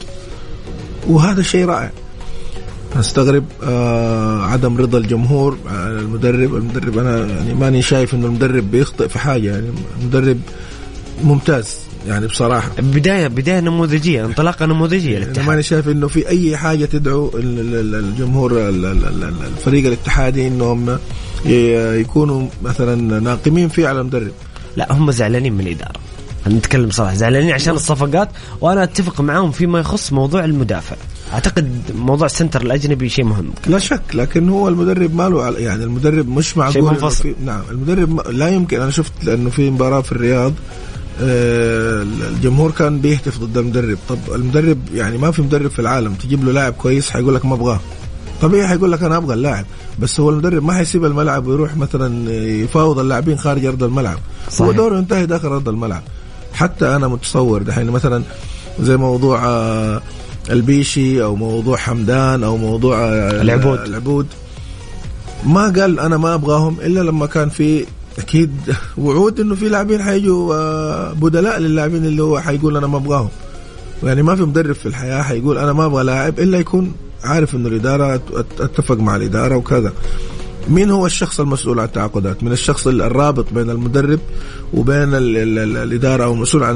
وهذا 1.08 1.42
شيء 1.42 1.66
رائع. 1.66 1.92
أستغرب 3.00 3.44
آه 3.64 4.42
عدم 4.42 4.78
رضا 4.78 4.98
الجمهور. 4.98 5.58
على 5.68 6.00
المدرب 6.00 6.56
المدرب 6.56 6.98
أنا 6.98 7.26
يعني 7.26 7.54
ماني 7.54 7.82
شايف 7.82 8.14
إنه 8.14 8.26
المدرب 8.26 8.72
بيخطئ 8.72 9.08
في 9.08 9.20
حاجة. 9.20 9.52
يعني 9.52 9.70
المدرب 10.02 10.40
ممتاز. 11.24 11.78
يعني 12.08 12.28
بصراحة. 12.28 12.72
بدايه 12.80 13.28
بداية 13.28 13.60
نموذجية 13.60 14.26
انطلاقة 14.26 14.66
نموذجية 14.66 15.18
للاتحاد. 15.18 15.38
أنا 15.38 15.48
ماني 15.48 15.64
شايف 15.64 15.90
إنه 15.90 16.08
في 16.08 16.30
أي 16.30 16.58
حاجة 16.58 16.86
تدعو 16.86 17.32
الجمهور 17.36 18.70
الفريق 18.70 19.86
الاتحادي 19.86 20.48
إنهم 20.48 20.98
يكونوا 21.46 22.48
مثلا 22.64 23.20
ناقمين 23.20 23.70
فيه 23.70 23.88
على 23.88 24.02
المدرب. 24.02 24.32
لا 24.76 24.94
هم 24.94 25.12
زعلانين 25.12 25.54
من 25.54 25.68
الإدارة. 25.68 26.00
نتكلم 26.48 26.90
صراحة. 26.90 27.14
زعلانين 27.14 27.52
عشان 27.52 27.74
الصفقات 27.74 28.30
وأنا 28.62 28.84
أتفق 28.84 29.22
معاهم 29.22 29.52
فيما 29.52 29.80
يخص 29.80 30.14
موضوع 30.14 30.46
المدافع. 30.46 30.96
أعتقد 31.34 31.82
موضوع 31.96 32.26
السنتر 32.26 32.62
الأجنبي 32.62 33.10
شيء 33.10 33.26
مهم. 33.26 33.50
لا 33.68 33.80
شك 33.80 34.02
لكن 34.14 34.50
هو 34.50 34.68
المدرب 34.68 35.16
ما 35.16 35.30
له 35.30 35.60
يعني 35.60 35.84
المدرب 35.84 36.30
مش 36.30 36.58
معقول 36.58 36.74
شيء 36.74 36.84
منفصل. 36.84 37.36
نعم 37.46 37.62
المدرب 37.72 38.28
لا 38.30 38.50
يمكن. 38.50 38.82
أنا 38.82 38.92
شفت 38.92 39.12
لأنه 39.24 39.50
في 39.50 39.70
مباراة 39.70 40.02
في 40.02 40.12
الرياض 40.12 40.54
الجمهور 41.20 42.72
كان 42.72 43.00
بيهتف 43.00 43.40
ضد 43.40 43.58
المدرب. 43.58 43.98
طب 44.10 44.18
المدرب 44.36 44.78
يعني 44.94 45.18
ما 45.18 45.32
في 45.32 45.42
مدرب 45.42 45.72
في 45.72 45.80
العالم 45.80 46.14
تجيب 46.14 46.46
له 46.46 46.52
لاعب 46.52 46.74
كويس 46.74 47.10
حيقول 47.10 47.36
لك 47.36 47.46
ما 47.46 47.54
أبغاه. 47.56 47.80
طبيعي 48.42 48.68
حيقول 48.68 48.92
لك 48.92 49.04
أنا 49.04 49.18
أبغى 49.18 49.34
اللاعب 49.34 49.66
بس 50.00 50.20
هو 50.20 50.30
المدرب 50.30 50.64
ما 50.64 50.74
حيسيب 50.74 51.06
الملعب 51.06 51.48
ويروح 51.48 51.78
مثلا 51.78 52.32
يفاوض 52.34 53.00
اللاعبين 53.00 53.38
خارج 53.38 53.66
أرض 53.66 53.84
الملعب. 53.84 54.18
صحيح. 54.50 54.62
هو 54.62 54.72
دوره 54.72 54.98
ينتهي 54.98 55.26
داخل 55.26 55.48
أرض 55.48 55.70
الملعب. 55.70 56.02
حتى 56.54 56.96
أنا 56.96 57.08
متصور 57.08 57.64
دحين 57.64 57.90
مثلا 57.92 58.24
زي 58.80 58.98
موضوع 58.98 59.46
آه، 59.46 60.02
البيشي 60.50 61.24
أو 61.24 61.36
موضوع 61.36 61.78
حمدان 61.78 62.44
أو 62.44 62.58
موضوع 62.58 63.00
آه، 63.00 63.42
العبود. 63.42 63.80
العبود. 63.80 64.28
ما 65.46 65.64
قال 65.64 66.00
أنا 66.00 66.18
ما 66.18 66.34
أبغاهم 66.34 66.78
إلا 66.82 67.00
لما 67.00 67.26
كان 67.26 67.50
في 67.50 67.86
أكيد 68.20 68.76
وعود 68.98 69.40
إنه 69.40 69.56
في 69.56 69.70
لاعبين 69.70 70.04
حيجوا 70.04 70.56
آه، 70.56 71.14
بدلاء 71.14 71.60
للاعبين 71.60 72.06
اللي 72.06 72.24
هو 72.24 72.40
حيقول 72.40 72.78
أنا 72.78 72.88
ما 72.88 72.98
أبغاهم. 72.98 73.30
يعني 74.04 74.24
ما 74.24 74.36
في 74.36 74.44
مدرب 74.44 74.76
في 74.76 74.86
الحياة 74.86 75.22
حيقول 75.22 75.58
أنا 75.58 75.74
ما 75.74 75.86
أبغى 75.86 76.04
لاعب 76.04 76.40
إلا 76.40 76.60
يكون 76.60 76.94
عارف 77.24 77.56
إنه 77.56 77.68
الإدارة 77.68 78.22
أتفق 78.60 78.98
مع 78.98 79.16
الإدارة 79.16 79.56
وكذا. 79.56 79.94
مين 80.70 80.92
هو 80.92 81.06
الشخص 81.06 81.40
المسؤول 81.40 81.80
عن 81.80 81.86
التعاقدات 81.86 82.44
من 82.44 82.52
الشخص 82.52 82.88
الرابط 82.88 83.54
بين 83.54 83.70
المدرب 83.70 84.20
وبين 84.74 85.14
ال 85.14 85.38
ال 85.38 85.60
ال 85.60 85.78
الإدارة 85.78 86.24
أو 86.24 86.36
مسؤول 86.36 86.64
عن 86.64 86.76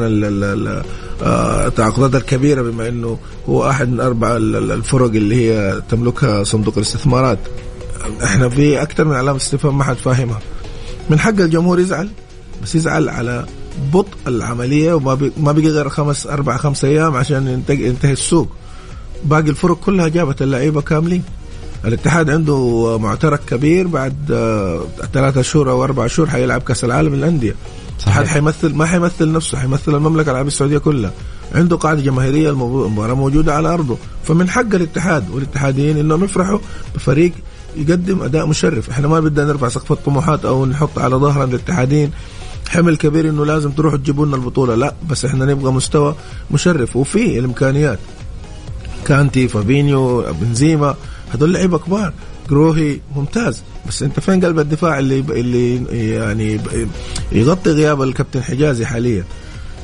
آه، 1.23 1.67
التعاقدات 1.67 2.21
الكبيرة 2.21 2.61
بما 2.61 2.87
أنه 2.87 3.17
هو 3.49 3.69
أحد 3.69 3.89
من 3.89 3.99
أربع 3.99 4.37
الفرق 4.37 5.09
اللي 5.09 5.35
هي 5.35 5.81
تملكها 5.89 6.43
صندوق 6.43 6.73
الاستثمارات. 6.77 7.39
إحنا 8.23 8.49
في 8.49 8.81
أكثر 8.81 9.05
من 9.05 9.15
علامة 9.15 9.37
استفهام 9.37 9.77
ما 9.77 9.83
حد 9.83 9.95
فاهمها. 9.95 10.39
من 11.09 11.19
حق 11.19 11.29
الجمهور 11.29 11.79
يزعل 11.79 12.09
بس 12.63 12.75
يزعل 12.75 13.09
على 13.09 13.45
بطء 13.93 14.17
العملية 14.27 14.93
وما 14.93 15.31
ما 15.37 15.51
بقي 15.51 15.67
غير 15.67 15.89
خمس 15.89 16.27
أربع 16.27 16.57
خمس 16.57 16.85
أيام 16.85 17.15
عشان 17.15 17.63
ينتهي 17.69 18.11
السوق. 18.11 18.49
باقي 19.25 19.49
الفرق 19.49 19.79
كلها 19.79 20.07
جابت 20.07 20.41
اللعيبة 20.41 20.81
كاملين. 20.81 21.23
الاتحاد 21.85 22.29
عنده 22.29 22.97
معترك 22.97 23.39
كبير 23.47 23.87
بعد 23.87 24.31
آه، 24.31 24.83
ثلاثة 25.13 25.41
شهور 25.41 25.71
أو 25.71 25.83
أربع 25.83 26.07
شهور 26.07 26.29
حيلعب 26.29 26.61
كأس 26.61 26.83
العالم 26.83 27.15
للأندية. 27.15 27.55
الاتحاد 27.95 28.25
حيمثل 28.25 28.73
ما 28.73 28.85
حيمثل 28.85 29.31
نفسه 29.31 29.57
حيمثل 29.57 29.95
المملكة 29.95 30.31
العربية 30.31 30.47
السعودية 30.47 30.77
كلها. 30.77 31.11
عنده 31.55 31.77
قاعدة 31.77 32.01
جماهيرية 32.01 32.49
المباراة 32.49 33.13
موجودة 33.13 33.55
على 33.55 33.73
أرضه. 33.73 33.97
فمن 34.23 34.49
حق 34.49 34.75
الاتحاد 34.75 35.29
والاتحاديين 35.29 35.97
إنهم 35.97 36.23
يفرحوا 36.23 36.59
بفريق 36.95 37.31
يقدم 37.75 38.21
أداء 38.21 38.45
مشرف. 38.45 38.89
إحنا 38.89 39.07
ما 39.07 39.19
بدنا 39.19 39.45
نرفع 39.45 39.69
سقف 39.69 39.91
الطموحات 39.91 40.45
أو 40.45 40.65
نحط 40.65 40.99
على 40.99 41.15
ظهرنا 41.15 41.43
الاتحادين. 41.43 42.11
حمل 42.69 42.97
كبير 42.97 43.29
إنه 43.29 43.45
لازم 43.45 43.71
تروحوا 43.71 43.97
تجيبوا 43.97 44.25
لنا 44.25 44.35
البطولة. 44.35 44.75
لا 44.75 44.93
بس 45.09 45.25
إحنا 45.25 45.45
نبغى 45.45 45.71
مستوى 45.71 46.15
مشرف. 46.51 46.95
وفي 46.95 47.39
الإمكانيات. 47.39 47.99
كانتي 49.05 49.47
فابينيو 49.47 50.25
بنزيما 50.41 50.95
هذول 51.33 51.53
لعيبة 51.53 51.77
كبار. 51.77 52.13
كروهي 52.49 52.99
ممتاز. 53.15 53.63
بس 53.87 54.03
أنت 54.03 54.19
فين 54.19 54.45
قلب 54.45 54.59
الدفاع 54.59 54.99
اللي 54.99 55.19
اللي 55.19 55.75
يعني 56.15 56.59
يغطي 57.31 57.69
غياب 57.69 58.01
الكابتن 58.01 58.43
حجازي 58.43 58.85
حاليا؟ 58.85 59.23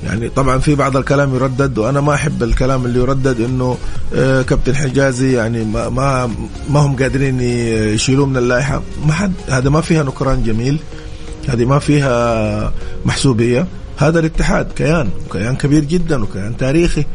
يعني 0.04 0.30
طبعا 0.30 0.58
في 0.58 0.76
بعض 0.76 0.98
الكلام 0.98 1.36
يردد 1.36 1.78
وأنا 1.78 2.02
ما 2.02 2.14
أحب 2.14 2.44
الكلام 2.44 2.86
اللي 2.86 3.00
يردد 3.00 3.42
إنه 3.42 3.78
آه، 4.16 4.42
كابتن 4.42 4.76
حجازي 4.76 5.34
يعني 5.34 5.66
ما 5.66 5.90
ما, 5.90 6.32
ما 6.70 6.80
هم 6.80 6.96
قادرين 6.96 7.42
يشيلوه 7.42 8.26
من 8.26 8.38
اللائحة. 8.38 8.82
ما 9.06 9.14
حد 9.14 9.34
هذا 9.50 9.70
ما 9.70 9.82
فيها 9.82 10.04
نكران 10.04 10.44
جميل 10.44 10.80
هذه 11.48 11.66
ما 11.66 11.80
فيها 11.80 12.74
محسوبية. 13.06 13.68
هذا 13.98 14.20
الاتحاد 14.20 14.72
كيان 14.72 15.10
كيان 15.32 15.56
كبير 15.56 15.84
جدا 15.84 16.24
وكيان 16.24 16.58
تاريخي. 16.58 17.06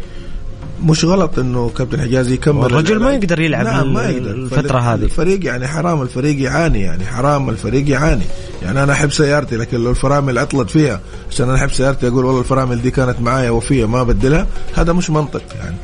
مش 0.85 1.05
غلط 1.05 1.39
إنه 1.39 1.71
كابتن 1.79 2.01
حجازي 2.01 2.35
يكمل 2.35 2.65
الرجل 2.65 2.99
ما 2.99 3.13
يقدر 3.13 3.41
يلعب 3.41 3.65
نعم 3.65 3.93
ما 3.95 4.05
يقدر. 4.05 4.31
الفترة 4.31 4.79
هذه. 4.79 5.03
الفريق 5.03 5.47
يعني 5.47 5.69
حرام 5.69 6.03
الفريق 6.03 6.43
يعاني 6.43 6.81
يعني 6.81 7.07
حرام 7.07 7.51
الفريق 7.51 7.91
يعاني. 7.91 8.25
يعني 8.63 8.83
أنا 8.83 8.93
أحب 8.93 9.13
سيارتي 9.13 9.57
لكن 9.57 9.85
لو 9.85 9.91
الفرامل 9.91 10.39
عطلت 10.39 10.71
فيها 10.71 11.01
عشان 11.31 11.49
أنا 11.49 11.59
أحب 11.59 11.73
سيارتي 11.73 12.09
أقول 12.09 12.25
والله 12.25 12.41
الفرامل 12.41 12.83
دي 12.83 12.91
كانت 12.91 13.21
معايا 13.21 13.51
وفية 13.51 13.85
ما 13.85 14.03
بدلها 14.03 14.47
هذا 14.75 14.93
مش 14.93 15.11
منطق 15.11 15.43
يعني. 15.61 15.77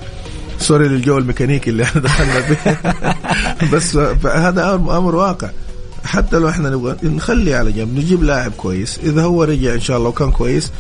سوري 0.58 0.88
للجو 0.88 1.18
الميكانيكي 1.18 1.70
اللي 1.70 1.82
إحنا 1.82 2.00
دخلنا 2.00 2.40
فيه. 2.40 2.80
بس 3.72 3.96
هذا 4.26 4.74
أمر 4.74 5.14
واقع. 5.14 5.50
حتى 6.04 6.38
لو 6.38 6.48
إحنا 6.48 6.70
نبغى 6.70 6.96
نخلي 7.02 7.54
على 7.54 7.72
جنب 7.72 7.98
نجيب 7.98 8.22
لاعب 8.22 8.52
كويس. 8.56 8.98
إذا 9.02 9.22
هو 9.22 9.44
رجع 9.44 9.74
إن 9.74 9.80
شاء 9.80 9.98
الله 9.98 10.08
وكان 10.08 10.30
كويس 10.30 10.72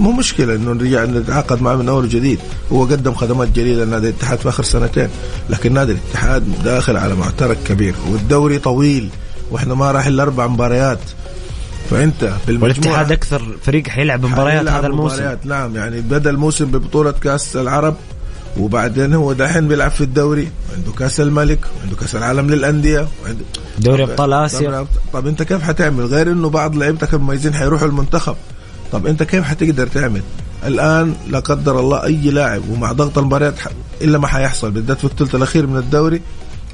مو 0.00 0.12
مشكلة 0.12 0.54
إنه 0.54 0.72
نرجع 0.72 1.04
نتعاقد 1.04 1.62
معه 1.62 1.76
من 1.76 1.88
أول 1.88 2.04
وجديد، 2.04 2.38
هو 2.72 2.84
قدم 2.84 3.14
خدمات 3.14 3.48
جليلة 3.48 3.84
لنادي 3.84 4.08
الاتحاد 4.08 4.38
في 4.38 4.48
آخر 4.48 4.62
سنتين، 4.62 5.08
لكن 5.50 5.72
نادي 5.72 5.92
الاتحاد 5.92 6.62
داخل 6.64 6.96
على 6.96 7.14
معترك 7.14 7.58
كبير 7.66 7.94
والدوري 8.10 8.58
طويل 8.58 9.08
وإحنا 9.50 9.74
ما 9.74 9.90
راح 9.90 10.06
إلا 10.06 10.22
أربع 10.22 10.46
مباريات. 10.46 10.98
فأنت 11.90 12.32
بالمجموعة 12.46 12.70
والاتحاد 12.70 13.12
أكثر 13.12 13.56
فريق 13.62 13.88
حيلعب 13.88 14.26
مباريات 14.26 14.68
هذا 14.68 14.86
الموسم. 14.86 15.14
مباريات 15.14 15.46
نعم 15.46 15.76
يعني 15.76 16.00
بدأ 16.00 16.30
الموسم 16.30 16.64
ببطولة 16.64 17.10
كأس 17.12 17.56
العرب 17.56 17.96
وبعدين 18.56 19.14
هو 19.14 19.32
دحين 19.32 19.68
بيلعب 19.68 19.90
في 19.90 20.00
الدوري 20.00 20.48
عنده 20.76 20.92
كأس 20.92 21.20
الملك 21.20 21.58
وعنده 21.78 21.96
كأس 21.96 22.16
العالم 22.16 22.50
للأندية 22.50 23.08
وعنده 23.24 23.44
دوري 23.78 24.02
أبطال 24.02 24.32
آسيا. 24.32 24.86
طب 25.12 25.26
أنت 25.26 25.42
كيف 25.42 25.62
حتعمل؟ 25.62 26.04
غير 26.04 26.32
إنه 26.32 26.50
بعض 26.50 26.76
لعيبتك 26.76 27.14
المميزين 27.14 27.54
حيروحوا 27.54 27.88
المنتخب. 27.88 28.36
طب 28.92 29.06
انت 29.06 29.22
كيف 29.22 29.44
حتقدر 29.44 29.86
تعمل؟ 29.86 30.22
الآن 30.66 31.14
لا 31.28 31.38
قدر 31.38 31.80
الله 31.80 32.04
أي 32.04 32.30
لاعب 32.30 32.68
ومع 32.68 32.92
ضغط 32.92 33.18
المباريات 33.18 33.54
إلا 34.02 34.18
ما 34.18 34.26
حيحصل 34.26 34.70
بالذات 34.70 34.98
في 34.98 35.04
الثلث 35.04 35.34
الأخير 35.34 35.66
من 35.66 35.76
الدوري 35.76 36.20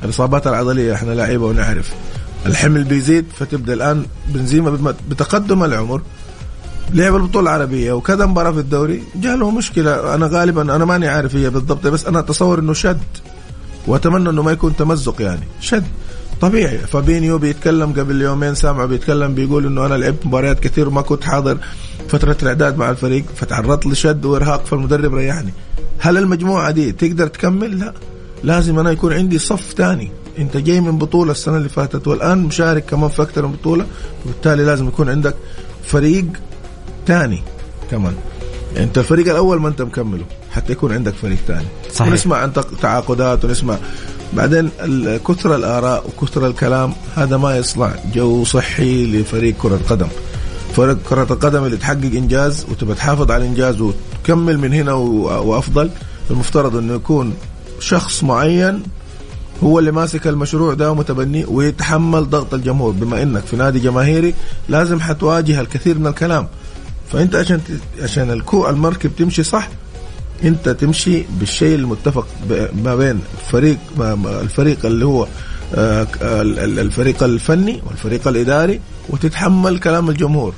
الإصابات 0.05 0.47
العضلية 0.47 0.95
إحنا 0.95 1.13
لعيبه 1.13 1.45
ونعرف. 1.47 1.93
الحمل 2.47 2.85
بيزيد 2.85 3.25
فتبدأ 3.39 3.73
الآن 3.73 4.05
بنزيما 4.29 4.95
بتقدم 5.11 5.65
العمر 5.65 6.03
لعب 6.95 7.17
البطولة 7.17 7.51
العربية 7.51 7.93
وكذا 7.93 8.27
مباراة 8.27 8.51
في 8.53 8.59
الدوري 8.59 9.03
جاء 9.17 9.37
له 9.37 9.51
مشكلة. 9.51 10.15
أنا 10.15 10.27
غالبا 10.27 10.63
أنا 10.77 10.85
ماني 10.85 11.09
عارف 11.09 11.37
هي 11.37 11.51
بالضبط 11.51 11.87
بس 11.87 12.07
أنا 12.07 12.19
أتصور 12.19 12.59
إنه 12.59 12.73
شد 12.73 13.01
وأتمنى 13.87 14.31
إنه 14.31 14.43
ما 14.43 14.53
يكون 14.53 14.77
تمزق 14.77 15.23
يعني. 15.23 15.47
شد. 15.61 15.85
طبيعي. 16.41 16.79
فابينيو 16.79 17.39
بيتكلم 17.39 17.93
قبل 17.93 18.23
يومين 18.23 18.55
سامعه 18.55 18.87
بيتكلم 18.87 19.35
بيقول 19.35 19.67
إنه 19.67 19.87
أنا 19.87 19.95
لعبت 19.95 20.27
مباريات 20.27 20.61
كثير 20.61 20.89
وما 20.89 21.03
كنت 21.03 21.25
حاضر 21.25 21.59
فترة 22.09 22.37
الإعداد 22.43 22.79
مع 22.79 22.91
الفريق 22.91 23.25
فتعرضت 23.37 23.87
لشد 23.87 24.25
وإرهاق 24.25 24.67
فالمدرب 24.67 25.15
ريحني. 25.15 25.53
هل 25.99 26.19
المجموعة 26.19 26.71
دي 26.71 26.93
تقدر 26.93 27.27
تكمل؟ 27.27 27.79
لا. 27.79 27.95
لازم 28.45 28.79
أنا 28.79 28.91
يكون 28.91 29.13
عندي 29.13 29.39
صف 29.39 29.75
ثاني 29.77 30.11
أنت 30.39 30.57
جاي 30.57 30.81
من 30.81 30.99
بطولة 30.99 31.33
السنة 31.33 31.57
اللي 31.57 31.69
فاتت 31.69 32.09
والآن 32.09 32.39
مشارك 32.39 32.85
كمان 32.85 33.09
في 33.09 33.23
أكثر 33.23 33.47
من 33.47 33.53
بطولة 33.53 33.87
وبالتالي 34.25 34.65
لازم 34.65 34.89
يكون 34.89 35.09
عندك 35.09 35.35
فريق 35.85 36.25
ثاني 37.07 37.43
كمان. 37.91 38.15
أنت 38.77 38.99
الفريق 38.99 39.29
الأول 39.29 39.61
ما 39.61 39.69
أنت 39.69 39.83
مكمله 39.83 40.25
حتى 40.53 40.73
يكون 40.73 40.93
عندك 40.93 41.15
فريق 41.15 41.39
ثاني 41.47 41.67
صحيح. 41.93 42.13
ونسمع 42.13 42.37
عن 42.37 42.53
تعاقدات 42.83 43.45
ونسمع 43.45 43.77
بعدين 44.33 44.71
كثر 45.29 45.55
الآراء 45.55 46.05
وكثر 46.07 46.47
الكلام 46.47 46.93
هذا 47.17 47.37
ما 47.37 47.57
يصنع 47.57 47.91
جو 48.15 48.45
صحي 48.45 49.07
لفريق 49.07 49.55
كرة 49.59 49.81
قدم 49.89 50.09
فريق 50.77 50.99
كرة 51.09 51.27
القدم 51.33 51.65
اللي 51.65 51.77
تحقق 51.77 52.05
إنجاز 52.15 52.67
وتبى 52.71 52.95
تحافظ 52.95 53.31
على 53.31 53.43
الانجاز 53.45 53.81
وتكمل 53.81 54.59
من 54.59 54.73
هنا 54.73 54.93
وأفضل 54.93 55.91
المفترض 56.31 56.77
إنه 56.77 56.95
يكون 56.95 57.35
شخص 57.81 58.25
معين 58.25 58.83
هو 59.65 59.79
اللي 59.79 59.91
ماسك 59.93 60.27
المشروع 60.27 60.75
ده 60.75 60.91
ومتبنيه 60.91 61.47
ويتحمل 61.47 62.31
ضغط 62.31 62.55
الجمهور. 62.55 62.93
بما 62.93 63.23
إنك 63.23 63.43
في 63.47 63.57
نادي 63.57 63.79
جماهيري 63.79 64.35
لازم 64.69 65.01
حتواجه 65.01 65.61
الكثير 65.61 65.99
من 65.99 66.07
الكلام. 66.07 66.47
فأنت 67.13 67.35
عشان 67.37 67.61
عشان 68.03 68.31
الكو 68.31 68.69
المركب 68.69 69.11
تمشي 69.19 69.43
صح 69.43 69.69
انت 70.45 70.69
تمشي 70.69 71.25
بالشيء 71.41 71.75
المتفق 71.75 72.27
ما 72.85 72.97
بين 72.97 73.21
فريق 73.53 73.79
الفريق 74.43 74.87
اللي 74.87 75.07
هو 75.07 75.27
آه، 75.75 76.07
الفريق 76.23 77.23
الفني 77.23 77.83
والفريق 77.87 78.29
الإداري 78.29 78.81
وتتحمل 79.09 79.79
كلام 79.79 80.11
الجمهور 80.11 80.55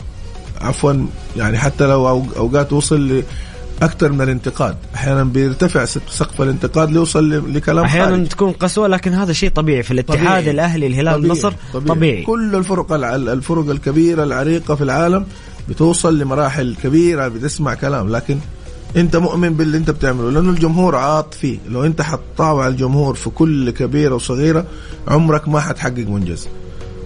عفوا 0.61 1.07
يعني 1.37 1.59
حتى 1.59 1.87
لو 1.87 2.09
أوقات 2.37 2.73
وصل 2.73 3.23
أكثر 3.83 4.12
من 4.12 4.21
الانتقاد 4.21 4.77
أحيانا 4.95 5.25
بيرتفع 5.25 5.85
سقف 5.85 6.43
الانتقاد 6.43 6.90
ليوصل 6.90 7.55
لكلام 7.55 7.85
أحيانا 7.85 8.11
خارج. 8.11 8.29
تكون 8.29 8.53
قسوة 8.53 8.88
لكن 8.88 9.12
هذا 9.12 9.33
شيء 9.33 9.51
طبيعي 9.51 9.83
في 9.83 9.90
الاتحاد 9.90 10.19
طبيعي. 10.19 10.51
الأهلي 10.51 10.87
الهلال 10.87 11.14
طبيعي. 11.14 11.33
النصر 11.33 11.53
طبيعي. 11.75 11.88
طبيعي 11.97 12.23
كل 12.23 12.55
الفرق 12.55 12.93
الفرق 12.93 13.71
الكبيرة 13.71 14.25
العريقة 14.25 14.75
في 14.75 14.85
العالم 14.85 15.27
بتوصل 15.69 16.19
لمراحل 16.19 16.77
كبيرة 16.83 17.29
بتسمع 17.29 17.75
كلام 17.75 18.09
لكن 18.16 18.38
انت 18.96 19.16
مؤمن 19.16 19.55
باللي 19.55 19.76
انت 19.76 19.90
بتعمله 19.90 20.31
لأنه 20.31 20.50
الجمهور 20.50 20.96
عاطفي 20.96 21.59
لو 21.68 21.85
انت 21.85 22.03
حتطاوع 22.03 22.68
الجمهور 22.68 23.14
في 23.14 23.31
كل 23.31 23.70
كبيرة 23.70 24.14
وصغيرة 24.14 24.66
عمرك 25.09 25.48
ما 25.48 25.61
حتحقق 25.61 26.07
منجز. 26.09 26.48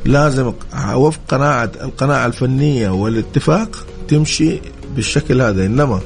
لازم 0.05 0.53
وفق 0.95 1.21
قناعه 1.29 1.71
القناعة 1.83 2.27
الفنية 2.27 2.91
والاتفاق 2.91 3.87
تمشي 4.09 4.61
بالشكل 4.97 5.43
هذا. 5.43 5.67
إنما 5.67 6.01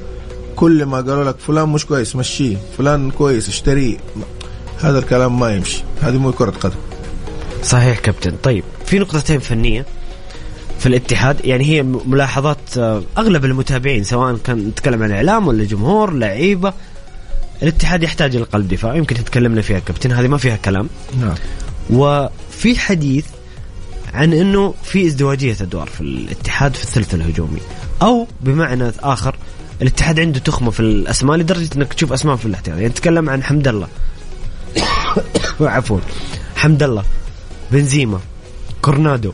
كل 0.56 0.84
ما 0.86 0.96
قالوا 0.96 1.24
لك 1.24 1.38
فلان 1.38 1.68
مش 1.68 1.86
كويس 1.86 2.16
مشيه. 2.16 2.56
فلان 2.78 3.10
كويس 3.10 3.48
اشتريه 3.48 3.96
هذا 4.80 4.98
الكلام 4.98 5.40
ما 5.40 5.50
يمشي. 5.50 5.82
هذه 6.00 6.18
مو 6.18 6.32
كرة 6.32 6.50
قدم. 6.50 6.76
صحيح 7.62 7.98
كابتن. 7.98 8.36
طيب 8.42 8.64
في 8.86 8.98
نقطتين 8.98 9.38
فنية. 9.38 9.86
في 10.78 10.86
الاتحاد 10.86 11.44
يعني 11.44 11.64
هي 11.64 11.82
ملاحظات 11.82 12.78
آه، 12.78 13.02
أغلب 13.18 13.44
المتابعين 13.44 14.04
سواء 14.04 14.36
كان 14.36 14.58
نتكلم 14.58 15.02
عن 15.02 15.10
إعلام 15.10 15.48
ولا 15.48 15.64
جمهور 15.64 16.12
لعيبة 16.12 16.72
الاتحاد 17.62 18.02
يحتاج 18.02 18.36
لقلب 18.36 18.68
دفاع. 18.68 18.96
يمكن 18.96 19.24
تكلمنا 19.24 19.62
فيها 19.62 19.78
كابتن 19.78 20.12
هذه 20.12 20.28
ما 20.28 20.38
فيها 20.38 20.56
كلام. 20.56 20.88
نعم. 21.20 21.34
وفي 21.90 22.78
حديث 22.78 23.26
عن 24.14 24.32
إنه 24.32 24.74
في 24.82 25.06
ازدواجية 25.06 25.56
أدوار 25.60 25.86
في 25.86 26.00
الاتحاد 26.00 26.74
في 26.74 26.82
الثلث 26.82 27.14
الهجومي. 27.14 27.60
أو 28.02 28.26
بمعنى 28.40 28.92
آخر 29.00 29.36
الاتحاد 29.82 30.20
عنده 30.20 30.38
تخمة 30.38 30.70
في 30.70 30.80
الأسماء 30.80 31.36
لدرجة 31.36 31.68
إنك 31.76 31.94
تشوف 31.94 32.12
أسماء 32.12 32.36
في 32.36 32.46
الاحتياط 32.46 32.76
يعني 32.76 32.88
نتكلم 32.88 33.30
عن 33.30 33.42
حمد 33.42 33.68
الله. 33.68 33.88
عفوا. 35.60 35.98
حمد 36.56 36.82
الله 36.82 37.04
بنزيما 37.72 38.20
كورنادو. 38.82 39.32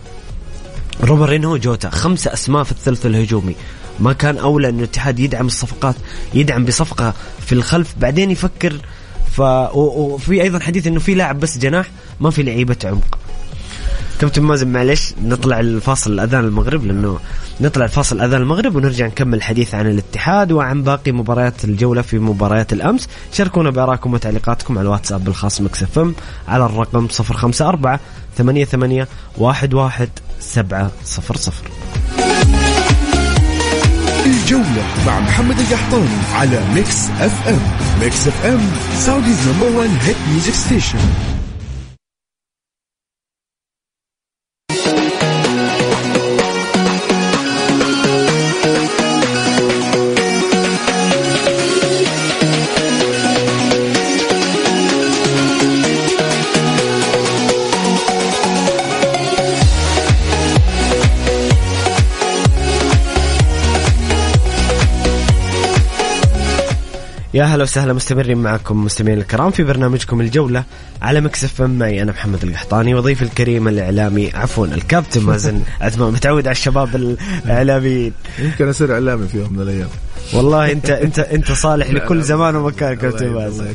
روبرينو 1.01 1.57
جوتا 1.57 1.91
خمسة 1.91 2.33
أسماء 2.33 2.63
في 2.63 2.73
الثلث 2.73 3.07
الهجومي. 3.07 3.55
ما 4.01 4.13
كان 4.13 4.39
أولى 4.39 4.69
أن 4.69 4.79
الاتحاد 4.79 5.19
يدعم 5.19 5.47
الصفقات 5.47 5.95
يدعم 6.35 6.65
بصفقة 6.65 7.15
في 7.47 7.53
الخلف 7.53 7.95
بعدين 8.01 8.31
يفكر 8.31 8.77
ف... 9.33 9.41
وفي 9.75 10.43
أيضا 10.43 10.59
حديث 10.59 10.87
أنه 10.87 11.01
في 11.01 11.15
لاعب 11.15 11.41
بس 11.41 11.59
جناح 11.59 11.91
ما 12.21 12.31
في 12.31 12.43
لعيبة 12.43 12.77
عمق. 12.85 13.19
كابتن 14.21 14.43
مازن 14.43 14.69
معلش 14.69 15.15
نطلع 15.25 15.61
الفاصل 15.61 16.13
الأذان 16.13 16.45
المغرب 16.45 16.85
لأنه 16.85 17.19
نطلع 17.61 17.85
الفاصل 17.85 18.21
اذان 18.21 18.43
المغرب 18.43 18.77
ونرجع 18.77 19.07
نكمل 19.07 19.35
الحديث 19.35 19.75
عن 19.75 19.87
الاتحاد 19.87 20.53
وعن 20.53 20.83
باقي 20.83 21.13
مباريات 21.13 21.65
الجولة 21.65 22.03
في 22.03 22.19
مباريات 22.19 22.73
الأمس. 22.73 23.09
شاركونا 23.33 23.71
بارائكم 23.71 24.15
وتعليقاتكم 24.15 24.79
على 24.79 24.87
الواتساب 24.87 25.29
الخاص 25.29 25.61
إم 25.99 26.15
على 26.49 26.65
الرقم 26.67 27.09
054 27.21 27.99
88 28.37 29.07
11 29.41 30.09
700 30.41 30.91
الجولة 34.27 34.85
مع 35.07 35.21
محمد 35.21 35.59
القحطاني 35.59 36.09
على 36.35 36.63
ميكس 36.75 37.09
إف 37.21 37.49
إم. 37.49 37.59
ميكس 38.01 38.29
إف 38.29 38.47
إم 38.47 38.61
Saudi's 38.99 39.49
number 39.49 39.79
1 39.79 39.91
hit 40.03 40.17
music 40.31 40.55
station. 40.55 40.99
يا 67.35 67.45
هلا 67.45 67.63
وسهلا 67.63 67.93
مستمرين 67.93 68.39
معكم 68.39 68.85
مستمعين 68.85 69.19
الكرام 69.19 69.51
في 69.51 69.63
برنامجكم 69.65 70.21
الجولة 70.21 70.65
على 71.03 71.21
مكسف 71.21 71.63
معي 71.63 72.03
أنا 72.03 72.13
محمد 72.13 72.43
القحطاني 72.45 72.95
وضيف 72.95 73.23
الكريم 73.23 73.69
الإعلامي 73.69 74.31
عفوا 74.35 74.67
الكابتن 74.67 75.23
مازن. 75.23 75.61
عثمان 75.81 76.13
متعود 76.13 76.47
على 76.47 76.53
الشباب 76.53 77.17
الإعلاميين. 77.45 78.13
يمكن 78.39 78.69
أصير 78.69 78.93
إعلامي 78.95 79.29
في 79.29 79.39
يوم 79.39 79.53
من 79.53 79.61
الأيام. 79.61 79.89
والله 80.33 80.73
انت 80.73 80.91
انت 81.07 81.19
أنت 81.19 81.53
صالح 81.53 81.91
لكل 81.91 82.23
زمان 82.23 82.57
ومكان 82.57 82.95
كابتن 82.95 83.29
مازن. 83.29 83.75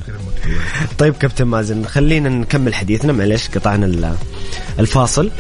طيب 0.98 1.14
كابتن 1.14 1.46
مازن 1.46 1.86
خلينا 1.86 2.30
نكمل 2.30 2.74
حديثنا. 2.74 3.14
معلش 3.14 3.48
قطعنا 3.48 4.16
الفاصل. 4.80 5.32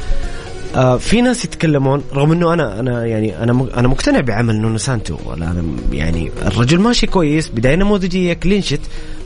آه 0.75 0.97
في 0.97 1.21
ناس 1.21 1.45
يتكلمون 1.45 2.03
رغم 2.13 2.31
إنه 2.31 2.53
أنا 2.53 2.79
أنا 2.79 3.05
يعني 3.05 3.43
أنا 3.43 3.67
أنا 3.77 3.87
مقتنع 3.87 4.19
بعمل 4.19 4.55
نونو 4.55 4.77
سانتو 4.77 5.17
أنا 5.33 5.63
يعني 5.91 6.31
الرجل 6.45 6.79
ماشي 6.79 7.07
كويس 7.07 7.49
بداية 7.49 7.75
نموذجية 7.75 8.33
كلينشت 8.33 8.81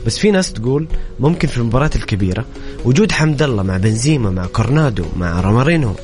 بس 0.06 0.18
في 0.18 0.30
ناس 0.30 0.52
تقول 0.52 0.86
ممكن 1.20 1.48
في 1.48 1.58
المباريات 1.58 1.96
الكبيرة 1.96 2.44
وجود 2.84 3.12
حمد 3.12 3.42
الله 3.42 3.62
مع 3.62 3.76
بنزيما 3.76 4.30
مع 4.30 4.46
كورنادو 4.46 5.04
مع 5.16 5.40
رامارينو 5.40 5.94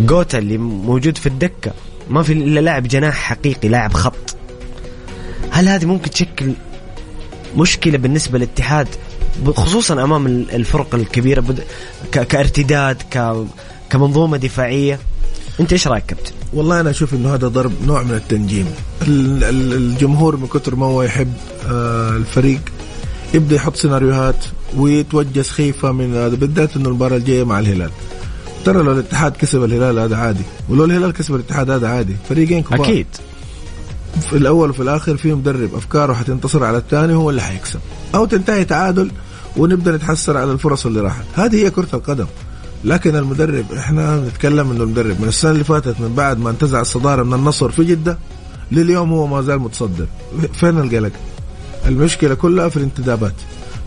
جوتا 0.00 0.38
اللي 0.38 0.58
موجود 0.58 1.18
في 1.18 1.26
الدكة 1.26 1.72
ما 2.10 2.22
في 2.22 2.32
إلا 2.32 2.60
لاعب 2.60 2.88
جناح 2.88 3.14
حقيقي 3.14 3.68
لاعب 3.68 3.92
خط. 3.92 4.36
هل 5.50 5.68
هذه 5.68 5.84
ممكن 5.86 6.10
تشكل 6.10 6.52
مشكلة 7.56 7.98
بالنسبة 7.98 8.38
للاتحاد 8.38 8.88
خصوصا 9.46 10.04
أمام 10.04 10.26
الفرق 10.26 10.94
الكبيرة 10.94 11.44
كارتداد 12.12 13.02
ك 13.02 13.44
كمنظومة 13.90 14.36
دفاعية 14.36 14.98
أنت 15.60 15.72
إيش 15.72 15.88
رأيك 15.88 16.06
كابتن؟ 16.06 16.32
والله 16.52 16.80
أنا 16.80 16.90
أشوف 16.90 17.14
إنه 17.14 17.34
هذا 17.34 17.48
ضرب 17.48 17.72
نوع 17.86 18.02
من 18.02 18.14
التنجيم. 18.14 18.66
الجمهور 19.02 20.36
من 20.36 20.46
كثر 20.46 20.74
ما 20.74 20.86
هو 20.86 21.02
يحب 21.02 21.32
آه، 21.70 22.16
الفريق 22.16 22.60
يبدأ 23.34 23.56
يحط 23.56 23.76
سيناريوهات 23.76 24.44
ويتوجه 24.76 25.42
سخيفة 25.42 25.92
من 25.92 26.14
هذا 26.14 26.34
بالذات 26.36 26.76
إنه 26.76 26.88
المباراة 26.88 27.16
الجاية 27.16 27.44
مع 27.44 27.58
الهلال. 27.58 27.90
ترى 28.64 28.82
لو 28.82 28.92
الاتحاد 28.92 29.36
كسب 29.36 29.64
الهلال 29.64 29.98
هذا 29.98 30.16
عادي 30.16 30.42
ولو 30.68 30.84
الهلال 30.84 31.12
كسب 31.12 31.34
الاتحاد 31.34 31.70
هذا 31.70 31.88
عادي 31.88 32.16
فريقين 32.28 32.62
كبار. 32.62 32.82
أكيد. 32.82 33.06
في 34.20 34.36
الأول 34.36 34.70
وفي 34.70 34.82
الآخر 34.82 35.16
في 35.16 35.34
مدرب 35.34 35.74
أفكاره 35.74 36.14
حتنتصر 36.14 36.64
على 36.64 36.78
الثاني 36.78 37.14
هو 37.14 37.30
اللي 37.30 37.42
حيكسب. 37.42 37.80
أو 38.14 38.24
تنتهي 38.24 38.64
تعادل 38.64 39.10
ونبدأ 39.56 39.96
نتحسر 39.96 40.36
على 40.36 40.52
الفرص 40.52 40.86
اللي 40.86 41.00
راحت. 41.00 41.24
هذه 41.34 41.56
هي 41.56 41.70
كرة 41.70 41.88
القدم. 41.94 42.26
لكن 42.84 43.16
المدرب 43.16 43.64
إحنا 43.72 44.20
نتكلم 44.20 44.70
إنه 44.70 44.84
المدرب 44.84 45.20
من 45.20 45.28
السنة 45.28 45.50
اللي 45.50 45.64
فاتت 45.64 46.00
من 46.00 46.14
بعد 46.14 46.38
ما 46.38 46.50
انتزع 46.50 46.80
الصدارة 46.80 47.22
من 47.22 47.34
النصر 47.34 47.70
في 47.70 47.84
جدة 47.84 48.18
لليوم 48.72 49.12
هو 49.12 49.26
ما 49.26 49.42
زال 49.42 49.58
متصدر. 49.58 50.06
فين 50.52 50.78
القلق؟ 50.78 51.12
المشكلة 51.86 52.34
كلها 52.34 52.68
في 52.68 52.76
الانتدابات. 52.76 53.34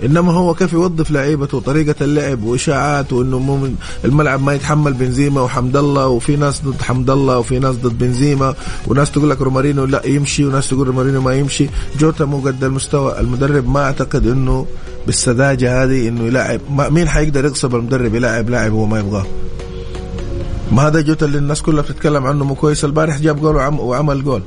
إنما 0.05 0.33
هو 0.33 0.53
كيف 0.53 0.73
يوظف 0.73 1.11
لعيبته 1.11 1.57
وطريقة 1.57 1.95
اللعب 2.01 2.43
وإشاعات 2.43 3.13
وإنه 3.13 3.39
مو 3.39 3.67
الملعب 4.05 4.43
ما 4.43 4.53
يتحمل 4.53 4.93
بنزيما 4.93 5.41
وحمد 5.41 5.77
الله 5.77 6.07
وفي 6.07 6.35
ناس 6.35 6.61
ضد 6.65 6.81
حمد 6.81 7.09
الله 7.09 7.39
وفي 7.39 7.59
ناس 7.59 7.75
ضد 7.75 7.97
بنزيما 7.97 8.55
وناس 8.87 9.11
تقول 9.11 9.29
لك 9.29 9.41
رومارينو 9.41 9.85
لا 9.85 10.05
يمشي 10.05 10.45
وناس 10.45 10.69
تقول 10.69 10.87
رومارينو 10.87 11.21
ما 11.21 11.33
يمشي. 11.33 11.69
جوتا 11.99 12.25
مو 12.25 12.39
قد 12.39 12.63
المستوى. 12.63 13.19
المدرب 13.19 13.69
ما 13.69 13.83
أعتقد 13.83 14.27
إنه 14.27 14.65
بالسذاجة 15.05 15.83
هذه 15.83 16.07
إنه 16.07 16.23
يلاعب 16.23 16.61
مين 16.69 17.09
حيقدر 17.09 17.45
يغصب 17.45 17.75
المدرب 17.75 18.15
يلاعب 18.15 18.49
لاعب 18.49 18.71
هو 18.71 18.85
ما 18.85 18.99
يبغاه. 18.99 19.25
ما 20.71 20.87
هذا 20.87 21.01
جوتا 21.01 21.25
اللي 21.25 21.37
الناس 21.37 21.61
كلها 21.61 21.81
بتتكلم 21.81 22.25
عنه 22.25 22.45
مو 22.45 22.55
كويس. 22.55 22.85
البارح 22.85 23.17
جاب 23.17 23.41
جول 23.41 23.55
وعمل 23.55 24.23
جول. 24.23 24.41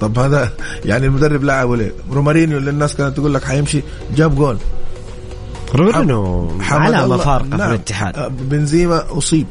طب 0.00 0.18
هذا 0.18 0.52
يعني 0.84 1.06
المدرب 1.06 1.44
لعبه 1.44 1.76
ليه؟ 1.76 1.92
رومارينيو 2.12 2.58
اللي 2.58 2.70
الناس 2.70 2.94
كانت 2.94 3.16
تقول 3.16 3.34
لك 3.34 3.44
حيمشي 3.44 3.82
جاب 4.16 4.36
جول. 4.36 4.56
رومارينيو 5.74 6.50
علامه 6.60 7.16
فارقه 7.16 7.46
نعم. 7.46 7.58
في 7.58 7.74
الاتحاد. 7.74 8.16
آه، 8.16 8.28
بنزيما 8.28 9.18
أصيب. 9.18 9.46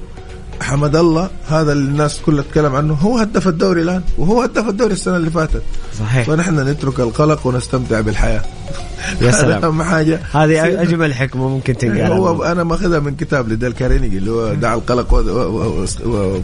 حمد 0.61 0.95
الله 0.95 1.29
هذا 1.47 1.71
اللي 1.71 1.89
الناس 1.89 2.21
كلها 2.25 2.43
تتكلم 2.43 2.75
عنه 2.75 2.93
هو 2.93 3.17
هداف 3.17 3.47
الدوري 3.47 3.81
الآن 3.81 4.01
وهو 4.17 4.41
هداف 4.41 4.69
الدوري 4.69 4.93
السنة 4.93 5.17
اللي 5.17 5.29
فاتت. 5.29 5.61
صحيح. 5.99 6.27
فنحن 6.27 6.69
نترك 6.69 6.99
القلق 6.99 7.47
ونستمتع 7.47 8.01
بالحياة. 8.01 8.41
يا 9.21 9.31
سلام. 9.31 9.63
أهم 9.63 9.83
حاجة. 9.83 10.19
هذه 10.33 10.81
أجمل 10.81 11.13
حكمة 11.13 11.49
ممكن 11.49 11.77
تنقال 11.77 12.11
هو 12.11 12.43
أنا 12.43 12.63
ماخذها 12.63 12.99
من 12.99 13.15
كتاب 13.15 13.49
لديل 13.49 13.71
كارينيجي 13.71 14.17
اللي 14.17 14.31
هو 14.31 14.53
دع 14.53 14.73
القلق 14.73 15.13
و... 15.13 15.17
و... 15.17 15.85
و... 16.05 16.41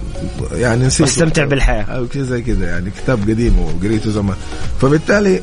يعني 0.52 0.86
نسيت. 0.86 1.02
واستمتع 1.02 1.46
بالحياة. 1.46 1.84
أو 1.84 2.06
زي 2.16 2.42
كذا 2.42 2.66
يعني 2.66 2.92
كتاب 2.92 3.30
قديم 3.30 3.60
وقريته 3.60 4.12
زمان. 4.12 4.36
فبالتالي 4.82 5.42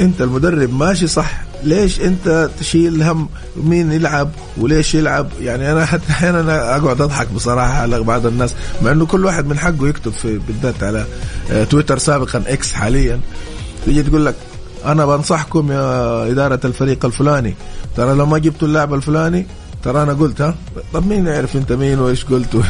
انت 0.00 0.20
المدرب 0.20 0.74
ماشي 0.74 1.06
صح 1.06 1.46
ليش 1.62 2.00
انت 2.00 2.50
تشيل 2.60 3.02
هم 3.02 3.28
مين 3.56 3.92
يلعب 3.92 4.30
وليش 4.56 4.94
يلعب؟ 4.94 5.28
يعني 5.40 5.72
أنا 5.72 5.86
حتى 5.86 6.02
أحيانا 6.10 6.76
أقعد 6.76 7.00
أضحك 7.00 7.32
بصراحة 7.32 7.72
على 7.72 8.02
بعض 8.02 8.26
الناس 8.26 8.54
مع 8.82 8.92
إنه 8.92 9.06
كل 9.06 9.24
واحد 9.24 9.46
من 9.46 9.58
حقه 9.58 9.88
يكتب 9.88 10.12
في 10.12 10.38
بالذات 10.38 10.82
على 10.82 11.04
آه، 11.50 11.64
تويتر 11.64 11.98
سابقا 11.98 12.42
إكس 12.46 12.72
حاليا. 12.72 13.20
تيجي 13.84 14.02
تقول 14.02 14.26
لك 14.26 14.34
أنا 14.84 15.06
بنصحكم 15.06 15.72
يا 15.72 16.30
إدارة 16.30 16.60
الفريق 16.64 17.04
الفلاني 17.04 17.54
ترى 17.96 18.14
لو 18.14 18.26
ما 18.26 18.38
جبتوا 18.38 18.68
اللاعب 18.68 18.94
الفلاني 18.94 19.46
ترى 19.86 20.02
أنا 20.02 20.12
قلت 20.12 20.40
ها؟ 20.40 20.54
طب 20.92 21.06
مين 21.06 21.26
يعرف 21.26 21.56
أنت 21.56 21.72
مين 21.72 21.98
وإيش 21.98 22.24
قلت 22.24 22.62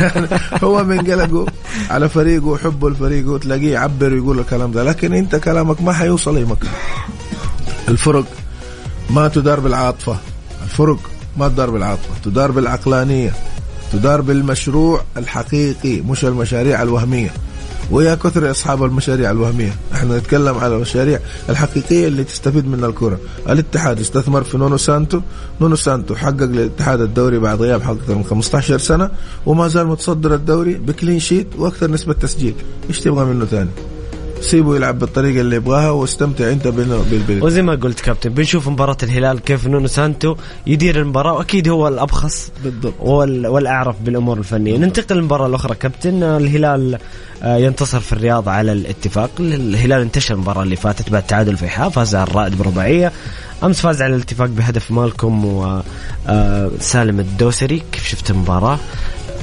يعني 0.00 0.28
هو 0.64 0.84
من 0.84 0.98
قلقه 0.98 1.46
على 1.90 2.08
فريقه 2.08 2.46
وحبه 2.46 2.90
لفريقه 2.90 3.38
تلاقيه 3.38 3.72
يعبر 3.72 4.12
ويقول 4.12 4.38
الكلام 4.38 4.72
ده. 4.72 4.84
لكن 4.84 5.12
أنت 5.12 5.36
كلامك 5.36 5.82
ما 5.82 5.92
حيوصل 5.92 6.36
اي 6.36 6.44
مكان 6.44 6.70
الفرق 7.88 8.24
ما 9.10 9.28
تدار 9.28 9.60
بالعاطفة. 9.60 10.16
الفرق 10.64 10.98
ما 11.36 11.48
تدار 11.48 11.70
بالعاطفة. 11.70 12.14
تدار 12.24 12.50
بالعقلانية. 12.50 13.32
تدار 13.92 14.20
بالمشروع 14.20 15.02
الحقيقي 15.16 16.00
مش 16.00 16.24
المشاريع 16.24 16.82
الوهمية. 16.82 17.30
ويا 17.90 18.14
كثر 18.14 18.50
أصحاب 18.50 18.84
المشاريع 18.84 19.30
الوهمية. 19.30 19.74
إحنا 19.92 20.18
نتكلم 20.18 20.58
على 20.58 20.76
المشاريع 20.76 21.20
الحقيقية 21.48 22.08
اللي 22.08 22.24
تستفيد 22.24 22.66
منها 22.66 22.88
الكرة. 22.88 23.18
الاتحاد 23.48 24.00
استثمر 24.00 24.42
في 24.42 24.58
نونو 24.58 24.76
سانتو. 24.76 25.20
نونو 25.60 25.76
سانتو 25.76 26.14
حقق 26.14 26.42
للاتحاد 26.42 27.00
الدوري 27.00 27.38
بعد 27.38 27.62
غياب 27.62 27.80
أكثر 27.80 28.14
من 28.14 28.24
15 28.24 28.78
سنة 28.78 29.10
وما 29.46 29.68
زال 29.68 29.86
متصدر 29.86 30.34
الدوري 30.34 30.74
ب 30.74 30.81
clean 30.81 31.18
sheet 31.18 31.46
وأكثر 31.58 31.90
نسبة 31.90 32.12
تسجيل. 32.12 32.54
إيش 32.88 33.00
تبغى 33.00 33.24
منه 33.24 33.44
ثاني؟ 33.44 33.70
سيبه 34.40 34.76
يلعب 34.76 34.98
بالطريقة 34.98 35.40
اللي 35.40 35.56
يبغاها 35.56 35.90
واستمتع 35.90 36.52
football 36.52 37.42
وزي 37.42 37.62
ما 37.62 37.74
قلت 37.74 38.00
كابتن 38.00 38.30
بنشوف 38.30 38.68
مباراة 38.68 38.96
الهلال 39.02 39.40
كيف 39.40 39.66
نونو 39.66 39.86
سانتو 39.86 40.36
يدير 40.66 41.00
المباراة 41.00 41.32
وأكيد 41.32 41.68
هو 41.68 41.88
الأبخص 41.88 42.50
بالضبط. 42.64 42.94
والأعرف 43.00 43.96
بالأمور 44.02 44.38
الفنية. 44.38 44.78
ننتقل 44.78 45.16
للمباراة 45.16 45.46
الأخرى 45.46 45.74
كابتن. 45.74 46.22
الهلال 46.22 46.98
آه، 47.42 47.56
ينتصر 47.56 48.00
في 48.00 48.12
الرياض 48.12 48.48
على 48.48 48.72
الاتفاق. 48.72 49.30
الهلال 49.40 50.00
انتصر 50.00 50.34
المباراة 50.34 50.62
اللي 50.62 50.76
فاتت 50.76 51.10
بعد 51.10 51.22
تعادل 51.22 51.56
في 51.56 51.68
الفيحاء 51.68 51.88
فاز 51.88 52.14
على 52.14 52.30
الرائد 52.30 52.58
برباعية. 52.58 53.12
أمس 53.64 53.80
فاز 53.80 54.02
على 54.02 54.16
الاتفاق 54.16 54.48
بهدف 54.48 54.90
مالكوم 54.90 55.44
وسالم 55.44 57.16
آه، 57.18 57.22
الدوسري. 57.22 57.82
كيف 57.92 58.06
شفت 58.06 58.30
المباراة؟ 58.30 58.78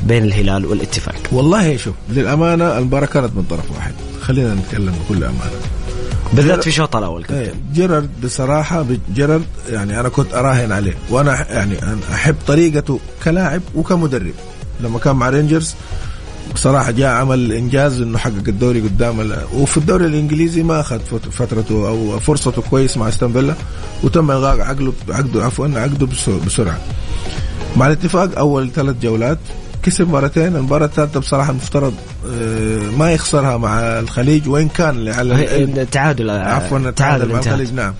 بين 0.03 0.23
الهلال 0.23 0.65
والاتفاق. 0.65 1.15
والله 1.31 1.77
شوف 1.77 1.95
للأمانة 2.09 2.77
المباراة 2.77 3.05
كانت 3.05 3.31
من 3.35 3.43
طرف 3.49 3.71
واحد. 3.75 3.93
خلينا 4.21 4.53
نتكلم 4.53 4.95
بكل 5.05 5.23
أمانة. 5.23 5.51
بالذات 6.33 6.61
في 6.61 6.67
الشوط 6.67 6.95
الأول 6.95 7.23
كابتن 7.23 7.43
إيه، 7.43 7.53
جيرارد 7.73 8.09
بصراحة 8.23 8.85
جيرارد 9.13 9.45
يعني 9.69 9.99
أنا 9.99 10.09
كنت 10.09 10.33
أراهن 10.33 10.71
عليه. 10.71 10.93
وأنا 11.09 11.51
يعني 11.51 11.83
أنا 11.83 11.97
أحب 12.13 12.35
طريقته 12.47 12.99
كلاعب 13.23 13.61
وكمدرب. 13.75 14.33
لما 14.81 14.99
كان 14.99 15.15
مع 15.15 15.29
رينجرز 15.29 15.75
بصراحة 16.53 16.91
جاء 16.91 17.09
عمل 17.09 17.51
إنجاز 17.51 18.01
إنه 18.01 18.17
حقق 18.17 18.47
الدوري 18.47 18.81
قدام 18.81 19.31
وفي 19.53 19.77
الدوري 19.77 20.05
الإنجليزي 20.05 20.63
ما 20.63 20.79
أخذ 20.79 20.99
فترته 21.31 21.87
أو 21.87 22.19
فرصته 22.19 22.61
كويس 22.61 22.97
مع 22.97 23.07
أستون 23.07 23.33
فيلا. 23.33 23.55
وتم 24.03 24.31
إلغاء 24.31 24.61
عقده 24.61 24.93
عقده 25.09 25.45
عفوا 25.45 25.67
عقده 25.75 26.07
بسرعة. 26.45 26.79
مع 27.77 27.87
الاتفاق 27.87 28.37
أول 28.37 28.71
ثلاث 28.71 28.95
جولات 29.01 29.39
كسب 29.87 30.09
مرتين 30.09 30.55
المباراة 30.55 30.85
الثالثة 30.85 31.19
بصراحة 31.19 31.51
المفترض 31.51 31.93
آه، 32.31 32.77
ما 32.97 33.11
يخسرها 33.11 33.57
مع 33.57 33.79
الخليج 33.79 34.47
وإن 34.49 34.67
كان 34.67 35.07
على 35.07 35.85
تعادل 35.91 36.29
عفوا 36.29 36.91
تعادل 36.91 37.31
مع 37.31 37.39
الخليج 37.39 37.73
نعم. 37.73 37.93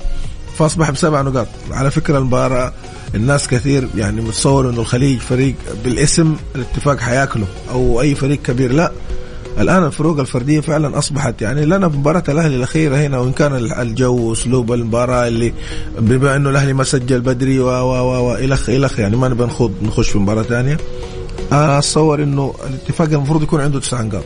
فأصبح 0.57 0.91
بسبع 0.91 1.21
نقاط. 1.21 1.47
على 1.71 1.91
فكرة 1.91 2.17
المباراة 2.17 2.73
الناس 3.15 3.47
كثير 3.47 3.87
يعني 3.97 4.21
متصور 4.21 4.69
إنه 4.69 4.81
الخليج 4.81 5.19
فريق 5.19 5.55
بالاسم 5.83 6.35
الاتفاق 6.55 6.99
حياكله 6.99 7.45
أو 7.71 8.01
أي 8.01 8.15
فريق 8.15 8.41
كبير 8.41 8.71
لا. 8.73 8.91
الآن 9.59 9.83
الفروق 9.83 10.19
الفردية 10.19 10.59
فعلا 10.59 10.97
أصبحت 10.97 11.41
يعني 11.41 11.65
لنا 11.65 11.87
مباراة 11.87 12.23
الأهلي 12.29 12.55
الأخيرة 12.55 12.95
هنا 12.97 13.17
وإن 13.19 13.31
كان 13.31 13.55
الجو 13.55 14.29
وأسلوب 14.29 14.73
المباراة 14.73 15.27
اللي 15.27 15.53
بما 15.99 16.35
إنه 16.35 16.49
الأهلي 16.49 16.73
ما 16.73 16.83
سجل 16.83 17.21
بدري 17.21 17.59
و 17.59 17.69
و 17.69 18.29
و 18.29 18.35
الخ 18.35 18.69
إلخ 18.69 18.99
يعني 18.99 19.15
ما 19.15 19.27
نبي 19.27 19.43
نخوض 19.43 19.73
نخش 19.81 20.09
في 20.09 20.17
مباراة 20.17 20.43
ثانية. 20.43 20.77
أنا 21.51 21.77
اتصور 21.77 22.23
إنه 22.23 22.53
الاتفاق 22.69 23.07
المفروض 23.07 23.43
يكون 23.43 23.61
عنده 23.61 23.79
تسع 23.79 24.01
نقاط 24.01 24.23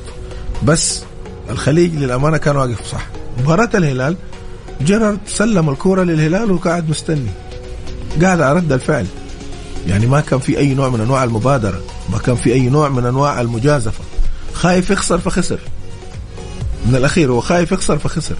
بس 0.63 1.02
الخليج 1.50 1.95
للأمانة 1.95 2.38
كان 2.38 2.56
واقف 2.56 2.88
صح. 2.91 3.08
مباراة 3.39 3.69
الهلال 3.74 4.15
جيرارد 4.82 5.19
سلم 5.28 5.69
الكورة 5.69 6.04
للهلال 6.04 6.52
وقاعد 6.52 6.89
مستني. 6.89 7.32
قاعد 8.21 8.41
على 8.41 8.60
رد 8.60 8.71
الفعل. 8.71 9.06
يعني 9.88 10.08
ما 10.08 10.21
كان 10.21 10.39
في 10.39 10.58
أي 10.58 10.74
نوع 10.74 10.89
من 10.89 11.02
أنواع 11.02 11.24
المبادرة 11.24 11.82
ما 12.10 12.17
كان 12.17 12.36
في 12.36 12.54
أي 12.54 12.69
نوع 12.69 12.89
من 12.89 13.06
أنواع 13.06 13.41
المجازفة. 13.41 14.04
خايف 14.54 14.89
يخسر 14.89 15.17
فخسر. 15.17 15.60
من 16.86 16.95
الأخير 16.95 17.32
هو 17.32 17.41
خايف 17.41 17.71
يخسر 17.71 17.97
فخسر. 17.97 18.36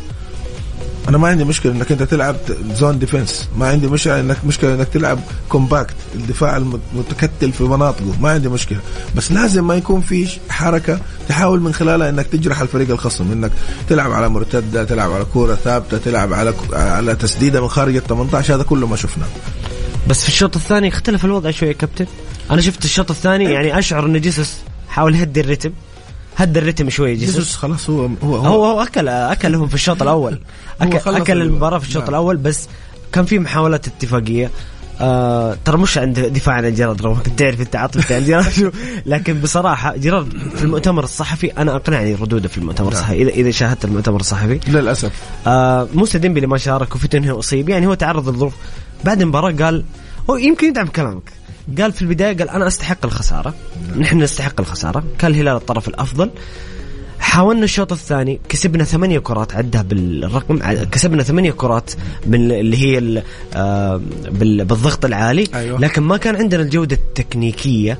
أنا 1.10 1.18
ما 1.18 1.28
عندي 1.28 1.44
مشكلة 1.44 1.72
إنك 1.72 1.92
أنت 1.92 2.04
تلعب 2.04 2.36
zone 2.74 3.00
defense 3.00 3.50
ما 3.58 3.68
عندي 3.68 3.88
مشكلة 3.88 4.20
انك 4.20 4.46
مشكلة 4.46 4.76
إنك 4.76 4.88
تلعب 4.88 5.20
كومباكت 5.50 5.96
الدفاع 6.16 6.58
المتكتل 6.58 7.52
في 7.52 7.64
مناطقه. 7.64 8.16
ما 8.22 8.30
عندي 8.30 8.50
مشكلة. 8.50 8.80
بس 9.16 9.32
لازم 9.32 9.68
ما 9.68 9.76
يكون 9.76 10.02
في 10.02 10.28
حركة 10.50 11.00
تحاول 11.30 11.62
من 11.62 11.74
خلالها 11.74 12.10
إنك 12.10 12.28
تجرح 12.28 12.62
الفريق 12.62 12.90
الخصم. 12.90 13.32
إنك 13.32 13.52
تلعب 13.90 14.12
على 14.12 14.30
مرتدة 14.30 14.84
تلعب 14.84 15.12
على 15.12 15.26
كورة 15.26 15.56
ثابتة 15.56 15.98
تلعب 15.98 16.34
على 16.34 16.54
على 16.74 17.16
تسديدة 17.16 17.62
من 17.62 17.68
خارج 17.68 17.96
ال 17.96 18.04
18 18.08 18.56
هذا 18.56 18.64
كله 18.64 18.88
ما 18.88 18.96
شفناه. 18.96 19.28
بس 20.08 20.24
في 20.24 20.30
الشوط 20.30 20.56
الثاني 20.56 20.88
اختلف 20.88 21.26
الوضع 21.26 21.52
شوية 21.52 21.74
كابتن. 21.74 22.06
أنا 22.52 22.62
شفت 22.62 22.86
الشوط 22.86 23.12
الثاني 23.12 23.44
يعني 23.44 23.80
أشعر 23.80 24.06
إن 24.06 24.22
جيسوس 24.22 24.54
حاول 24.90 25.16
يهدي 25.16 25.40
الرتم. 25.40 25.72
هدى 26.38 26.60
الرتم 26.60 26.90
شوي 26.90 27.16
جيسوس. 27.16 27.56
خلاص 27.56 27.90
هو 27.90 28.10
هو 28.24 28.36
هو, 28.36 28.66
هو 28.66 28.82
اكل 28.82 29.08
أكلهم 29.08 29.68
في 29.68 29.76
الشوط 29.76 30.02
الأول. 30.02 30.40
اكل, 30.82 31.16
أكل 31.16 31.42
المباراة 31.42 31.80
في 31.80 31.88
الشوط 31.88 32.02
نعم. 32.04 32.10
الأول 32.10 32.38
بس 32.38 32.68
كان 33.12 33.26
في 33.26 33.40
محاولات 33.40 33.88
اتفاقية. 33.88 34.52
آه 35.02 35.58
ترى 35.66 35.78
مش 35.78 35.98
عند 35.98 36.20
دفاع 36.20 36.56
عن 36.56 36.74
جيرارد 36.74 37.02
لو 37.02 37.16
كنت 37.16 37.28
تعرف 37.40 37.62
أنت 37.62 37.76
عاطفة 37.76 38.16
عن 38.16 38.24
جيرارد 38.26 38.74
لكن 39.06 39.42
بصراحة 39.42 39.98
جيرارد 39.98 40.34
في 40.56 40.64
المؤتمر 40.64 41.04
الصحفي 41.04 41.48
أنا 41.48 41.76
أقنعني 41.76 42.16
ردوده 42.16 42.48
في 42.48 42.58
المؤتمر 42.58 42.88
نعم. 42.88 42.98
الصحفي 42.98 43.22
اذا 43.22 43.30
إذا 43.30 43.52
شاهدت 43.52 43.86
المؤتمر 43.86 44.20
الصحفي. 44.20 44.60
للأسف. 44.68 45.12
آه 45.48 45.88
موسى 45.94 46.20
ديمبلي 46.20 46.48
ما 46.48 46.58
شارك 46.58 46.96
وفيتنهي 46.96 47.32
أصيب 47.32 47.70
يعني 47.70 47.88
هو 47.88 47.94
تعرض 47.94 48.30
لظروف 48.30 48.54
بعد 49.04 49.22
المباراة 49.22 49.52
قال 49.52 49.84
هو 50.30 50.38
يمكن 50.38 50.68
يدعم 50.68 50.88
كلامك. 50.88 51.41
قال 51.80 51.92
في 51.92 52.02
البداية 52.02 52.38
قال 52.38 52.50
أنا 52.50 52.68
أستحق 52.68 53.06
الخسارة 53.06 53.54
نعم. 53.90 54.02
نحن 54.02 54.18
نستحق 54.18 54.60
الخسارة 54.60 55.04
كان 55.20 55.32
الهلال 55.32 55.56
الطرف 55.56 55.88
الأفضل 55.88 56.30
حاولنا 57.20 57.64
الشوط 57.64 57.92
الثاني 57.92 58.40
كسبنا 58.50 58.84
ثمانية 58.84 59.20
كرات 59.20 59.56
عدها 59.56 59.82
بالرقم 59.82 60.60
كسبنا 60.84 61.24
ثمانية 61.24 61.52
كرات 61.52 61.92
من 62.28 62.52
اللي 62.52 62.78
هي 62.78 63.24
آه، 63.56 64.02
بالضغط 64.32 65.06
العالي 65.06 65.48
أيوة. 65.54 65.80
لكن 65.80 66.02
ما 66.02 66.18
كان 66.18 66.36
عندنا 66.36 66.62
الجودة 66.62 66.96
التكنيكية 66.96 67.98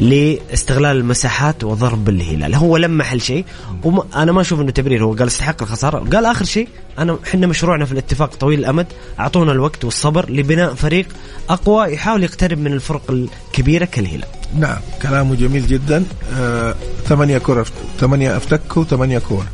لاستغلال 0.00 0.96
المساحات 0.96 1.64
وضرب 1.64 2.08
الهلال. 2.08 2.54
هو 2.54 2.76
لمح 2.76 3.14
لشيء 3.14 3.44
وأنا 3.84 4.32
ما 4.32 4.40
أشوف 4.40 4.60
إنه 4.60 4.70
تبرير. 4.70 5.04
هو 5.04 5.12
قال 5.12 5.26
استحق 5.26 5.62
الخسارة. 5.62 5.98
قال 5.98 6.24
آخر 6.24 6.44
شيء 6.44 6.68
انا 6.98 7.18
إحنا 7.26 7.46
مشروعنا 7.46 7.84
في 7.84 7.92
الاتفاق 7.92 8.34
طويل 8.34 8.58
الأمد 8.58 8.86
أعطونا 9.20 9.52
الوقت 9.52 9.84
والصبر 9.84 10.30
لبناء 10.30 10.74
فريق 10.74 11.06
أقوى 11.50 11.92
يحاول 11.92 12.22
يقترب 12.22 12.58
من 12.58 12.72
الفرق 12.72 13.10
الكبيرة 13.10 13.84
كالهلال. 13.84 14.28
نعم 14.58 14.78
كلامه 15.02 15.34
جميل 15.34 15.66
جدا. 15.66 16.04
آه، 16.36 16.74
ثمانية 17.04 17.38
كرة 17.38 17.66
ثمانية 18.00 18.36
افتكوا 18.36 18.84
ثمانية 18.84 19.18
كور. 19.18 19.44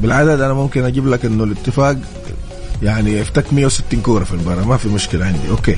بالعدد 0.00 0.40
أنا 0.40 0.52
ممكن 0.52 0.84
أجيب 0.84 1.06
لك 1.06 1.24
إنه 1.24 1.44
الاتفاق 1.44 1.96
يعني 2.82 3.20
افتك 3.22 3.52
160 3.52 4.00
كورة 4.00 4.24
في 4.24 4.32
المباراة. 4.34 4.64
ما 4.64 4.76
في 4.76 4.88
مشكلة 4.88 5.24
عندي. 5.24 5.48
okay. 5.50 5.76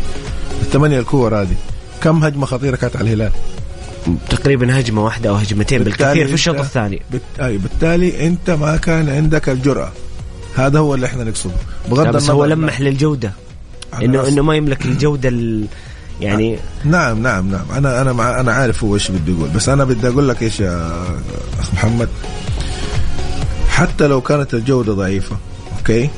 الثمانية 0.62 0.98
الكور 0.98 1.40
هذه. 1.40 1.56
كم 2.02 2.24
هجمة 2.24 2.46
خطيرة 2.46 2.76
كانت 2.76 2.96
على 2.96 3.04
الهلال؟ 3.04 3.32
تقريبا 4.30 4.80
هجمة 4.80 5.04
واحدة 5.04 5.30
أو 5.30 5.34
هجمتين 5.34 5.82
بالكثير 5.82 6.28
في 6.28 6.34
الشوط 6.34 6.58
الثاني. 6.58 7.02
بت... 7.12 7.22
أي 7.40 7.58
بالتالي 7.58 8.26
أنت 8.26 8.50
ما 8.50 8.76
كان 8.76 9.08
عندك 9.08 9.48
الجرأة. 9.48 9.92
هذا 10.56 10.78
هو 10.78 10.94
اللي 10.94 11.06
إحنا 11.06 11.24
نقصده. 11.24 11.54
بغض 11.90 12.06
النظر 12.06 12.32
هو 12.32 12.44
لمح 12.44 12.80
للجودة. 12.80 13.32
إنه 14.02 14.28
إنه 14.28 14.42
ما 14.42 14.56
يملك 14.56 14.84
الجودة 14.84 15.28
ال... 15.28 15.66
يعني 16.20 16.58
نعم 16.84 17.22
نعم 17.22 17.50
نعم. 17.50 17.64
أنا 17.76 18.02
أنا 18.02 18.12
مع 18.12 18.40
أنا 18.40 18.52
عارف 18.52 18.84
هو 18.84 18.94
إيش 18.94 19.10
بده 19.10 19.32
يقول. 19.32 19.48
بس 19.48 19.68
أنا 19.68 19.84
بدي 19.84 20.08
أقول 20.08 20.28
لك 20.28 20.42
إيش 20.42 20.60
يا 20.60 20.92
أخ 21.60 21.74
محمد. 21.74 22.08
حتى 23.68 24.06
لو 24.06 24.20
كانت 24.20 24.54
الجودة 24.54 24.92
ضعيفة 24.92 25.36
أوكي؟ 25.78 26.10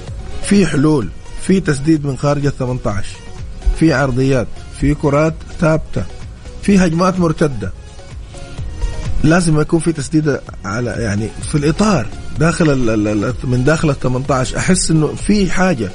في 0.42 0.66
حلول. 0.66 1.08
في 1.46 1.60
تسديد 1.60 2.06
من 2.06 2.16
خارج 2.16 2.46
ال 2.46 2.58
18 2.58 3.08
في 3.78 3.92
عرضيات. 3.92 4.46
في 4.80 4.94
كرات 4.94 5.34
ثابتة. 5.60 6.04
في 6.64 6.78
هجمات 6.78 7.20
مرتدة. 7.20 7.72
لازم 9.24 9.60
يكون 9.60 9.80
في 9.80 9.92
تسديده 9.92 10.40
على 10.64 10.90
يعني 10.90 11.28
في 11.50 11.54
الإطار 11.54 12.06
داخل 12.38 12.66
من 13.44 13.64
داخل 13.64 13.90
ال 13.90 14.00
18 14.00 14.56
أحس 14.56 14.90
إنه 14.90 15.06
في 15.06 15.50
حاجة. 15.50 15.90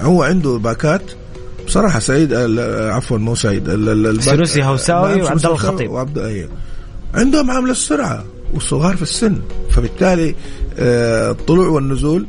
هو 0.00 0.22
عنده 0.22 0.50
باكات. 0.58 1.02
بصراحة 1.66 1.98
سعيد 1.98 2.34
عفوا 2.90 3.18
مو 3.18 3.34
سعيد. 3.34 3.68
السروسي 3.68 4.64
هوساوي 4.64 5.22
وعبد 5.22 5.44
الله 5.44 5.52
الخطيب. 5.52 5.90
وعبد 5.90 6.18
أيوه 6.18 6.48
عندهم 7.14 7.50
عامل 7.50 7.70
السرعة 7.70 8.24
والصغار 8.54 8.96
في 8.96 9.02
السن. 9.02 9.40
فبالتالي 9.70 10.34
آه، 10.78 11.30
الطلوع 11.30 11.68
والنزول 11.68 12.26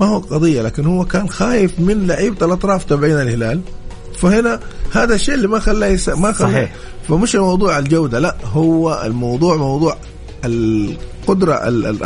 ما 0.00 0.06
هو 0.06 0.18
قضية 0.18 0.62
لكن 0.62 0.84
هو 0.84 1.04
كان 1.04 1.28
خايف 1.28 1.80
من 1.80 2.06
لعيبة 2.06 2.46
الأطراف 2.46 2.84
تبعين 2.84 3.20
الهلال. 3.20 3.60
فهنا 4.16 4.60
هذا 4.92 5.14
الشيء 5.14 5.34
اللي 5.34 5.48
ما 5.48 5.58
خلاه 5.58 5.86
يس... 5.86 6.08
ما 6.08 6.32
خلاه 6.32 6.48
صحيح. 6.50 6.72
فمش 7.08 7.36
الموضوع 7.36 7.78
الجودة 7.78 8.18
لا 8.18 8.36
هو 8.44 9.02
الموضوع 9.04 9.56
موضوع 9.56 9.96
القدرة 10.44 11.54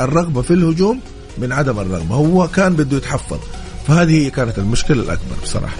الرغبة 0.04 0.42
في 0.42 0.50
الهجوم 0.50 1.00
من 1.38 1.52
عدم 1.52 1.78
الرغبة 1.78 2.14
هو 2.14 2.48
كان 2.48 2.72
بده 2.72 2.96
يتحفظ. 2.96 3.38
فهذه 3.88 4.28
كانت 4.28 4.58
المشكلة 4.58 5.02
الأكبر 5.02 5.36
بصراحة. 5.42 5.76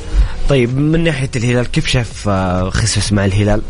طيب 0.49 0.79
من 0.79 1.05
ناحية 1.05 1.31
الهلال 1.37 1.71
كيف 1.71 1.87
شاف 1.87 2.29
آه، 2.29 2.71
خسوس 2.71 3.13
مع 3.13 3.25
الهلال؟ 3.25 3.63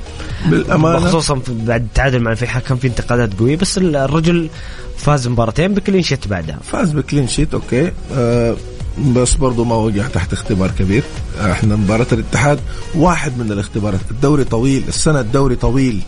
بالامانه 0.46 1.00
خصوصا 1.00 1.40
بعد 1.48 1.82
التعادل 1.82 2.20
مع 2.20 2.32
الفيحاء 2.32 2.62
كان 2.62 2.76
في 2.76 2.86
انتقادات 2.86 3.38
قوية 3.38 3.56
بس 3.56 3.78
الرجل 3.78 4.48
فاز 4.96 5.28
مباراتين 5.28 5.74
بكلين 5.74 6.02
شيت 6.02 6.28
بعدها. 6.28 6.58
فاز 6.72 6.92
ب 6.92 6.98
clean 6.98 7.28
sheet 7.28 7.54
okay. 7.54 7.92
أه 8.12 8.56
بس 8.98 9.34
برضه 9.34 9.64
ما 9.64 9.74
وقع 9.74 10.08
تحت 10.08 10.32
اختبار 10.32 10.70
كبير. 10.78 11.02
إحنا 11.40 11.76
مباراة 11.76 12.06
الاتحاد 12.12 12.58
واحد 12.94 13.38
من 13.38 13.52
الاختبارات. 13.52 14.00
الدوري 14.10 14.44
طويل 14.44 14.84
السنة 14.88 15.20
الدوري 15.20 15.56
طويل. 15.56 16.02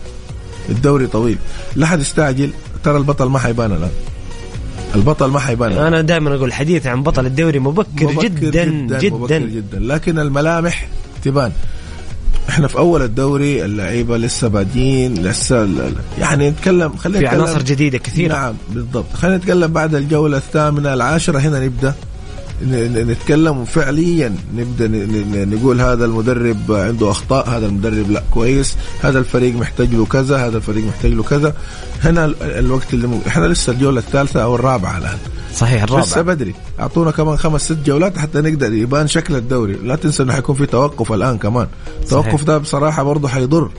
الدوري 0.69 1.07
طويل. 1.07 1.37
لا 1.75 1.87
حد 1.87 2.01
يستعجل. 2.01 2.51
ترى 2.83 2.97
البطل 2.97 3.25
ما 3.25 3.39
حيبان 3.39 3.71
الآن. 3.71 3.91
البطل 4.95 5.25
ما 5.25 5.39
حيبان 5.39 5.71
أنا 5.71 6.01
دائما 6.01 6.35
أقول 6.35 6.47
الحديث 6.47 6.87
عن 6.87 7.03
بطل 7.03 7.25
الدوري 7.25 7.59
مبكر, 7.59 8.07
مبكر 8.07 8.27
جدا 8.27 8.65
جدا, 8.65 8.99
جدا, 8.99 9.15
مبكر 9.15 9.39
جدا. 9.39 9.79
لكن 9.79 10.19
الملامح 10.19 10.87
تبان. 11.23 11.51
إحنا 12.49 12.67
في 12.67 12.77
أول 12.77 13.01
الدوري 13.01 13.65
اللعيبة 13.65 14.17
لسه 14.17 14.47
بادين 14.47 15.13
لسه 15.13 15.69
يعني 16.19 16.49
نتكلم 16.49 16.97
خلينا 16.97 17.19
في 17.19 17.27
عناصر 17.27 17.61
جديدة 17.61 17.97
كثيرة. 17.97 18.33
نعم 18.33 18.55
بالضبط. 18.69 19.13
خلينا 19.13 19.37
نتكلم 19.37 19.73
بعد 19.73 19.95
الجولة 19.95 20.37
الثامنة 20.37 20.93
العاشرة 20.93 21.39
هنا 21.39 21.65
نبدأ. 21.65 21.93
نتكلم 22.63 23.65
فعليا. 23.65 24.35
نبدأ 24.55 24.87
نقول 25.45 25.81
هذا 25.81 26.05
المدرب 26.05 26.71
عنده 26.71 27.11
أخطاء 27.11 27.49
هذا 27.49 27.65
المدرب 27.65 28.11
لا 28.11 28.23
كويس. 28.33 28.77
هذا 29.01 29.19
الفريق 29.19 29.55
محتاج 29.55 29.93
له 29.93 30.05
كذا 30.05 30.37
هذا 30.37 30.57
الفريق 30.57 30.85
محتاج 30.85 31.11
له 31.11 31.23
كذا. 31.23 31.53
هنا 32.03 32.33
الوقت 32.41 32.93
اللي 32.93 33.07
م... 33.07 33.21
إحنا 33.27 33.45
لسه 33.45 33.73
الجولة 33.73 33.99
الثالثة 33.99 34.43
أو 34.43 34.55
الرابعة 34.55 34.97
الآن. 34.97 35.17
صحيح 35.55 35.83
الرابعة. 35.83 36.05
لسه 36.05 36.21
بدري. 36.21 36.55
أعطونا 36.79 37.11
كمان 37.11 37.37
خمس 37.37 37.65
ست 37.65 37.77
جولات 37.85 38.17
حتى 38.17 38.41
نقدر 38.41 38.73
يبان 38.73 39.07
شكل 39.07 39.35
الدوري. 39.35 39.73
لا 39.73 39.95
تنسى 39.95 40.23
انه 40.23 40.33
حيكون 40.33 40.55
في 40.55 40.65
توقف 40.65 41.11
الآن 41.11 41.37
كمان. 41.37 41.67
التوقف 42.01 42.43
ده 42.43 42.57
بصراحة 42.57 43.03
برضه 43.03 43.27
حيضر. 43.27 43.69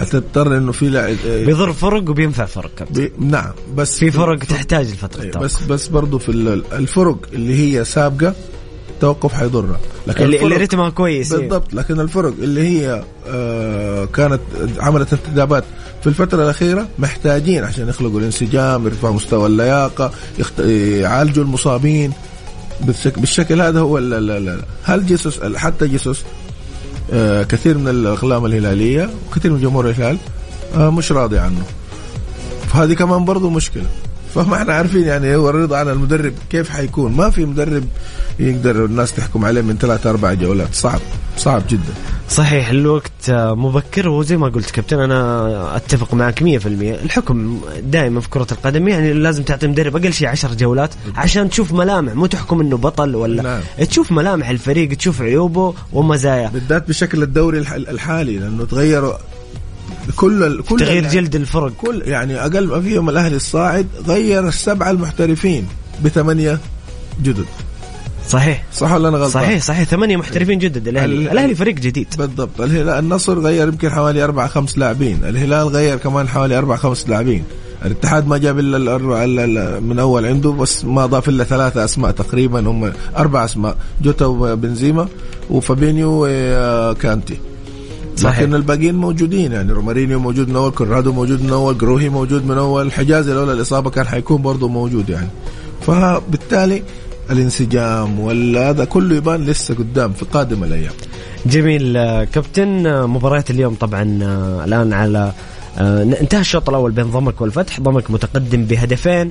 حتضطر 0.00 0.56
إنه 0.56 0.72
في 0.72 0.88
لاعب 0.88 1.16
آه، 1.26 1.44
بيضر 1.44 1.72
فرق 1.72 2.10
وبينفع 2.10 2.44
فرق. 2.44 2.70
بي 2.90 3.12
نعم 3.18 3.52
بس 3.76 3.98
في 3.98 4.10
فرق 4.10 4.38
تحتاج 4.38 4.86
الفترة 4.86 5.22
إيه، 5.22 5.30
بس 5.30 5.62
بس 5.62 5.88
برضه 5.88 6.18
في 6.18 6.28
الفرق 6.72 7.18
اللي 7.32 7.54
هي 7.54 7.84
سابقة 7.84 8.34
التوقف 8.90 9.32
حيضرها. 9.32 9.80
لكن 10.06 10.24
اللي, 10.24 10.42
اللي 10.42 10.56
رتمها 10.56 10.90
كويس 10.90 11.32
إيه. 11.32 11.40
بالضبط. 11.40 11.74
لكن 11.74 12.00
الفرق 12.00 12.34
اللي 12.42 12.68
هي 12.68 13.04
آه 13.28 14.04
كانت 14.04 14.40
عملت 14.78 15.12
انتدابات 15.12 15.64
في 16.00 16.06
الفترة 16.06 16.42
الأخيرة 16.42 16.88
محتاجين 16.98 17.64
عشان 17.64 17.88
يخلقوا 17.88 18.20
الانسجام 18.20 18.86
يرفعوا 18.86 19.14
مستوى 19.14 19.46
اللياقة 19.46 20.10
يخت... 20.38 20.58
يعالجوا 21.00 21.44
المصابين. 21.44 22.12
بالشكل, 22.80 23.20
بالشكل 23.20 23.60
هذا 23.60 23.80
هو 23.80 23.98
لا 23.98 24.20
لا 24.20 24.38
لا. 24.38 24.56
هل 24.82 25.06
جيسوس 25.06 25.40
حتى 25.56 25.88
جيسوس 25.88 26.22
كثير 27.48 27.78
من 27.78 27.88
الأقلام 27.88 28.46
الهلالية 28.46 29.10
وكثير 29.28 29.52
من 29.52 29.60
جمهور 29.60 29.90
الهلال 29.90 30.18
آه 30.76 30.90
مش 30.90 31.12
راضي 31.12 31.38
عنه. 31.38 31.62
فهذه 32.68 32.92
كمان 32.92 33.24
برضو 33.24 33.50
مشكلة. 33.50 33.86
فما 34.34 34.56
إحنا 34.56 34.72
عارفين 34.74 35.02
يعني 35.06 35.36
هو 35.36 35.50
الرضا 35.50 35.76
عن 35.76 35.88
المدرب 35.88 36.32
كيف 36.50 36.70
حيكون. 36.70 37.12
ما 37.12 37.30
في 37.30 37.44
مدرب 37.44 37.84
يقدر 38.38 38.84
الناس 38.84 39.12
تحكم 39.12 39.44
عليه 39.44 39.60
من 39.62 39.76
ثلاث 39.78 40.06
أربع 40.06 40.34
جولات. 40.34 40.74
صعب 40.74 41.00
صعب 41.36 41.62
جدا. 41.68 41.92
صحيح 42.28 42.68
الوقت 42.68 43.30
مبكر 43.30 44.08
وزي 44.08 44.36
ما 44.36 44.48
قلت 44.48 44.70
كابتن 44.70 45.00
أنا 45.00 45.76
أتفق 45.76 46.14
معك 46.14 46.42
100% 46.42 46.44
الحكم 47.04 47.60
دائما 47.82 48.20
في 48.20 48.28
كرة 48.28 48.46
القدم 48.52 48.88
يعني 48.88 49.12
لازم 49.12 49.42
تعطي 49.42 49.66
مدرب 49.66 49.96
أقل 49.96 50.12
شيء 50.12 50.28
10 50.28 50.54
جولات 50.54 50.90
عشان 51.16 51.50
تشوف 51.50 51.72
ملامح. 51.72 52.14
مو 52.14 52.26
تحكم 52.26 52.60
إنه 52.60 52.76
بطل 52.76 53.16
ولا 53.16 53.42
نعم. 53.42 53.60
تشوف 53.86 54.12
ملامح 54.12 54.48
الفريق 54.48 54.96
تشوف 54.96 55.22
عيوبه 55.22 55.74
ومزاياه 55.92 56.48
بالذات 56.48 56.88
بشكل 56.88 57.22
الدوري 57.22 57.58
الحالي 57.58 58.38
لأنه 58.38 58.64
تغيروا 58.64 59.14
كل 60.16 60.62
كل 60.62 60.78
تغيير 60.78 61.08
جلد 61.08 61.36
الفرق. 61.36 61.72
كل 61.72 62.02
يعني 62.04 62.40
أقل 62.40 62.66
ما 62.66 62.80
فيهم 62.80 63.08
الأهلي 63.08 63.36
الصاعد 63.36 63.86
غير 64.06 64.48
السبعه 64.48 64.90
المحترفين 64.90 65.66
بثمانية 66.04 66.58
جدد. 67.22 67.44
صحيح. 68.28 68.64
صح 68.72 68.92
ولا 68.92 69.08
أنا 69.08 69.18
غلطان؟ 69.18 69.42
صحيح 69.42 69.62
صحيح. 69.62 69.88
ثمانية 69.88 70.16
محترفين 70.16 70.58
جدد. 70.58 70.88
الأهلي. 70.88 71.32
الأهلي 71.32 71.54
فريق 71.54 71.74
جديد. 71.74 72.06
بالضبط. 72.18 72.60
الهلال 72.60 72.88
النصر 72.88 73.38
غير 73.38 73.68
يمكن 73.68 73.90
حوالي 73.90 74.24
أربع 74.24 74.46
خمس 74.46 74.78
لاعبين. 74.78 75.24
الهلال 75.24 75.68
غير 75.68 75.96
كمان 75.96 76.28
حوالي 76.28 76.58
أربع 76.58 76.76
خمس 76.76 77.08
لاعبين. 77.08 77.44
الاتحاد 77.84 78.26
ما 78.26 78.38
جاب 78.38 78.58
إلا 78.58 79.80
من 79.80 79.98
أول 79.98 80.26
عنده 80.26 80.50
بس 80.50 80.84
ما 80.84 81.06
ضاف 81.06 81.28
إلا 81.28 81.44
ثلاثة 81.44 81.84
أسماء 81.84 82.10
تقريبا. 82.10 82.60
هم 82.60 82.92
أربع 83.16 83.44
أسماء. 83.44 83.76
جوتا 84.02 84.26
وبنزيما 84.26 85.08
وفابينيو 85.50 86.26
وكانتي 86.28 87.36
صحيح. 88.20 88.40
لكن 88.40 88.54
الباقيين 88.54 88.94
موجودين 88.94 89.52
يعني 89.52 89.72
رومارينيو 89.72 90.18
موجود 90.18 90.48
من 90.48 90.56
أول 90.56 90.70
كورادو 90.70 91.12
موجود 91.12 91.42
من 91.42 91.50
أول 91.50 91.78
جروهي 91.78 92.08
موجود 92.08 92.46
من 92.46 92.58
أول 92.58 92.92
حجازي 92.92 93.32
لولا 93.32 93.52
الإصابة 93.52 93.90
كان 93.90 94.06
حيكون 94.06 94.42
برضه 94.42 94.68
موجود 94.68 95.08
يعني. 95.08 95.28
فبالتالي 95.86 96.82
الانسجام 97.30 98.20
وهذا 98.20 98.84
كله 98.84 99.16
يبان 99.16 99.44
لسه 99.44 99.74
قدام 99.74 100.12
في 100.12 100.24
قادم 100.24 100.64
الأيام. 100.64 100.92
جميل. 101.46 101.96
آه، 101.96 102.24
كابتن 102.24 102.86
آه، 102.86 103.06
مباريات 103.06 103.50
اليوم 103.50 103.74
طبعا 103.74 104.18
آه، 104.22 104.64
الآن 104.64 104.92
على 104.92 105.32
انتهى 106.20 106.40
الشوط 106.40 106.68
الأول 106.68 106.92
بين 106.92 107.04
ضمك 107.04 107.40
والفتح. 107.40 107.80
ضمك 107.80 108.10
متقدم 108.10 108.64
بهدفين 108.64 109.30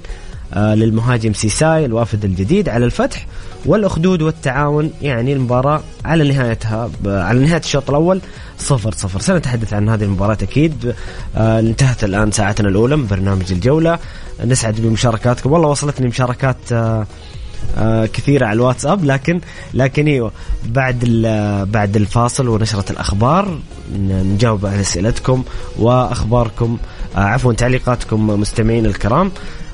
للمهاجم 0.56 1.34
سيساي 1.34 1.86
الوافد 1.86 2.26
الجديد. 2.26 2.70
على 2.70 2.86
الفتح 2.86 3.28
والأخدود 3.66 4.22
والتعاون 4.22 4.92
يعني 5.02 5.34
المباراة 5.34 5.82
على 6.06 6.24
نهايتها 6.34 6.90
على 7.06 7.40
نهاية 7.40 7.60
الشوط 7.60 7.90
الأول 7.90 8.22
صفر 8.58 8.92
صفر. 8.92 9.20
سنتحدث 9.20 9.74
عن 9.74 9.90
هذه 9.90 10.04
المباراة 10.04 10.38
أكيد. 10.42 10.96
آه 11.38 11.60
انتهت 11.60 12.04
الآن 12.04 12.32
ساعتنا 12.32 12.70
الأولى 12.70 12.96
من 12.96 13.08
برنامج 13.08 13.52
الجولة. 13.52 14.00
نسعد 14.46 14.82
بمشاركاتكم. 14.82 15.52
والله 15.52 15.70
وصلتني 15.70 16.08
مشاركات 16.08 16.58
آه 16.72 17.08
آه 17.78 18.06
كثيرة 18.06 18.46
على 18.46 18.56
الواتساب 18.56 19.06
لكن 19.06 19.42
لكن 19.74 20.08
إيوه 20.08 20.32
بعد 20.66 21.06
بعد 21.72 21.96
الفاصل 21.96 22.48
ونشرة 22.48 22.92
الأخبار 22.92 23.60
نجاوب 24.00 24.66
على 24.66 24.82
أسئلتكم 24.82 25.44
وأخباركم. 25.80 26.78
آه 27.16 27.20
عفوا 27.20 27.54
تعليقاتكم 27.54 28.28
مستمعين 28.28 28.86
الكرام. 28.86 29.32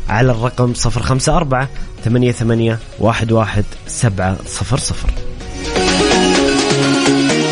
على 0.10 0.32
الرقم 0.32 0.74
054 0.86 1.68
88 2.06 2.78
11 3.02 3.64
700 3.88 4.38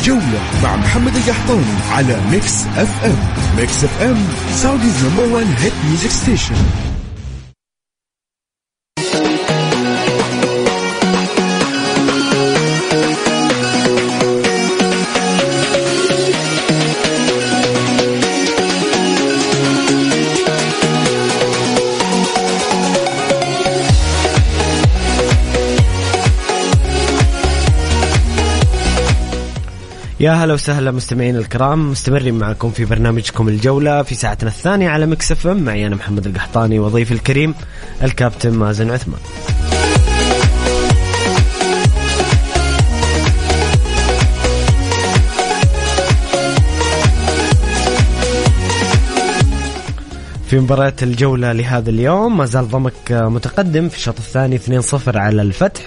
جولة 0.04 0.40
مع 0.64 0.76
محمد 0.76 1.16
القحطاني 1.16 1.66
على 1.92 2.18
ميكس 2.32 2.64
اف 2.78 3.06
ام 3.06 3.18
ميكس 3.58 3.84
اف 3.84 4.02
ام 4.02 4.18
سعوديز 4.56 5.06
نمبر 5.06 5.34
1 5.36 5.48
هيت 5.60 5.74
ميوزك 5.88 6.10
ستيشن 6.10 6.56
يا 30.24 30.32
هلا 30.32 30.54
وسهلا 30.54 30.92
مستمعين 30.92 31.36
الكرام 31.36 31.92
مستمرين 31.92 32.34
معكم 32.34 32.72
في 32.72 32.86
برنامجكم 32.86 33.48
الجولة 33.48 34.04
في 34.04 34.16
ساعتنا 34.16 34.50
الثانية 34.50 34.90
على 34.90 35.06
مكسف 35.06 35.48
معي 35.48 35.88
أنا 35.88 35.96
محمد 35.96 36.28
القحطاني 36.28 36.80
وضيفي 36.80 37.14
الكريم 37.14 37.56
الكابتن 38.04 38.54
مازن 38.54 38.92
عثمان. 38.92 39.20
في 50.48 50.60
مباريات 50.60 51.04
الجولة 51.04 51.52
لهذا 51.52 51.90
اليوم 51.90 52.38
ما 52.38 52.46
زال 52.46 52.70
ضمك 52.70 53.12
متقدم 53.12 53.90
في 53.90 53.96
الشوط 53.96 54.18
الثاني 54.18 54.60
2-0 54.60 55.16
على 55.16 55.42
الفتح. 55.42 55.82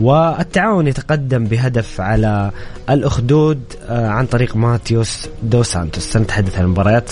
والتعاون 0.00 0.86
يتقدم 0.86 1.44
بهدف 1.44 2.00
على 2.00 2.50
الأخدود 2.90 3.60
آه، 3.88 4.08
عن 4.08 4.26
طريق 4.26 4.56
ماتيوس 4.56 5.28
دو 5.42 5.62
سانتوس. 5.62 6.02
سنتحدث 6.02 6.58
عن 6.58 6.64
المباريات 6.64 7.10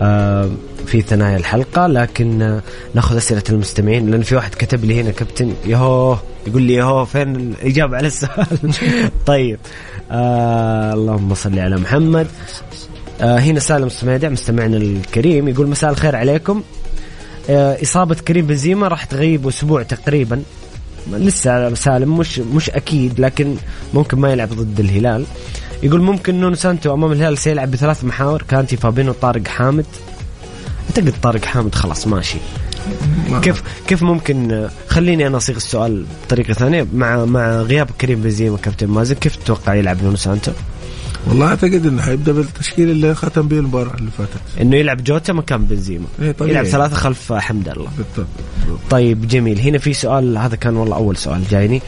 آه، 0.00 0.50
في 0.86 1.00
ثنايا 1.00 1.36
الحلقة 1.36 1.86
لكن 1.86 2.42
آه، 2.42 2.62
نأخذ 2.94 3.16
أسئلة 3.16 3.42
المستمعين 3.50 4.10
لأن 4.10 4.22
في 4.22 4.34
واحد 4.36 4.54
كتب 4.54 4.84
لي 4.84 5.00
هنا 5.00 5.10
كابتن 5.10 5.54
يهو 5.66 6.16
يقول 6.46 6.62
لي 6.62 6.74
يهو 6.74 7.04
فين 7.04 7.36
الإجابة 7.36 7.96
على 7.96 8.06
السؤال؟ 8.06 8.46
طيب 9.26 9.58
آه 10.10 10.92
اللهم 10.92 11.34
صل 11.34 11.58
على 11.58 11.76
محمد. 11.76 12.26
آه 13.20 13.38
هنا 13.38 13.60
سالم 13.60 13.86
السميدع 13.86 14.28
مستمعنا 14.28 14.76
الكريم 14.76 15.48
يقول 15.48 15.66
مساء 15.66 15.90
الخير 15.90 16.16
عليكم. 16.16 16.62
آه 17.50 17.82
إصابة 17.82 18.14
كريم 18.14 18.46
بنزيما 18.46 18.88
راح 18.88 19.04
تغيب 19.04 19.48
أسبوع 19.48 19.82
تقريبا. 19.82 20.42
لسه 21.12 21.74
سالم 21.74 22.18
مش 22.18 22.38
مش 22.38 22.70
أكيد 22.70 23.20
لكن 23.20 23.56
ممكن 23.94 24.18
ما 24.18 24.32
يلعب 24.32 24.48
ضد 24.48 24.80
الهلال. 24.80 25.24
يقول 25.82 26.02
ممكن 26.02 26.40
نونو 26.40 26.54
سانتو 26.54 26.94
أمام 26.94 27.12
الهلال 27.12 27.38
سيلعب 27.38 27.70
بثلاث 27.70 28.04
محاور 28.04 28.42
كانتي 28.42 28.76
فابينو 28.76 29.12
طارق 29.12 29.48
حامد. 29.48 29.86
أعتقد 30.90 31.14
طارق 31.22 31.44
حامد 31.44 31.74
خلاص 31.74 32.06
ماشي. 32.06 32.38
كيف 33.42 33.62
كيف 33.86 34.02
ممكن 34.02 34.68
خليني 34.88 35.26
أنا 35.26 35.36
أصيغ 35.36 35.56
السؤال 35.56 36.04
بطريقة 36.26 36.54
ثانية 36.54 36.86
مع 36.94 37.24
مع 37.24 37.60
غياب 37.60 37.90
كريم 38.00 38.22
بنزيما 38.22 38.56
كابتن 38.56 38.86
مازن 38.86 39.14
كيف 39.14 39.36
تتوقع 39.36 39.74
يلعب 39.74 40.02
نونو 40.02 40.16
سانتو؟ 40.16 40.52
والله 41.28 41.46
أعتقد 41.46 41.86
إنه 41.86 42.02
حيبدأ 42.02 42.32
بالتشكيل 42.32 42.90
اللي 42.90 43.14
ختم 43.14 43.48
به 43.48 43.58
المباراة 43.58 43.94
اللي 43.94 44.10
فاتت. 44.18 44.60
إنه 44.60 44.76
يلعب 44.76 45.04
جوتا 45.04 45.32
مكان 45.32 45.64
بنزيما. 45.64 46.06
إيه 46.22 46.32
طبيعي. 46.32 46.52
يلعب 46.52 46.64
ثلاثة 46.64 46.96
خلف 46.96 47.32
حمد 47.32 47.68
الله. 47.68 47.90
بالضبط 47.96 48.28
طيب 48.90 49.28
جميل. 49.28 49.60
هنا 49.60 49.78
في 49.78 49.94
سؤال 49.94 50.38
هذا 50.38 50.56
كان 50.56 50.76
والله 50.76 50.96
أول 50.96 51.16
سؤال 51.16 51.48
جايني. 51.50 51.82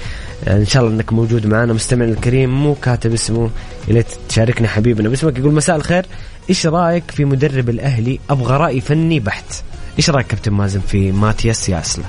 إن 0.48 0.66
شاء 0.66 0.82
الله 0.82 0.94
إنك 0.94 1.12
موجود 1.12 1.46
معنا 1.46 1.72
مستمع 1.72 2.04
الكريم 2.04 2.62
مو 2.62 2.74
كاتب 2.74 3.12
اسمه 3.12 3.50
إلى 3.88 4.04
تشاركنا 4.28 4.68
حبيبنا 4.68 5.08
باسمك. 5.08 5.38
يقول 5.38 5.52
مساء 5.52 5.76
الخير. 5.76 6.06
إيش 6.50 6.66
رأيك 6.66 7.10
في 7.10 7.24
مدرب 7.24 7.68
الأهلي؟ 7.68 8.20
أبغى 8.30 8.56
رأي 8.56 8.80
فني 8.80 9.20
بحت. 9.20 9.62
إيش 9.98 10.10
رأيك 10.10 10.26
كابتن 10.26 10.52
مازن 10.52 10.80
في 10.80 11.12
ماتياس 11.12 11.68
ياسلا 11.68 12.04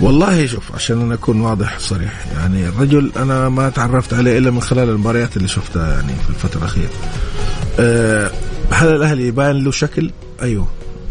والله 0.00 0.46
شوف 0.46 0.72
عشان 0.74 1.00
أنا 1.00 1.14
أكون 1.14 1.40
واضح 1.40 1.78
صريح 1.78 2.26
يعني 2.36 2.68
الرجل 2.68 3.12
أنا 3.16 3.48
ما 3.48 3.68
تعرفت 3.68 4.14
عليه 4.14 4.38
إلا 4.38 4.50
من 4.50 4.60
خلال 4.60 4.88
المباريات 4.88 5.36
اللي 5.36 5.48
شفتها 5.48 5.92
يعني 5.92 6.12
في 6.24 6.30
الفترة 6.30 6.58
الأخيرة. 6.58 6.90
أه 7.80 8.30
هل 8.70 8.88
الأهلي 8.88 9.30
باين 9.30 9.64
له 9.64 9.70
شكل؟ 9.70 10.10
أيوه 10.42 10.66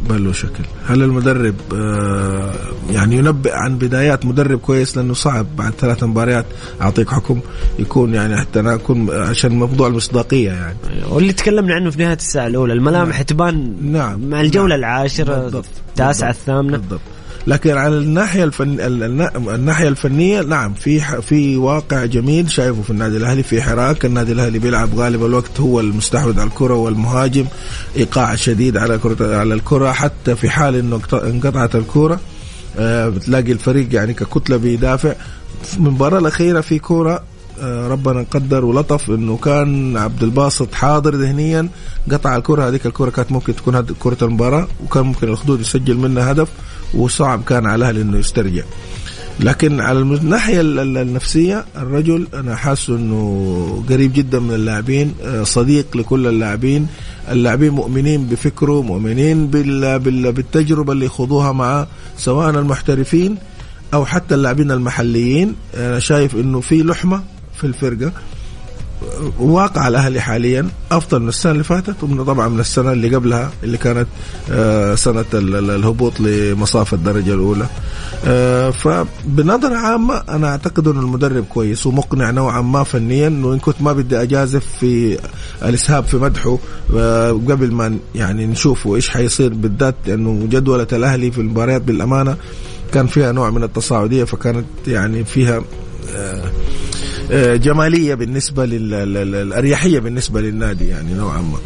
باين 0.10 0.24
له 0.26 0.32
شكل. 0.32 0.64
هل 0.88 1.04
المدرب 1.04 1.56
أه 1.76 2.54
يعني 2.90 3.16
ينبئ 3.18 3.54
عن 3.54 3.78
بدايات 3.78 4.26
مدرب 4.26 4.60
كويس 4.60 4.98
لأنه 4.98 5.14
صعب 5.14 5.46
بعد 5.56 5.74
ثلاث 5.80 6.04
مباريات 6.04 6.46
أعطيك 6.82 7.10
حكم؟ 7.10 7.40
يكون 7.80 8.14
يعني 8.14 8.38
حتى 8.38 8.60
أنا 8.60 8.74
أكون 8.74 9.10
عشان 9.12 9.52
موضوع 9.52 9.88
المصداقية 9.88 10.52
يعني. 10.52 10.78
واللي 11.10 11.34
تكلمنا 11.34 11.76
عنه 11.76 11.90
في 11.90 12.04
نهاية 12.04 12.18
الساعة 12.18 12.48
الأولى 12.48 12.74
الملامح 12.74 13.22
تبان 13.22 13.76
نعم. 13.82 14.30
مع 14.30 14.42
الجولة 14.42 14.76
نعم. 14.76 14.80
العاشرة. 14.80 15.64
التاسعة. 15.90 16.30
الثامنة. 16.30 16.78
بالضبط. 16.78 17.02
لكن 17.48 17.78
على 17.78 17.98
الناحية 17.98 18.44
الفن 18.44 18.80
النا- 18.80 19.38
الناحية 19.38 19.88
الفنية 19.88 20.42
نعم 20.42 20.74
في 20.74 21.00
في 21.22 21.58
واقع 21.58 22.06
جميل 22.06 22.52
شايفه 22.52 22.82
في 22.82 22.90
النادي 22.90 23.18
الأهلي 23.18 23.44
في 23.44 23.62
حراك. 23.62 24.06
النادي 24.06 24.32
االاهلي 24.32 24.60
بيلعب 24.60 24.96
غالب 24.96 25.26
الوقت 25.26 25.60
هو 25.60 25.80
المستحوذ 25.80 26.40
على 26.40 26.48
الكرة 26.50 26.74
والمهاجم. 26.76 27.46
إيقاع 27.98 28.36
شديد 28.36 28.78
على 28.78 28.98
كره 28.98 29.36
على 29.38 29.54
الكرة 29.54 29.92
حتى 29.92 30.36
في 30.36 30.50
حال 30.50 30.76
إنه 30.76 31.02
انقطعت 31.14 31.76
الكرة 31.76 32.20
آه، 32.78 33.10
بتلاقي 33.10 33.52
الفريق 33.52 33.88
يعني 33.96 34.14
ككتلة 34.14 34.58
بيدافع. 34.58 35.14
المباراه 35.78 36.20
الأخيرة 36.20 36.62
في 36.62 36.80
كوره 36.80 37.24
آه، 37.62 37.88
ربنا 37.88 38.26
قدر 38.32 38.66
ولطف 38.66 39.10
إنه 39.10 39.38
كان 39.38 39.98
عبد 39.98 40.24
الباسط 40.24 40.74
حاضر 40.74 41.16
ذهنيا 41.16 41.68
قطع 42.12 42.36
الكرة. 42.36 42.68
هذيك 42.68 42.86
الكرة 42.86 43.10
كانت 43.10 43.32
ممكن 43.32 43.56
تكون 43.56 43.82
كرة 44.00 44.18
المباراه 44.22 44.68
وكان 44.86 45.04
ممكن 45.04 45.28
الخدود 45.28 45.62
يسجل 45.62 45.98
منها 45.98 46.32
هدف. 46.32 46.48
وصعب 46.94 47.44
كان 47.44 47.66
على 47.66 47.76
الاهلي 47.76 48.02
إنه 48.02 48.18
يسترجع. 48.18 48.64
لكن 49.40 49.80
على 49.80 50.00
الناحية 50.00 50.62
ال- 50.62 50.80
ال- 50.80 50.98
النفسية 50.98 51.66
الرجل 51.78 52.28
أنا 52.34 52.56
حاسه 52.56 52.96
إنه 52.96 53.84
قريب 53.90 54.14
جدا 54.14 54.40
من 54.40 54.54
اللاعبين 54.56 55.14
آه، 55.24 55.44
صديق 55.44 55.98
لكل 55.98 56.28
اللاعبين. 56.28 56.88
اللاعبين 57.32 57.70
مؤمنين 57.72 58.26
بفكره 58.28 58.82
مؤمنين 58.82 59.48
بال- 59.48 60.00
بال- 60.00 60.32
بالتجربة 60.32 60.94
اللي 60.94 61.06
يخوضوها 61.06 61.52
معه 61.52 61.88
سواء 62.18 62.50
المحترفين 62.50 63.38
أو 63.94 64.06
حتى 64.06 64.36
اللاعبين 64.36 64.72
المحليين. 64.72 65.56
أنا 65.78 66.00
شايف 66.00 66.36
إنه 66.36 66.60
في 66.60 66.84
لحمة 66.84 67.24
في 67.58 67.68
الفرقة. 67.68 68.12
واقع 69.40 69.88
الاهلي 69.88 70.22
حاليا 70.22 70.68
أفضل 70.92 71.20
من 71.20 71.30
السنة 71.30 71.52
اللي 71.52 71.64
فاتت 71.64 72.04
ومن 72.04 72.24
طبعا 72.24 72.48
من 72.48 72.60
السنة 72.60 72.92
اللي 72.92 73.16
قبلها 73.16 73.52
اللي 73.64 73.78
كانت 73.78 74.08
آه، 74.52 74.96
سنة 74.96 75.26
ال- 75.34 75.56
ال- 75.56 75.70
الهبوط 75.72 76.20
لمصاف 76.20 76.94
الدرجة 76.94 77.34
الأولى. 77.34 77.66
آه، 78.26 78.70
فبنظرة 78.70 79.76
عامة 79.76 80.24
أنا 80.30 80.48
أعتقد 80.48 80.88
إنه 80.88 81.00
المدرب 81.00 81.46
كويس 81.46 81.86
ومقنع 81.88 82.32
نوعا 82.32 82.62
ما 82.62 82.84
فنيا 82.84 83.42
وإن 83.44 83.60
كنت 83.60 83.82
ما 83.82 83.94
بدي 83.94 84.22
أجازف 84.22 84.66
في 84.80 85.18
الإسهاب 85.66 86.04
في 86.04 86.18
مدحه 86.18 86.58
آه، 86.98 87.32
قبل 87.32 87.72
ما 87.72 87.98
يعني 88.16 88.46
نشوفه 88.48 88.96
إيش 88.96 89.10
حيصير 89.10 89.54
بالذات 89.54 89.96
لأنه 90.08 90.48
جدولة 90.50 90.88
الأهلي 90.94 91.32
في 91.32 91.42
المباريات 91.42 91.82
بالأمانة 91.82 92.36
كان 92.94 93.08
فيها 93.08 93.32
نوع 93.32 93.50
من 93.50 93.64
التصاعدية 93.64 94.24
فكانت 94.24 94.66
يعني 94.88 95.24
فيها 95.26 95.62
جمالية 97.56 98.14
بالنسبة 98.16 98.66
للاريحيه 98.66 100.00
بالنسبة 100.00 100.42
للنادي 100.42 100.88
يعني 100.88 101.14
نوعا 101.14 101.42
ما. 101.42 101.58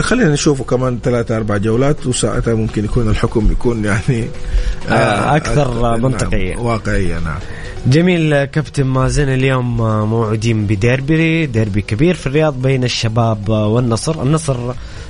خلينا 0.00 0.32
نشوفه 0.32 0.64
كمان 0.64 0.98
ثلاثة 1.02 1.36
أربع 1.36 1.56
جولات 1.56 2.06
وساعتها 2.06 2.54
ممكن 2.54 2.84
يكون 2.84 3.08
الحكم 3.08 3.52
يكون 3.52 3.84
يعني 3.84 4.28
آه، 4.88 5.36
أكثر. 5.36 5.82
نعم، 5.82 6.02
منطقية. 6.02 6.56
واقعية 6.56 7.18
نعم. 7.18 7.38
جميل 7.86 8.44
كابتن 8.44 8.84
مازن 8.84 9.28
اليوم 9.28 9.76
موعودين 10.10 10.66
بديربي 10.66 11.46
ديربي 11.46 11.82
كبير 11.82 12.14
في 12.14 12.26
الرياض 12.26 12.62
بين 12.62 12.84
الشباب 12.84 13.48
والنصر. 13.48 14.22
النصر 14.22 14.56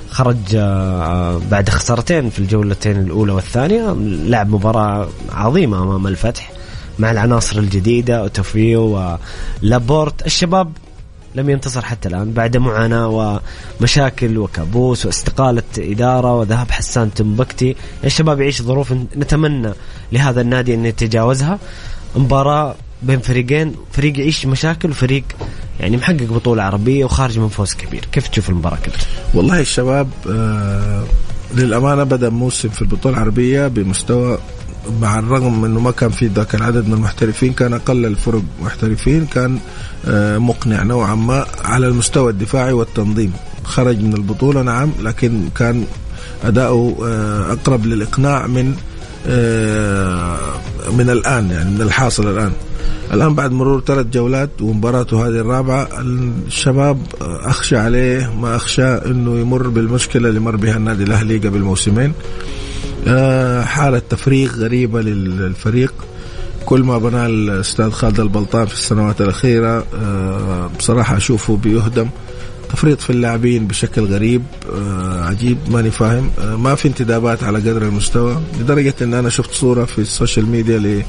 خرج 0.09 0.37
آه، 0.55 1.41
بعد 1.51 1.69
خسارتين 1.69 2.29
في 2.29 2.39
الجولتين 2.39 2.97
الأولى 2.97 3.31
والثانية. 3.31 3.95
لعب 4.01 4.49
مباراة 4.49 5.07
عظيمة 5.31 5.83
أمام 5.83 6.07
الفتح. 6.07 6.56
مع 6.99 7.11
العناصر 7.11 7.59
الجديدة 7.59 8.19
أوتوفيو 8.19 9.17
ولابورت. 9.63 10.25
الشباب 10.25 10.71
لم 11.35 11.49
ينتصر 11.49 11.81
حتى 11.81 12.09
الآن 12.09 12.31
بعد 12.31 12.57
معاناة 12.57 13.39
ومشاكل 13.79 14.37
وكابوس 14.37 15.05
واستقالة 15.05 15.63
إدارة 15.77 16.35
وذهاب 16.35 16.71
حسان 16.71 17.13
تنبكتي. 17.13 17.75
الشباب 18.03 18.41
يعيش 18.41 18.61
ظروف 18.61 18.91
نتمنى 18.91 19.73
لهذا 20.11 20.41
النادي 20.41 20.73
أن 20.73 20.85
يتجاوزها. 20.85 21.59
مباراة 22.15 22.75
بين 23.01 23.19
فريقين 23.19 23.75
فريق 23.91 24.19
يعيش 24.19 24.45
مشاكل 24.45 24.89
وفريق 24.89 25.23
يعني 25.79 25.97
محقق 25.97 26.23
بطولة 26.23 26.63
عربية 26.63 27.05
وخارج 27.05 27.39
من 27.39 27.47
فوز 27.47 27.73
كبير. 27.73 28.05
كيف 28.11 28.27
تشوف 28.27 28.49
المباراة 28.49 28.77
كابتن؟ 28.77 29.05
والله 29.33 29.59
الشباب 29.59 30.09
آه 30.29 31.03
للأمانة 31.55 32.03
بدأ 32.03 32.29
موسم 32.29 32.69
في 32.69 32.81
البطولة 32.81 33.15
العربية 33.15 33.67
بمستوى 33.67 34.37
مع 35.01 35.19
الرغم 35.19 35.65
إنه 35.65 35.79
ما 35.79 35.91
كان 35.91 36.09
في 36.09 36.27
ذاك 36.27 36.55
العدد 36.55 36.87
من 36.87 36.93
المحترفين 36.93 37.53
كان 37.53 37.73
أقل 37.73 38.05
الفرق 38.05 38.41
محترفين 38.61 39.25
كان 39.25 39.59
آه 40.05 40.37
مقنع 40.37 40.83
نوعا 40.83 41.15
ما 41.15 41.45
على 41.63 41.87
المستوى 41.87 42.31
الدفاعي 42.31 42.73
والتنظيم. 42.73 43.33
خرج 43.63 44.01
من 44.01 44.13
البطولة 44.13 44.61
نعم 44.61 44.91
لكن 45.01 45.49
كان 45.55 45.85
أداؤه 46.43 47.07
آه 47.07 47.53
أقرب 47.53 47.85
للإقناع 47.85 48.47
من 48.47 48.75
آه 49.27 50.37
من 50.97 51.09
الآن 51.09 51.49
يعني 51.51 51.69
من 51.71 51.81
الحاصل 51.81 52.27
الآن. 52.27 52.51
الآن 53.13 53.35
بعد 53.35 53.51
مرور 53.51 53.81
ثلاث 53.87 54.05
جولات 54.05 54.61
ومباراته 54.61 55.27
هذه 55.27 55.39
الرابعة 55.39 55.87
الشباب 56.47 56.99
أخشى 57.21 57.77
عليه 57.77 58.33
ما 58.41 58.55
أخشى 58.55 58.87
إنه 58.87 59.39
يمر 59.39 59.67
بالمشكلة 59.67 60.29
اللي 60.29 60.39
مر 60.39 60.55
بها 60.55 60.77
النادي 60.77 61.03
الأهلي 61.03 61.37
قبل 61.37 61.59
موسمين. 61.59 62.13
حالة 63.63 64.01
تفريغ 64.09 64.55
غريبة 64.55 65.01
للفريق. 65.01 65.93
كل 66.65 66.83
ما 66.83 66.97
بناه 66.97 67.25
الأستاذ 67.25 67.89
خالد 67.89 68.19
البلطان 68.19 68.65
في 68.65 68.73
السنوات 68.73 69.21
الأخيرة 69.21 69.85
بصراحة 70.79 71.17
أشوفه 71.17 71.57
بيهدم. 71.57 72.09
تفريط 72.69 73.01
في 73.01 73.09
اللاعبين 73.09 73.67
بشكل 73.67 74.05
غريب 74.05 74.43
عجيب 75.21 75.57
ماني 75.69 75.91
فاهم. 75.91 76.29
ما 76.57 76.75
في 76.75 76.87
انتدابات 76.87 77.43
على 77.43 77.59
قدر 77.59 77.81
المستوى 77.81 78.41
لدرجة 78.59 78.93
إن 79.01 79.13
أنا 79.13 79.29
شفت 79.29 79.51
صورة 79.51 79.85
في 79.85 79.99
ال 79.99 80.06
social 80.06 80.45
media 80.45 80.79
ل 80.79 81.03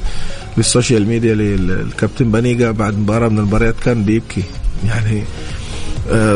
في 0.53 0.57
ال 0.57 0.64
social 0.64 1.07
media 1.07 1.35
للكابتن 1.35 2.31
بنيقه 2.31 2.71
بعد 2.71 2.97
مباراة 2.97 3.29
من 3.29 3.39
المباريات. 3.39 3.75
كان 3.79 4.03
بيبكي. 4.03 4.43
يعني 4.87 5.23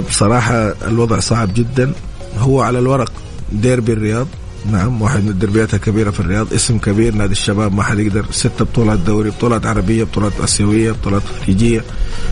بصراحة 0.10 0.76
الوضع 0.88 1.20
صعب 1.20 1.54
جدا. 1.54 1.92
هو 2.38 2.62
على 2.62 2.80
الورق 2.80 3.12
ديربي 3.52 3.94
الرياض. 3.94 4.28
نعم 4.72 5.02
واحد 5.02 5.24
من 5.24 5.30
الدربيات 5.30 5.74
الكبيرة 5.74 6.12
في 6.12 6.20
الرياض 6.20 6.54
اسم 6.54 6.78
كبير 6.78 7.16
نادي 7.16 7.32
الشباب 7.32 7.74
ما 7.74 7.84
حد 7.84 8.00
يقدر 8.00 8.26
ست 8.32 8.62
بطولات 8.64 9.00
دوري 9.00 9.30
بطولات 9.30 9.66
عربية 9.66 10.04
بطولات 10.04 10.40
آسيوية 10.40 10.92
بطولات 10.92 11.22
خليجيه 11.46 11.84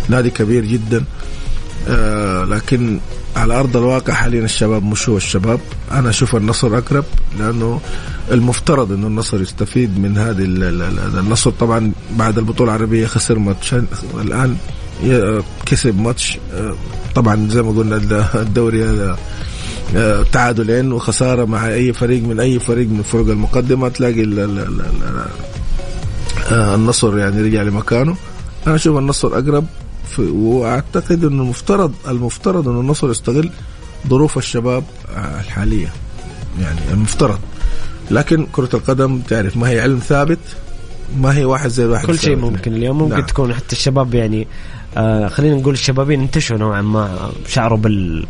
نادي 0.10 0.30
كبير 0.30 0.66
جدا. 0.66 1.04
آه 1.88 2.44
لكن 2.44 3.00
على 3.36 3.60
أرض 3.60 3.78
الواقع 3.78 4.14
حاليا 4.14 4.46
الشباب 4.46 4.84
مش 4.84 5.10
هو 5.10 5.18
الشباب. 5.18 5.60
أنا 5.92 6.10
أشوف 6.10 6.36
النصر 6.36 6.78
أقرب 6.78 7.06
لأنه 7.40 7.82
المفترض 8.32 8.92
إنه 8.92 9.08
النصر 9.08 9.42
يستفيد 9.42 10.00
من 10.00 10.18
هذه 10.18 10.44
النصر. 11.20 11.52
طبعا 11.52 11.92
بعد 12.18 12.38
البطولة 12.38 12.76
العربية 12.76 13.06
خسر 13.08 13.40
ماتش 13.40 13.76
الآن 14.22 14.58
كسب 15.66 16.00
ماتش. 16.00 16.38
آه، 16.54 16.76
طبعا 17.16 17.48
زي 17.50 17.62
ما 17.62 17.72
قلنا 17.72 17.96
الدوري 18.36 18.86
هذا 18.86 19.12
آه، 19.12 19.18
تعادلين 20.32 20.92
وخسارة 20.92 21.46
مع 21.46 21.68
أي 21.68 21.94
فريق 21.94 22.24
من 22.24 22.39
أي 22.39 22.60
فريق 22.60 22.88
من 22.89 23.00
الفرق 23.00 23.28
المقدمة 23.28 23.89
تلاقي 23.89 24.24
آه، 26.52 26.76
النصر 26.76 27.18
يعني 27.18 27.42
رجع 27.42 27.62
لمكانه. 27.62 28.16
أنا 28.68 28.76
أشوف 28.76 28.98
النصر 28.98 29.28
أقرب 29.28 29.66
وأعتقد 30.20 31.24
إنه 31.26 31.44
المفترض 31.44 31.94
المفترض 32.08 32.68
إنه 32.70 32.80
النصر 32.80 33.12
يستغل 33.12 33.52
ظروف 34.08 34.38
الشباب 34.38 34.84
الحالية. 35.39 35.94
يعني 36.62 36.80
المفترض. 36.94 37.39
لكن 38.12 38.48
كرة 38.52 38.70
القدم 38.74 39.20
تعرف 39.20 39.58
ما 39.58 39.70
هي 39.70 39.80
علم 39.80 40.00
ثابت 40.00 40.39
ما 41.18 41.38
هي 41.38 41.46
واحد 41.46 41.70
زي 41.70 41.86
واحد 41.86 42.08
كل 42.08 42.20
شيء 42.20 42.36
ممكن. 42.36 42.74
اليوم 42.74 42.98
ممكن 42.98 43.16
نعم. 43.16 43.26
تكون 43.26 43.54
حتى 43.54 43.72
الشباب 43.72 44.14
يعني 44.14 44.48
آه 44.98 45.28
خلينا 45.28 45.56
نقول 45.56 45.74
الشبابين 45.74 46.22
انتشوا 46.22 46.58
نوعا 46.58 46.82
ما 46.82 47.32
شعروا 47.48 47.78
بال 47.78 48.26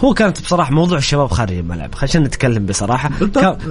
هو 0.00 0.14
كانت 0.14 0.40
بصراحة 0.40 0.74
موضوع 0.74 0.98
الشباب 0.98 1.30
خارج 1.30 1.52
الملعب. 1.52 1.94
خلينا 1.94 2.28
نتكلم 2.28 2.66
بصراحة. 2.66 3.10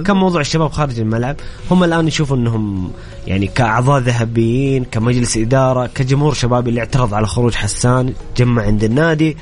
كان 0.04 0.16
موضوع 0.16 0.40
الشباب 0.40 0.72
خارج 0.72 1.00
الملعب. 1.00 1.36
هم 1.70 1.84
الآن 1.84 2.08
يشوفوا 2.08 2.36
إنهم 2.36 2.90
يعني 3.26 3.46
كأعضاء 3.46 4.00
ذهبيين 4.00 4.84
كمجلس 4.84 5.36
إدارة 5.36 5.86
كجمهور 5.94 6.34
شبابي 6.34 6.70
اللي 6.70 6.80
اعترض 6.80 7.14
على 7.14 7.26
خروج 7.26 7.54
حسان 7.54 8.12
جمع 8.36 8.62
عند 8.62 8.84
النادي. 8.84 9.36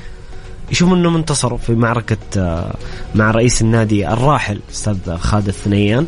يشوفوا 0.71 0.95
إنهم 0.95 1.15
انتصروا 1.15 1.57
في 1.57 1.75
معركة 1.75 2.17
آه، 2.37 2.75
مع 3.15 3.31
رئيس 3.31 3.61
النادي 3.61 4.07
الراحل 4.07 4.59
أستاذ 4.71 5.17
خالد 5.17 5.47
الثنيان. 5.47 6.07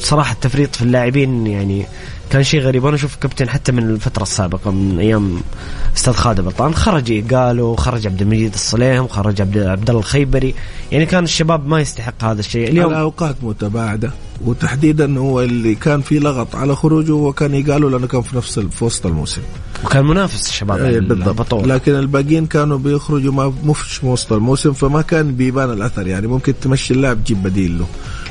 صراحة 0.00 0.32
التفريط 0.32 0.76
في 0.76 0.82
اللاعبين 0.82 1.46
يعني 1.46 1.86
كان 2.30 2.42
شيء 2.42 2.60
غريب. 2.60 2.84
وأنا 2.84 2.96
أشوف 2.96 3.16
كابتن 3.16 3.48
حتى 3.48 3.72
من 3.72 3.90
الفترة 3.90 4.22
السابقة 4.22 4.70
من 4.70 4.98
أيام 4.98 5.40
أستاذ 5.96 6.12
خالد 6.12 6.40
بلطان 6.40 6.74
خرج 6.74 7.34
قالوا 7.34 7.76
خرج 7.76 8.06
عبد 8.06 8.22
المجيد 8.22 8.54
الصليم 8.54 9.08
خرج 9.08 9.40
عبد 9.40 9.58
عبد 9.58 9.90
الله 9.90 10.00
الخيبري. 10.00 10.54
يعني 10.92 11.06
كان 11.06 11.24
الشباب 11.24 11.66
ما 11.66 11.80
يستحق 11.80 12.24
هذا 12.24 12.40
الشيء. 12.40 12.68
اليوم 12.68 12.94
على 12.94 13.02
أوقات 13.02 13.36
متباعدة 13.42 14.10
وتحديدا 14.44 15.18
هو 15.18 15.40
اللي 15.40 15.74
كان 15.74 16.00
في 16.00 16.18
لغط 16.18 16.56
على 16.56 16.76
خروجه 16.76 17.12
هو 17.12 17.32
كان 17.32 17.54
يقالوا 17.54 17.90
لأنه 17.90 18.06
كان 18.06 18.22
في 18.22 18.36
نفس 18.36 18.58
في 18.58 18.84
وسط 18.84 19.06
الموسم. 19.06 19.42
وكان 19.84 20.04
منافس 20.04 20.48
الشباب 20.48 20.78
إيه 20.78 21.00
بالضبط. 21.00 21.54
لكن 21.54 21.92
الباقيين 21.92 22.46
كانوا 22.46 22.78
بيخرجوا 22.78 23.32
ما 23.32 23.52
مش 23.64 24.04
وسط 24.04 24.32
الموسم 24.32 24.72
فما 24.72 25.02
كان 25.02 25.34
بيبان 25.34 25.70
الأثر. 25.70 26.06
يعني 26.06 26.26
ممكن 26.26 26.54
تمشي 26.62 26.94
اللاعب 26.94 27.24
تجيب 27.24 27.42
بديل 27.42 27.78
له. 27.78 27.86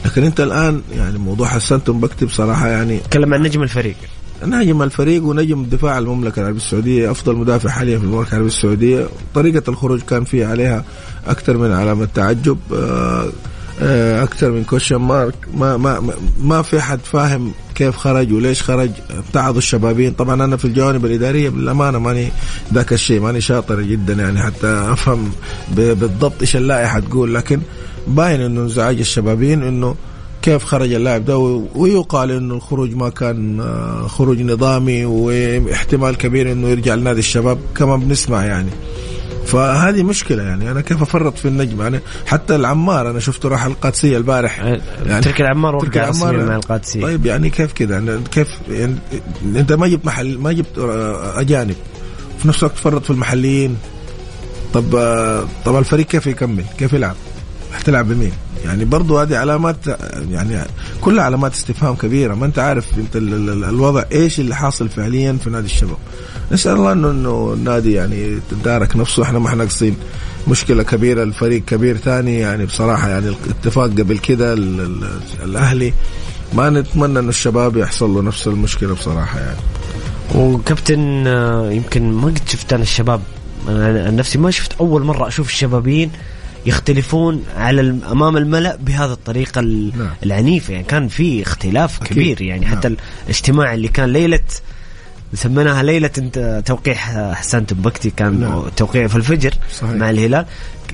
لكن 0.06 0.24
انت 0.24 0.40
الآن 0.40 0.82
يعني 0.98 1.18
موضوع 1.18 1.48
حسن 1.48 1.84
تنبكتي 1.84 2.26
بصراحه 2.26 2.68
يعني 2.68 2.98
تكلم 2.98 3.34
عن 3.34 3.42
نجم 3.42 3.64
الفريق. 3.64 3.96
نجم 4.44 4.82
الفريق 4.82 5.24
ونجم 5.24 5.66
دفاع 5.66 5.98
المملكة 5.98 6.40
العربية 6.40 6.58
السعودية 6.60 7.12
أفضل 7.12 7.36
مدافع 7.36 7.70
حاليا 7.70 7.98
في 7.98 8.04
المملكة 8.04 8.30
العربية 8.30 8.48
السعودية. 8.48 9.08
طريقة 9.36 9.70
الخروج 9.70 10.02
كان 10.02 10.24
في 10.24 10.46
عليها 10.46 10.84
أكثر 11.28 11.58
من 11.58 11.72
علامة 11.72 12.08
تعجب. 12.16 12.58
آه، 12.74 13.30
آه، 13.82 14.24
أكثر 14.24 14.52
من 14.52 14.64
كوشن 14.64 14.96
مارك 14.96 15.36
ما 15.54 15.78
ما 15.78 16.14
ما 16.44 16.62
في 16.62 16.82
حد 16.82 17.00
فاهم 17.04 17.52
كيف 17.76 17.98
خرج 17.98 18.34
وليش 18.34 18.64
خرج. 18.64 18.92
ابتعضوا 19.18 19.58
الشبابين. 19.58 20.12
طبعا 20.12 20.44
أنا 20.44 20.58
في 20.58 20.66
الجوانب 20.66 21.06
الإدارية 21.06 21.50
بالامانه 21.50 22.00
ماني 22.00 22.32
ذاك 22.74 22.94
الشيء. 22.94 23.22
ماني 23.22 23.42
شاطر 23.42 23.82
جدا 23.82 24.14
يعني 24.14 24.42
حتى 24.42 24.68
أفهم 24.68 25.32
بالضبط 25.72 26.42
إيش 26.42 26.56
اللائحة 26.56 27.00
تقول. 27.00 27.36
لكن 27.36 27.60
باين 28.08 28.42
إنه 28.42 28.62
انزعاج 28.62 29.00
الشبابين 29.00 29.64
إنه 29.64 29.96
كيف 30.42 30.64
خرج 30.64 30.94
اللاعب 30.94 31.26
ده 31.26 31.38
ويقال 31.76 32.32
إنه 32.32 32.54
الخروج 32.56 32.96
ما 32.96 33.10
كان 33.10 33.60
آه، 33.60 34.08
خروج 34.08 34.42
نظامي 34.42 35.06
واحتمال 35.06 36.18
كبير 36.18 36.52
إنه 36.52 36.68
يرجع 36.68 36.96
لنادي 36.96 37.20
الشباب 37.20 37.60
كما 37.76 37.96
بنسمع 37.96 38.46
يعني. 38.46 38.70
فهذه 39.46 40.04
مشكلة 40.04 40.44
يعني 40.44 40.72
أنا 40.72 40.82
كيف 40.82 41.02
أفرط 41.02 41.38
في 41.38 41.48
النجم 41.48 41.82
يعني 41.82 42.00
حتى 42.26 42.56
العمار 42.56 43.10
أنا 43.10 43.20
شفته 43.20 43.50
راح 43.50 43.66
القادسية 43.66 44.18
البارح. 44.18 44.60
أه، 44.60 44.82
يعني 45.06 45.24
ترك 45.24 45.42
العمار 45.42 45.76
وقع 45.76 46.10
العمار. 46.10 46.46
مع 46.46 46.56
القادسية. 46.56 47.02
طيب 47.02 47.26
يعني 47.26 47.50
كيف 47.50 47.74
كذا 47.74 47.94
يعني 47.94 48.20
كيف 48.32 48.48
يعني 48.70 48.96
أنت 49.56 49.74
ما 49.74 49.88
جبت 49.88 50.06
محل 50.06 50.38
ما 50.38 50.52
جبت 50.52 50.78
آه، 50.78 51.40
أجانب. 51.40 51.76
في 52.40 52.48
نفس 52.48 52.60
الوقت 52.60 52.76
تفرط 52.76 53.04
في 53.04 53.10
المحليين. 53.10 53.78
طب 54.74 54.84
طب 55.66 55.76
الفريق 55.76 56.06
كيف 56.06 56.28
يكمل؟ 56.28 56.64
كيف 56.78 56.94
يلعب؟ 56.94 57.16
حتلعب 57.74 58.08
بمين؟ 58.08 58.32
يعني 58.66 58.86
برضو 58.86 59.20
هذه 59.20 59.38
علامات 59.38 59.78
يعني 60.32 60.60
كلها 61.02 61.24
علامات 61.24 61.54
استفهام 61.54 61.96
كبيرة. 61.96 62.36
ما 62.36 62.46
انت 62.46 62.60
عارف 62.60 62.86
انت 62.98 63.16
الوضع 63.16 64.04
إيش 64.12 64.40
اللي 64.40 64.56
حاصل 64.56 64.90
فعليا 64.90 65.38
في 65.44 65.50
نادي 65.50 65.66
الشباب. 65.66 65.98
نسأل 66.52 66.74
الله 66.74 66.92
انه 66.92 67.12
إنه 67.12 67.54
النادي 67.54 67.94
يعني 67.94 68.40
تدارك 68.52 68.96
نفسه. 68.96 69.24
إحنا 69.24 69.40
ما 69.40 69.48
إحنا 69.48 69.64
ناقصين 69.64 69.96
مشكلة 70.48 70.84
كبيرة 70.84 71.24
الفريق 71.24 71.66
كبير 71.66 71.98
ثاني. 71.98 72.40
يعني 72.40 72.66
بصراحة 72.66 73.10
يعني 73.10 73.30
الاتفاق 73.46 73.86
قبل 73.86 74.18
كده 74.18 74.54
الأهلي 75.44 75.94
ما 76.54 76.70
نتمنى 76.70 77.20
إنه 77.20 77.30
الشباب 77.30 77.78
يحصل 77.78 78.10
له 78.10 78.22
نفس 78.22 78.48
المشكلة 78.48 78.94
بصراحة 78.94 79.40
يعني. 79.40 79.60
وكابتن 80.36 81.28
آه، 81.28 81.72
يمكن 81.72 82.12
ما 82.12 82.28
قد 82.28 82.40
شفت 82.48 82.74
أنا 82.74 82.84
الشباب. 82.84 83.22
أنا 83.68 84.12
نفسي 84.12 84.38
ما 84.38 84.52
شفت 84.52 84.72
أول 84.80 85.04
مرة 85.04 85.28
أشوف 85.28 85.48
الشبابين 85.48 86.12
يختلفون 86.66 87.44
على 87.58 87.82
أمام 88.12 88.38
الملأ 88.38 88.76
بهذه 88.76 89.12
الطريقة 89.12 89.62
نعم. 89.62 90.10
العنيفة 90.24 90.74
يعني 90.74 90.86
كان 90.86 91.08
في 91.08 91.42
اختلاف 91.42 92.02
أكيد. 92.02 92.18
كبير 92.18 92.42
يعني 92.42 92.66
نعم. 92.66 92.76
حتى 92.76 92.96
الاجتماع 93.28 93.74
اللي 93.74 93.88
كان 93.88 94.14
ليله 94.14 94.40
سميناها 95.34 95.84
ليلة 95.84 96.10
انت 96.18 96.64
توقيع 96.66 96.96
حسان 97.34 97.66
تبكتي 97.66 98.10
كان 98.10 98.40
نعم. 98.40 98.64
توقيع 98.78 99.08
في 99.08 99.16
الفجر 99.16 99.54
صحيح. 99.80 99.92
مع 99.92 100.10
الهلال 100.10 100.46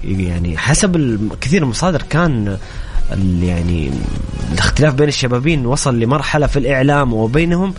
يعني 0.04 0.58
حسب 0.58 1.20
كثير 1.42 1.64
المصادر 1.64 2.02
كان 2.02 2.58
يعني 3.42 3.92
الاختلاف 4.54 4.94
بين 4.94 5.08
الشبابين 5.08 5.66
وصل 5.66 6.00
لمرحلة 6.00 6.48
في 6.48 6.60
الإعلام 6.60 7.14
وبينهم 7.14 7.74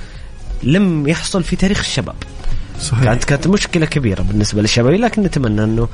لم 0.62 1.08
يحصل 1.08 1.42
في 1.42 1.56
تاريخ 1.56 1.78
الشباب 1.78 2.14
صحيح. 2.80 3.04
كانت 3.04 3.24
كانت 3.24 3.46
مشكلة 3.46 3.86
كبيرة 3.86 4.22
بالنسبة 4.22 4.62
للشبابين 4.62 5.00
لكن 5.00 5.22
نتمنى 5.22 5.64
إنه 5.64 5.88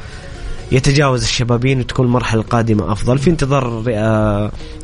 يتجاوز 0.73 1.23
الشبابين 1.23 1.81
وتكون 1.81 2.07
المرحلة 2.07 2.41
القادمة 2.41 2.93
أفضل. 2.93 3.18
في 3.18 3.31
انتظار 3.31 3.83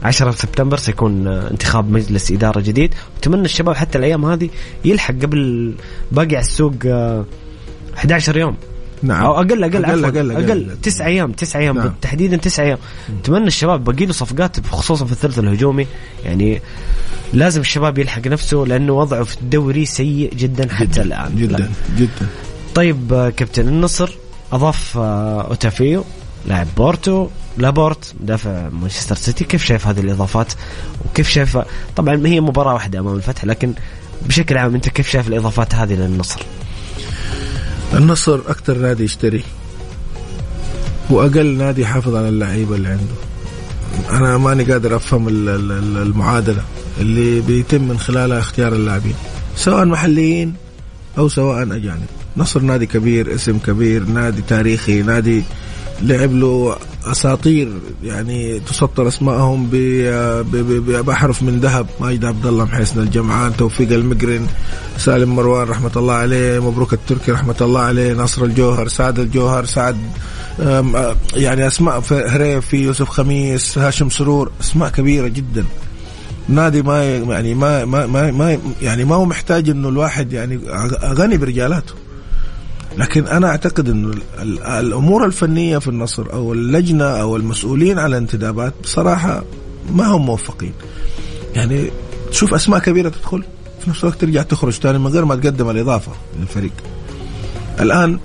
10 0.02 0.30
سبتمبر 0.30 0.76
سيكون 0.76 1.26
آه، 1.26 1.50
انتخاب 1.50 1.90
مجلس 1.90 2.30
إدارة 2.30 2.60
جديد. 2.60 2.94
وتمنى 3.16 3.44
الشباب 3.44 3.74
حتى 3.74 3.98
الأيام 3.98 4.24
هذه 4.24 4.48
يلحق 4.84 5.14
قبل 5.14 5.74
باقي 6.12 6.36
على 6.36 6.44
السوق 6.44 6.74
11 7.96 8.36
آه، 8.36 8.40
يوم. 8.40 8.56
نعم. 9.02 9.24
أو 9.24 9.34
أقل 9.34 9.64
أقل 9.64 9.84
أقل 9.84 10.04
أقل, 10.04 10.30
أقل, 10.30 10.50
أقل. 10.50 10.76
تسع 10.82 11.06
أيام 11.06 11.32
تسع 11.32 11.58
أيام 11.58 11.78
نعم. 11.78 11.92
تحديدا 12.02 12.36
تسع 12.36 12.62
أيام. 12.62 12.78
أتمنى 13.22 13.46
الشباب 13.46 13.84
باقي 13.84 14.06
له 14.06 14.12
صفقات 14.12 14.66
خصوصا 14.66 15.04
في 15.04 15.12
الثلث 15.12 15.38
الهجومي. 15.38 15.86
يعني 16.24 16.60
لازم 17.32 17.60
الشباب 17.60 17.98
يلحق 17.98 18.26
نفسه 18.26 18.56
لأنه 18.56 18.92
وضعه 18.92 19.22
في 19.22 19.36
الدوري 19.42 19.86
سيء 19.86 20.34
جدا 20.34 20.74
حتى 20.74 20.84
جداً 20.84 21.02
الآن. 21.02 21.36
جدا 21.36 21.56
لا. 21.56 21.68
جدا. 21.98 22.26
طيب 22.74 23.12
آه، 23.12 23.30
كابتن 23.30 23.68
النصر. 23.68 24.10
أضاف 24.52 24.98
آه، 24.98 25.42
أوتافيو 25.42 26.04
لاعب 26.46 26.66
بورتو 26.76 27.28
لابورت 27.58 28.14
مدافع 28.20 28.68
مانشستر 28.68 29.14
سيتي. 29.14 29.44
كيف 29.44 29.64
شايف 29.64 29.86
هذه 29.86 30.00
الإضافات؟ 30.00 30.52
وكيف 31.04 31.28
شايف 31.28 31.58
طبعا 31.96 32.26
هي 32.26 32.40
مباراه 32.40 32.74
واحدة 32.74 32.98
أمام 32.98 33.14
الفتح 33.14 33.44
لكن 33.44 33.72
بشكل 34.22 34.58
عام 34.58 34.74
أنت 34.74 34.88
كيف 34.88 35.10
شايف 35.10 35.28
الإضافات 35.28 35.74
هذه 35.74 35.94
للنصر؟ 35.94 36.40
النصر 37.94 38.34
أكثر 38.34 38.78
نادي 38.78 39.04
يشتري 39.04 39.42
وأقل 41.10 41.46
نادي 41.46 41.82
يحافظ 41.82 42.14
على 42.14 42.28
اللعيبة 42.28 42.74
اللي 42.74 42.88
عنده. 42.88 43.14
أنا 44.10 44.38
ماني 44.38 44.64
قادر 44.64 44.96
أفهم 44.96 45.26
المعادلة 45.28 46.62
اللي 47.00 47.40
بيتم 47.40 47.88
من 47.88 47.98
خلالها 47.98 48.38
اختيار 48.38 48.72
اللاعبين 48.72 49.14
سواء 49.56 49.84
محليين 49.84 50.54
أو 51.18 51.28
سواء 51.28 51.62
أجانب. 51.62 52.17
نصر 52.36 52.60
نادي 52.60 52.86
كبير 52.86 53.34
اسم 53.34 53.58
كبير 53.58 54.04
نادي 54.04 54.42
تاريخي 54.42 55.02
نادي 55.02 55.42
لعب 56.02 56.32
له 56.32 56.76
أساطير 57.06 57.68
يعني 58.04 58.60
تسطر 58.60 59.08
أسمائهم 59.08 59.66
ب- 59.66 59.76
ب- 60.50 60.56
ب- 60.90 61.04
باحرف 61.04 61.42
من 61.42 61.60
ذهب. 61.60 61.86
ماجد 62.00 62.24
عبد 62.24 62.46
الله 62.46 62.64
محسن 62.64 63.00
الجمعان 63.00 63.56
توفيق 63.56 63.92
المقرن 63.92 64.46
سالم 64.98 65.36
مروان 65.36 65.68
رحمة 65.68 65.90
الله 65.96 66.14
عليه 66.14 66.58
مبروك 66.70 66.92
التركي 66.92 67.32
رحمة 67.32 67.54
الله 67.60 67.80
عليه 67.80 68.12
ناصر 68.14 68.44
الجوهر 68.44 68.88
سعد 68.88 69.18
الجوهر 69.18 69.64
سعد 69.64 69.96
يعني 71.36 71.66
أسماء 71.66 72.02
هريفي 72.10 72.76
يوسف 72.76 73.08
خميس 73.08 73.78
هاشم 73.78 74.10
سرور 74.10 74.50
أسماء 74.60 74.90
كبيرة 74.90 75.28
جدا. 75.28 75.64
نادي 76.48 76.82
ما 76.82 77.04
يعني 77.04 77.54
ما 77.54 77.84
ما 77.84 78.06
ما, 78.06 78.30
ما 78.30 78.58
يعني 78.82 79.04
ما 79.04 79.14
هو 79.14 79.24
محتاج 79.24 79.68
إنه 79.70 79.88
الواحد 79.88 80.32
يعني 80.32 80.60
غني 81.04 81.36
برجالاته. 81.36 81.94
لكن 82.98 83.26
أنا 83.26 83.46
أعتقد 83.48 83.88
إنه 83.88 84.08
ال- 84.10 84.22
ال- 84.42 84.62
الأمور 84.62 85.24
الفنية 85.24 85.78
في 85.78 85.88
النصر 85.88 86.32
أو 86.32 86.52
اللجنة 86.52 87.04
أو 87.04 87.36
المسؤولين 87.36 87.98
على 87.98 88.16
الانتدابات 88.16 88.74
بصراحة 88.82 89.44
ما 89.92 90.06
هم 90.06 90.26
موفقين. 90.26 90.72
يعني 91.54 91.90
تشوف 92.30 92.54
أسماء 92.54 92.80
كبيرة 92.80 93.08
تدخل 93.08 93.42
في 93.84 93.90
نفس 93.90 94.00
الوقت 94.04 94.20
ترجع 94.20 94.42
تخرج 94.42 94.72
ثاني 94.72 94.98
من 94.98 95.06
غير 95.06 95.24
ما 95.24 95.34
تقدم 95.36 95.70
الإضافة 95.70 96.12
للفريق. 96.40 96.72
الآن 97.80 98.18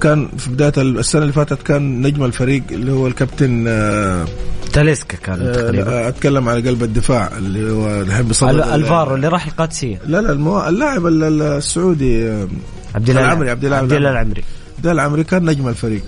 كان 0.00 0.28
في 0.38 0.50
بداية 0.50 0.72
السنة 0.76 1.22
اللي 1.22 1.32
فاتت 1.32 1.62
كان 1.62 2.02
نجم 2.06 2.24
الفريق 2.24 2.62
اللي 2.70 2.92
هو 2.92 3.06
الكابتن 3.06 3.64
آه، 3.68 4.24
تاليسكا 4.72 5.16
كان 5.16 5.40
آه، 5.42 5.52
تقريبا. 5.52 6.08
أتكلم 6.08 6.48
على 6.48 6.68
قلب 6.68 6.82
الدفاع 6.82 7.30
اللي 7.38 7.70
هو 7.72 8.00
الحين 8.02 8.26
بيصدر 8.28 8.50
ال- 8.50 8.62
الفارو 8.62 9.14
اللي 9.14 9.28
راح 9.28 9.46
القادسيه 9.46 10.00
لا 10.06 10.20
لا. 10.20 10.68
اللاعب 10.68 11.06
ال- 11.06 11.24
ال- 11.24 11.42
السعودي 11.42 12.28
آه، 12.28 12.48
عبد 12.94 13.10
الله 13.10 13.24
العمري 13.24 13.50
عبد 13.50 13.64
الله 13.64 13.76
عبد 13.76 13.92
الله 13.92 14.10
العمري. 14.10 14.44
العمري. 14.84 15.24
كان 15.24 15.44
نجم 15.50 15.68
الفريق. 15.68 16.02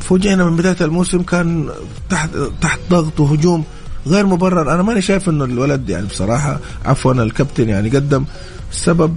فوجئنا 0.00 0.44
من 0.44 0.56
بداية 0.56 0.76
الموسم 0.80 1.22
كان 1.22 1.68
تحت 2.10 2.30
تحت 2.60 2.80
ضغط 2.90 3.20
وهجوم 3.20 3.64
غير 4.06 4.26
مبرر. 4.26 4.74
أنا 4.74 4.82
ماني 4.82 5.02
شايف 5.02 5.28
إنه 5.28 5.44
الولد 5.44 5.88
يعني 5.90 6.06
بصراحة 6.06 6.58
عفوا 6.84 7.12
الكابتن 7.12 7.68
يعني 7.68 7.88
قدم 7.88 8.24
سبب 8.72 9.16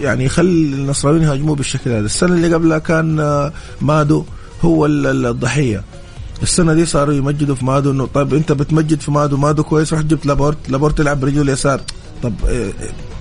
يعني 0.00 0.24
يخلي 0.24 0.74
النصراويين 0.74 1.22
يهاجموه 1.22 1.56
بالشكل 1.56 1.90
هذا. 1.90 2.06
السنة 2.06 2.34
اللي 2.34 2.54
قبلها 2.54 2.78
كان 2.78 3.20
آه، 3.20 3.52
مادو 3.80 4.24
هو 4.62 4.86
ال- 4.86 5.06
ال- 5.06 5.26
الضحية. 5.26 5.84
السنة 6.42 6.74
دي 6.74 6.86
صاروا 6.86 7.14
يمجدوا 7.14 7.54
في 7.54 7.64
مادو 7.64 7.90
إنه 7.90 8.06
طيب 8.14 8.34
أنت 8.34 8.52
بتمجد 8.52 9.00
في 9.00 9.10
مادو 9.10 9.36
مادو 9.36 9.62
كويس 9.62 9.92
رحت 9.92 10.04
جبت 10.04 10.26
لابورت 10.26 10.56
لابورت 10.68 11.00
يلعب 11.00 11.20
برجله 11.20 11.42
اليسار. 11.42 11.80
طب 12.22 12.32
آه، 12.48 12.70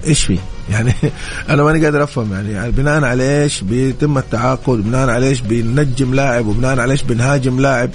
إيش 0.08 0.24
في 0.24 0.38
يعني 0.70 0.94
أنا 1.50 1.64
ماني 1.64 1.86
قادر 1.86 2.04
أفهم 2.04 2.34
يعني, 2.34 2.52
يعني 2.52 2.72
بناء 2.72 3.04
على 3.04 3.44
إيش 3.44 3.62
بيتم 3.62 4.18
التعاقد 4.18 4.78
بناء 4.78 5.10
على 5.10 5.28
إيش 5.28 5.42
بنجم 5.42 6.14
لاعب 6.14 6.48
وبناء 6.48 6.80
على 6.80 6.92
إيش 6.92 7.04
بنهاجم 7.04 7.60
لاعب؟ 7.60 7.90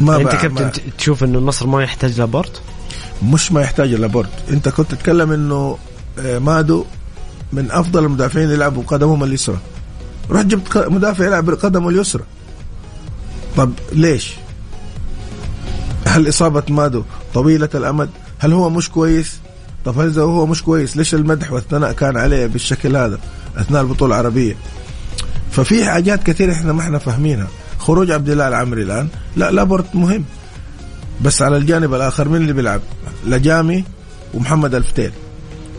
ما 0.00 0.16
أنت 0.16 0.34
كابتن 0.34 0.70
تشوف 0.98 1.24
إنه 1.24 1.38
النصر 1.38 1.66
ما 1.66 1.82
يحتاج 1.82 2.18
لابورت؟ 2.18 2.60
مش 3.22 3.52
ما 3.52 3.60
يحتاج 3.60 3.94
لابورت 3.94 4.30
أنت 4.50 4.68
كنت 4.68 4.90
تتكلم 4.90 5.32
إنه 5.32 5.78
آه، 6.18 6.38
مادو 6.38 6.84
من 7.52 7.70
أفضل 7.70 8.04
المدافعين 8.04 8.44
اللي 8.44 8.56
يلعبوا 8.56 8.82
بقدمهم 8.82 9.24
اليسرى. 9.24 9.58
رحت 10.30 10.46
جبت 10.46 10.76
مدافع 10.76 11.24
يلعب 11.24 11.44
بقدمه 11.44 11.88
اليسرى. 11.88 12.24
طب 13.56 13.72
ليش؟ 13.92 14.34
هل 16.06 16.28
إصابة 16.28 16.62
مادو 16.68 17.02
طويلة 17.34 17.68
الأمد؟ 17.74 18.10
هل 18.38 18.52
هو 18.52 18.70
مش 18.70 18.90
كويس؟ 18.90 19.38
طب 19.86 19.98
هل 19.98 20.06
إذا 20.06 20.22
هو 20.22 20.46
مش 20.46 20.62
كويس 20.62 20.96
ليش 20.96 21.14
المدح 21.14 21.52
والثناء 21.52 21.92
كان 21.92 22.16
عليه 22.16 22.46
بالشكل 22.46 22.96
هذا؟ 22.96 23.18
أثناء 23.56 23.82
البطولة 23.82 24.14
العربية. 24.14 24.56
ففي 25.50 25.84
حاجات 25.84 26.22
كثيرة 26.22 26.52
إحنا 26.52 26.72
ما 26.72 26.80
إحنا 26.80 26.98
فاهمينها. 26.98 27.48
خروج 27.78 28.10
عبد 28.10 28.28
الله 28.28 28.48
العمري 28.48 28.82
الآن 28.82 29.08
لا 29.36 29.50
لابورت 29.50 29.94
مهم. 29.94 30.24
بس 31.22 31.42
على 31.42 31.56
الجانب 31.56 31.94
الآخر 31.94 32.28
مين 32.28 32.42
اللي 32.42 32.52
بيلعب؟ 32.52 32.80
لجامي 33.26 33.84
ومحمد 34.34 34.74
الفتيل 34.74 35.12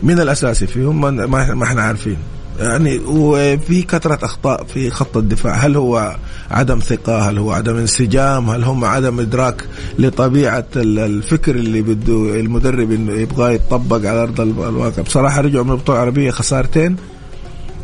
مين 0.02 0.20
الأساسي 0.20 0.66
فيهم؟ 0.66 1.00
ما 1.30 1.64
إحنا 1.64 1.82
عارفين. 1.82 2.16
يعني 2.58 2.98
وفي 2.98 3.82
كثرة 3.82 4.24
أخطاء 4.24 4.64
في 4.64 4.90
خط 4.90 5.16
الدفاع. 5.16 5.54
هل 5.54 5.76
هو 5.76 6.16
عدم 6.50 6.78
ثقة؟ 6.78 7.30
هل 7.30 7.38
هو 7.38 7.52
عدم 7.52 7.76
انسجام؟ 7.76 8.50
هل 8.50 8.64
هم 8.64 8.84
عدم 8.84 9.20
إدراك 9.20 9.64
لطبيعة 9.98 10.64
ال- 10.76 10.98
الفكر 10.98 11.54
اللي 11.54 11.82
بده 11.82 12.40
المدرب 12.40 12.90
إنه 12.92 13.12
يبغاه 13.12 13.50
يطبق 13.50 13.96
على 13.96 14.22
أرض 14.22 14.40
ال- 14.40 14.50
الواقع؟ 14.68 15.02
بصراحة 15.02 15.40
رجعوا 15.40 15.64
من 15.64 15.70
البطولة 15.70 15.98
العربية 15.98 16.30
خسارتين 16.30 16.96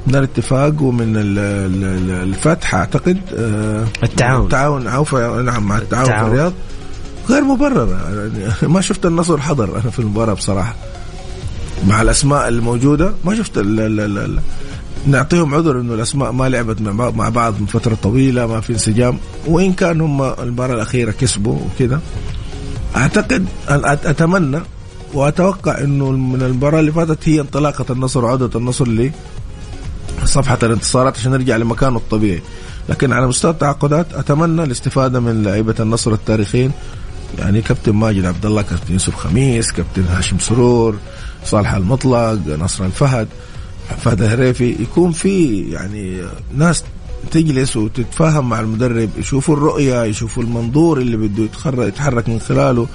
من 0.07 0.15
الاتفاق 0.17 0.83
ومن 0.83 1.17
ال- 1.17 1.39
ال- 1.39 1.85
ال- 1.85 2.29
الفتح 2.29 2.75
أعتقد. 2.75 3.19
آه، 3.37 3.85
التعاون. 4.03 4.45
التعاون 4.45 4.89
عفوا 4.89 5.43
نعم 5.43 5.69
مع 5.69 5.79
التعاون, 5.79 6.05
التعاون. 6.11 6.29
في 6.31 6.35
الرياض. 6.35 6.53
غير 7.31 7.45
مبررة 7.45 7.89
يعني 8.39 8.73
ما 8.73 8.81
شفت 8.81 9.07
النصر 9.07 9.41
حضر 9.41 9.73
أنا 9.83 9.91
في 9.91 9.99
المباراة 9.99 10.35
بصراحة. 10.35 10.75
مع 11.89 12.03
الأسماء 12.03 12.49
الموجودة 12.49 13.13
ما 13.25 13.35
شفت 13.35 13.59
ال 13.59 13.81
ال 13.81 14.01
ال 14.01 14.19
ال 14.19 14.39
نعطيهم 15.07 15.55
عذر 15.55 15.81
إنه 15.81 15.95
الأسماء 15.95 16.33
ما 16.33 16.49
لعبت 16.49 16.81
مع 16.81 17.29
بعض- 17.29 17.61
من 17.61 17.67
فترة 17.67 17.95
طويلة 18.03 18.47
ما 18.47 18.61
في 18.61 18.73
انسجام. 18.73 19.19
وإن 19.47 19.73
كان 19.73 20.01
هم 20.01 20.23
المباراة 20.23 20.75
الأخيرة 20.75 21.11
كسبوا 21.11 21.59
وكذا 21.67 22.01
أعتقد 22.97 23.47
أتمنى 23.69 24.61
وأتوقع 25.15 25.79
إنه 25.81 26.11
من 26.11 26.43
المباراة 26.43 26.81
اللي 26.81 26.93
فاتت 26.93 27.29
هي 27.29 27.41
انطلاقة 27.41 27.85
النصر 27.93 28.25
وعودة 28.25 28.59
النصر 28.59 28.89
لصفحه 30.23 30.59
الانتصارات 30.63 31.19
عشان 31.19 31.33
نرجع 31.33 31.57
لمكانه 31.57 31.97
الطبيعي. 31.97 32.43
لكن 32.89 33.13
على 33.13 33.27
مستوى 33.27 33.51
التعاقدات 33.51 34.07
أتمنى 34.15 34.63
الاستفادة 34.65 35.21
من 35.21 35.43
لعيبة 35.43 35.75
النصر 35.81 36.13
التاريخيين. 36.13 36.71
يعني 37.39 37.63
كابتن 37.63 37.93
ماجد 37.93 38.25
عبد 38.25 38.47
الله 38.47 38.63
كابتن 38.63 38.93
يوسف 38.93 39.15
خميس 39.15 39.73
كابتن 39.73 40.05
هاشم 40.05 40.39
سرور 40.39 40.97
صالح 41.45 41.75
المطلق 41.75 42.39
نصر 42.59 42.85
الفهد. 42.85 43.29
فهد 44.03 44.23
الهريفي 44.23 44.77
يكون 44.81 45.13
في 45.13 45.61
يعني 45.71 46.23
ناس 46.57 46.85
تجلس 47.31 47.77
وتتفاهم 47.77 48.49
مع 48.49 48.61
المدرب 48.61 49.11
يشوفوا 49.19 49.55
الرؤية 49.57 50.05
يشوفوا 50.05 50.43
المنظور 50.43 50.99
اللي 50.99 51.17
بده 51.17 51.45
يتخر- 51.45 51.83
يتحرك 51.89 52.29
من 52.29 52.41
خلاله. 52.41 52.87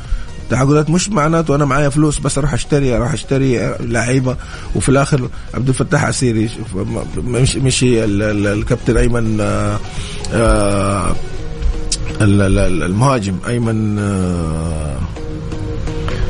تعاقدات 0.49 0.89
مش 0.89 1.09
معناته 1.09 1.55
أنا 1.55 1.65
معايا 1.65 1.89
فلوس 1.89 2.19
بس 2.19 2.37
أروح 2.37 2.53
أشتري 2.53 2.95
أروح 2.95 3.13
أشتري 3.13 3.75
لعيبة. 3.79 4.35
وفي 4.75 4.89
الآخر 4.89 5.29
عبد 5.53 5.67
الفتاح 5.67 6.03
عسيري 6.05 6.49
مش 7.17 7.55
مشي 7.55 8.03
ال- 8.03 8.21
ال- 8.21 8.47
الكابتن 8.47 8.97
أيمن 8.97 9.37
آه، 9.41 9.79
آه، 10.33 11.15
ال- 12.21 12.41
ال- 12.41 12.57
ال- 12.59 12.83
المهاجم 12.83 13.35
أيمن 13.47 13.99
آه، 13.99 14.97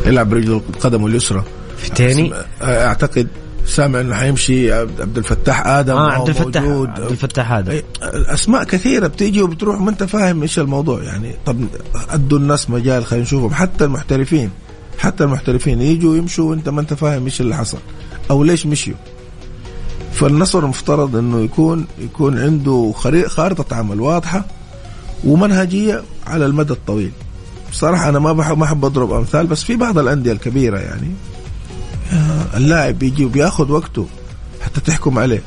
يلعب 0.05 0.29
برجله 0.29 0.61
قدمه 0.79 1.07
اليسرى. 1.07 1.43
في 1.77 1.89
تاني 1.91 2.33
أعتقد 2.61 3.27
سامع 3.69 3.99
إنه 4.01 4.15
حيمشي 4.15 4.73
عبد 4.73 5.17
الفتاح 5.17 5.67
آدم 5.67 5.95
آه 5.95 6.15
أو 6.15 6.21
عبد 6.21 6.29
الفتاح 6.29 6.63
موجود. 6.63 6.89
عبد 6.89 7.11
الفتاح 7.11 7.51
هذا 7.51 7.79
أي- 7.79 7.83
أسماء 8.03 8.63
كثيرة 8.63 9.07
بتيجي 9.07 9.41
وبتروح 9.41 9.79
ما 9.81 9.89
أنت 9.89 10.03
فاهم 10.03 10.41
إيش 10.41 10.59
الموضوع 10.59 11.03
يعني 11.03 11.35
طب 11.45 11.65
أدوا 12.09 12.37
الناس 12.39 12.69
مجال 12.69 13.05
خلينا 13.05 13.23
نشوفهم. 13.25 13.53
حتى 13.53 13.85
المحترفين 13.85 14.49
حتى 14.97 15.23
المحترفين 15.23 15.81
يجوا 15.81 16.15
يمشوا 16.15 16.49
وأنت 16.49 16.69
ما 16.69 16.81
أنت 16.81 16.93
فاهم 16.93 17.23
إيش 17.25 17.41
اللي 17.41 17.55
حصل 17.55 17.77
أو 18.31 18.43
ليش 18.43 18.65
مشيوا. 18.65 18.97
فالنصر 20.13 20.65
مفترض 20.67 21.15
إنه 21.15 21.39
يكون 21.41 21.85
يكون 21.99 22.39
عنده 22.39 22.93
خارطة 23.27 23.75
عمل 23.75 24.01
واضحة 24.01 24.45
ومنهجية 25.23 26.03
على 26.27 26.45
المدى 26.45 26.73
الطويل. 26.73 27.11
بصراحة 27.71 28.09
أنا 28.09 28.19
ما 28.19 28.33
بحب 28.33 28.57
ما 28.57 28.63
أحب 28.65 28.85
أضرب 28.85 29.11
أمثال 29.11 29.47
بس 29.47 29.63
في 29.63 29.75
بعض 29.75 29.97
الأندية 29.97 30.31
الكبيرة 30.31 30.79
يعني 30.79 31.07
آه، 31.07 31.38
اللاعب 32.57 32.99
بيجي 32.99 33.25
وبياخذ 33.25 33.71
وقته 33.71 34.07
حتى 34.61 34.81
تحكم 34.81 35.19
عليه 35.19 35.41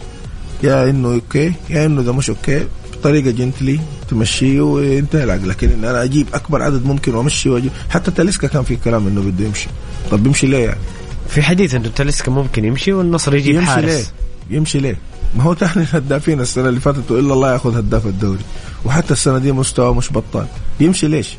يا 0.62 0.90
إنه 0.90 1.14
okay 1.14 1.52
يا 1.70 1.86
إنه 1.86 2.00
إذا 2.00 2.12
مش 2.12 2.30
okay 2.30 2.66
بطريقة 2.92 3.30
gently 3.30 3.80
تمشيه 4.08 4.60
وينتهي 4.60 5.24
العقد 5.24 5.46
لكن 5.46 5.70
إن 5.70 5.84
أنا 5.84 6.02
أجيب 6.02 6.26
أكبر 6.34 6.62
عدد 6.62 6.86
ممكن 6.86 7.14
وأمشي 7.14 7.48
وأجيب 7.48 7.70
حتى 7.90 8.10
تاليسكا 8.10 8.48
كان 8.48 8.62
في 8.62 8.76
كلام 8.76 9.06
إنه 9.06 9.20
بده 9.20 9.44
يمشي 9.44 9.68
طب 10.10 10.26
يمشي 10.26 10.46
ليه 10.46 10.64
يعني؟ 10.64 10.80
في 11.28 11.42
حديث 11.42 11.74
إنه 11.74 11.88
تاليسكا 11.88 12.32
ممكن 12.32 12.64
يمشي 12.64 12.92
والنصر 12.92 13.34
يجيب 13.34 13.54
يمشي 13.54 13.66
ليه؟ 13.80 13.92
حارس 13.92 14.12
يمشي 14.50 14.78
ليه؟ 14.78 14.96
ما 15.36 15.42
هو 15.42 15.52
تحني 15.54 15.82
الهدافين 15.82 16.40
السنة 16.46 16.68
اللي 16.68 16.80
فاتت 16.80 17.10
والا 17.10 17.34
الله 17.34 17.52
ياخذ 17.52 17.78
هداف 17.78 18.06
الدوري 18.06 18.44
وحتى 18.84 19.12
السنة 19.12 19.38
دي 19.38 19.52
مستوى 19.52 19.94
مش 19.94 20.12
بطال 20.12 20.46
يمشي 20.80 21.06
ليش؟ 21.06 21.36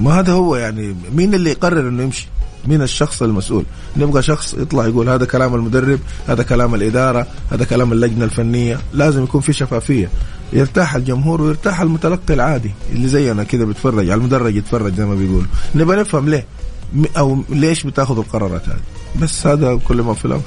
ما 0.00 0.20
هذا 0.20 0.32
هو 0.32 0.56
يعني 0.56 0.96
مين 1.14 1.34
اللي 1.34 1.50
يقرر 1.50 1.88
إنه 1.88 2.02
يمشي؟ 2.02 2.26
مين 2.68 2.82
الشخص 2.82 3.22
المسؤول؟ 3.22 3.64
نبغى 3.96 4.22
شخص 4.22 4.54
يطلع 4.54 4.86
يقول 4.86 5.08
هذا 5.08 5.24
كلام 5.24 5.54
المدرب، 5.54 6.00
هذا 6.28 6.42
كلام 6.42 6.74
الإدارة، 6.74 7.26
هذا 7.50 7.64
كلام 7.64 7.92
اللجنة 7.92 8.24
الفنية، 8.24 8.78
لازم 8.92 9.24
يكون 9.24 9.40
في 9.40 9.52
شفافية، 9.52 10.08
يرتاح 10.52 10.94
الجمهور 10.94 11.42
ويرتاح 11.42 11.80
المتلقي 11.80 12.34
العادي 12.34 12.70
اللي 12.92 13.08
زينا 13.08 13.44
كذا 13.44 13.64
بيتفرج 13.64 14.10
على 14.10 14.14
المدرج 14.14 14.56
يتفرج 14.56 14.94
زي 14.94 15.04
ما 15.04 15.14
بيقولوا، 15.14 15.48
نبغى 15.74 15.96
نفهم 15.96 16.28
ليه؟ 16.28 16.46
أو 17.18 17.42
ليش 17.48 17.86
بتاخذ 17.86 18.18
القرارات 18.18 18.68
هذه؟ 18.68 18.80
بس 19.22 19.46
هذا 19.46 19.80
كل 19.84 20.02
ما 20.02 20.14
في 20.14 20.24
الأمر. 20.24 20.42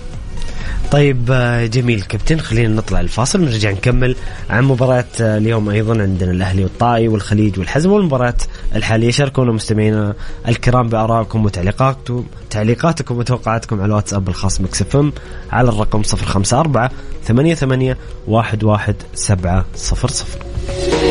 طيب 0.91 1.30
آه، 1.32 1.65
جميل 1.65 2.01
كابتن 2.01 2.39
خلينا 2.39 2.76
نطلع 2.76 2.99
الفاصل 2.99 3.41
ونرجع 3.41 3.72
نكمل 3.72 4.15
عن 4.49 4.63
مباريات 4.63 5.22
آه، 5.22 5.38
اليوم 5.38 5.70
أيضا 5.70 6.01
عندنا 6.01 6.32
الأهلي 6.32 6.63
والطائي 6.63 7.07
والخليج 7.07 7.59
والحزم 7.59 7.91
والمباريات 7.91 8.43
الحالية 8.76 9.11
شاركونا 9.11 9.51
مستمعينا 9.51 10.13
الكرام 10.47 10.89
بارائكم 10.89 11.45
وتعليقاتكم 11.45 12.26
تعليقاتكم 12.49 13.17
وتوقعاتكم 13.17 13.76
على 13.76 13.86
الواتساب 13.86 14.30
الخاص 14.30 14.61
مكس 14.61 14.95
ام 14.95 15.13
على 15.51 15.70
الرقم 15.70 16.01
054 16.01 16.89
88 17.24 17.95
11700 18.28 21.09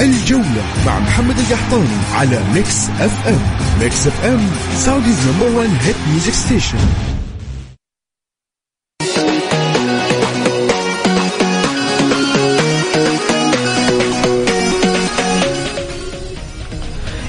الجولة 0.00 0.62
مع 0.86 0.98
محمد 0.98 1.38
القحطاني 1.38 1.96
على 2.14 2.40
ميكس 2.54 2.88
أف 2.88 3.28
أم. 3.28 3.38
ميكس 3.80 4.06
أف 4.06 4.24
أم 4.24 4.40
Saudi's 4.76 5.28
number 5.28 5.56
1 5.58 5.70
hit 5.82 5.96
music 6.10 6.32
station 6.32 6.78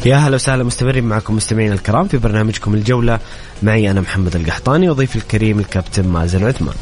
يا 0.05 0.15
هلا 0.15 0.35
وسهلا 0.35 0.63
مستمرين 0.63 1.03
معكم 1.03 1.35
مستمعينا 1.35 1.73
الكرام 1.73 2.07
في 2.07 2.17
برنامجكم 2.17 2.73
الجولة. 2.73 3.19
معي 3.63 3.91
أنا 3.91 4.01
محمد 4.01 4.35
القحطاني 4.35 4.89
وضيفي 4.89 5.15
الكريم 5.15 5.59
الكابتن 5.59 6.07
مازن 6.07 6.47
عثمان. 6.47 6.75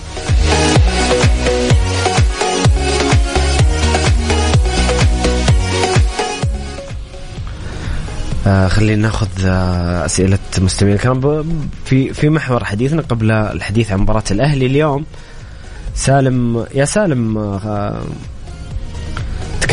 آه 8.47 8.67
خلينا 8.67 9.01
ناخذ 9.01 9.27
آه 9.45 10.05
أسئلة 10.05 10.39
مستمعين 10.57 10.95
الكرام. 10.95 11.43
في 11.85 12.13
في 12.13 12.29
محور 12.29 12.63
حديثنا 12.63 13.01
قبل 13.01 13.31
الحديث 13.31 13.91
عن 13.91 13.99
مباراة 13.99 14.23
الأهلي 14.31 14.65
اليوم. 14.65 15.05
سالم 15.95 16.65
يا 16.75 16.85
سالم 16.85 17.37
آه 17.37 18.01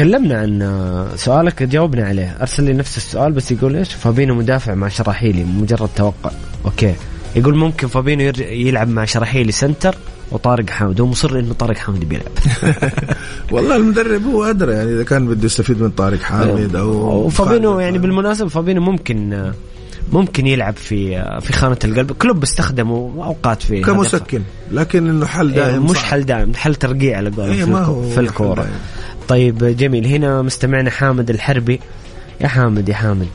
تكلمنا 0.01 0.39
عن 0.39 1.17
سؤالك 1.17 1.63
جاوبنا 1.63 2.07
عليه. 2.07 2.37
أرسل 2.41 2.65
لي 2.65 2.73
نفس 2.73 2.97
السؤال 2.97 3.33
بس 3.33 3.53
يقول 3.53 3.77
إيش؟ 3.77 3.95
فابينو 3.95 4.35
مدافع 4.35 4.75
مع 4.75 4.89
شراحيلي 4.89 5.45
مجرد 5.45 5.89
توقع. 5.97 6.31
okay. 6.65 6.95
يقول 7.37 7.57
ممكن 7.57 7.87
فابينو 7.87 8.33
يلعب 8.39 8.89
مع 8.89 9.05
شراحيلي 9.05 9.53
center 9.53 9.95
وطارق 10.33 10.71
حامد. 10.71 11.01
هو 11.01 11.07
مصر 11.07 11.39
إنه 11.39 11.53
طارق 11.53 11.77
حامد 11.77 12.09
بيلعب. 12.09 12.33
والله 13.53 13.77
المدرب 13.77 14.27
هو 14.27 14.45
أدرى 14.45 14.73
يعني 14.73 14.95
إذا 14.95 15.03
كان 15.03 15.27
بده 15.27 15.47
يستفيد 15.47 15.83
من 15.83 15.91
طارق 15.91 16.21
حامد 16.21 16.77
أو 16.77 16.91
وفابينو 17.27 17.81
يعني 17.81 17.99
بالمناسبة 17.99 18.49
فابينو 18.49 18.81
ممكن 18.81 19.51
ممكن 20.13 20.47
يلعب 20.47 20.77
في 20.77 21.25
في 21.41 21.53
خانة 21.53 21.79
القلب. 21.85 22.13
كلوب 22.13 22.43
استخدمه 22.43 23.13
أوقات 23.25 23.63
في 23.63 23.81
كمسكن 23.81 24.43
لكن 24.73 25.09
إنه 25.09 25.27
حل 25.27 25.49
إيه، 25.49 25.55
دائم 25.55 25.87
مش 25.87 25.99
حل 25.99 26.25
دائم 26.25 26.55
حل 26.55 26.75
ترقيع 26.75 27.17
على 27.17 27.31
قولهم 27.31 27.77
إيه 27.77 27.85
في, 27.85 28.15
في 28.15 28.21
الكورة. 28.21 28.67
طيب 29.31 29.65
جميل. 29.65 30.07
هنا 30.07 30.43
مستمعنا 30.43 30.91
حامد 30.91 31.31
الحربي. 31.31 31.81
يا 32.41 32.49
حامد 32.49 32.89
يا 32.89 32.95
حامد. 32.95 33.29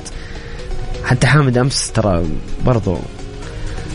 حتى 1.04 1.28
حامد 1.28 1.58
أمس 1.58 1.92
ترى 1.92 2.26
برضو 2.66 2.98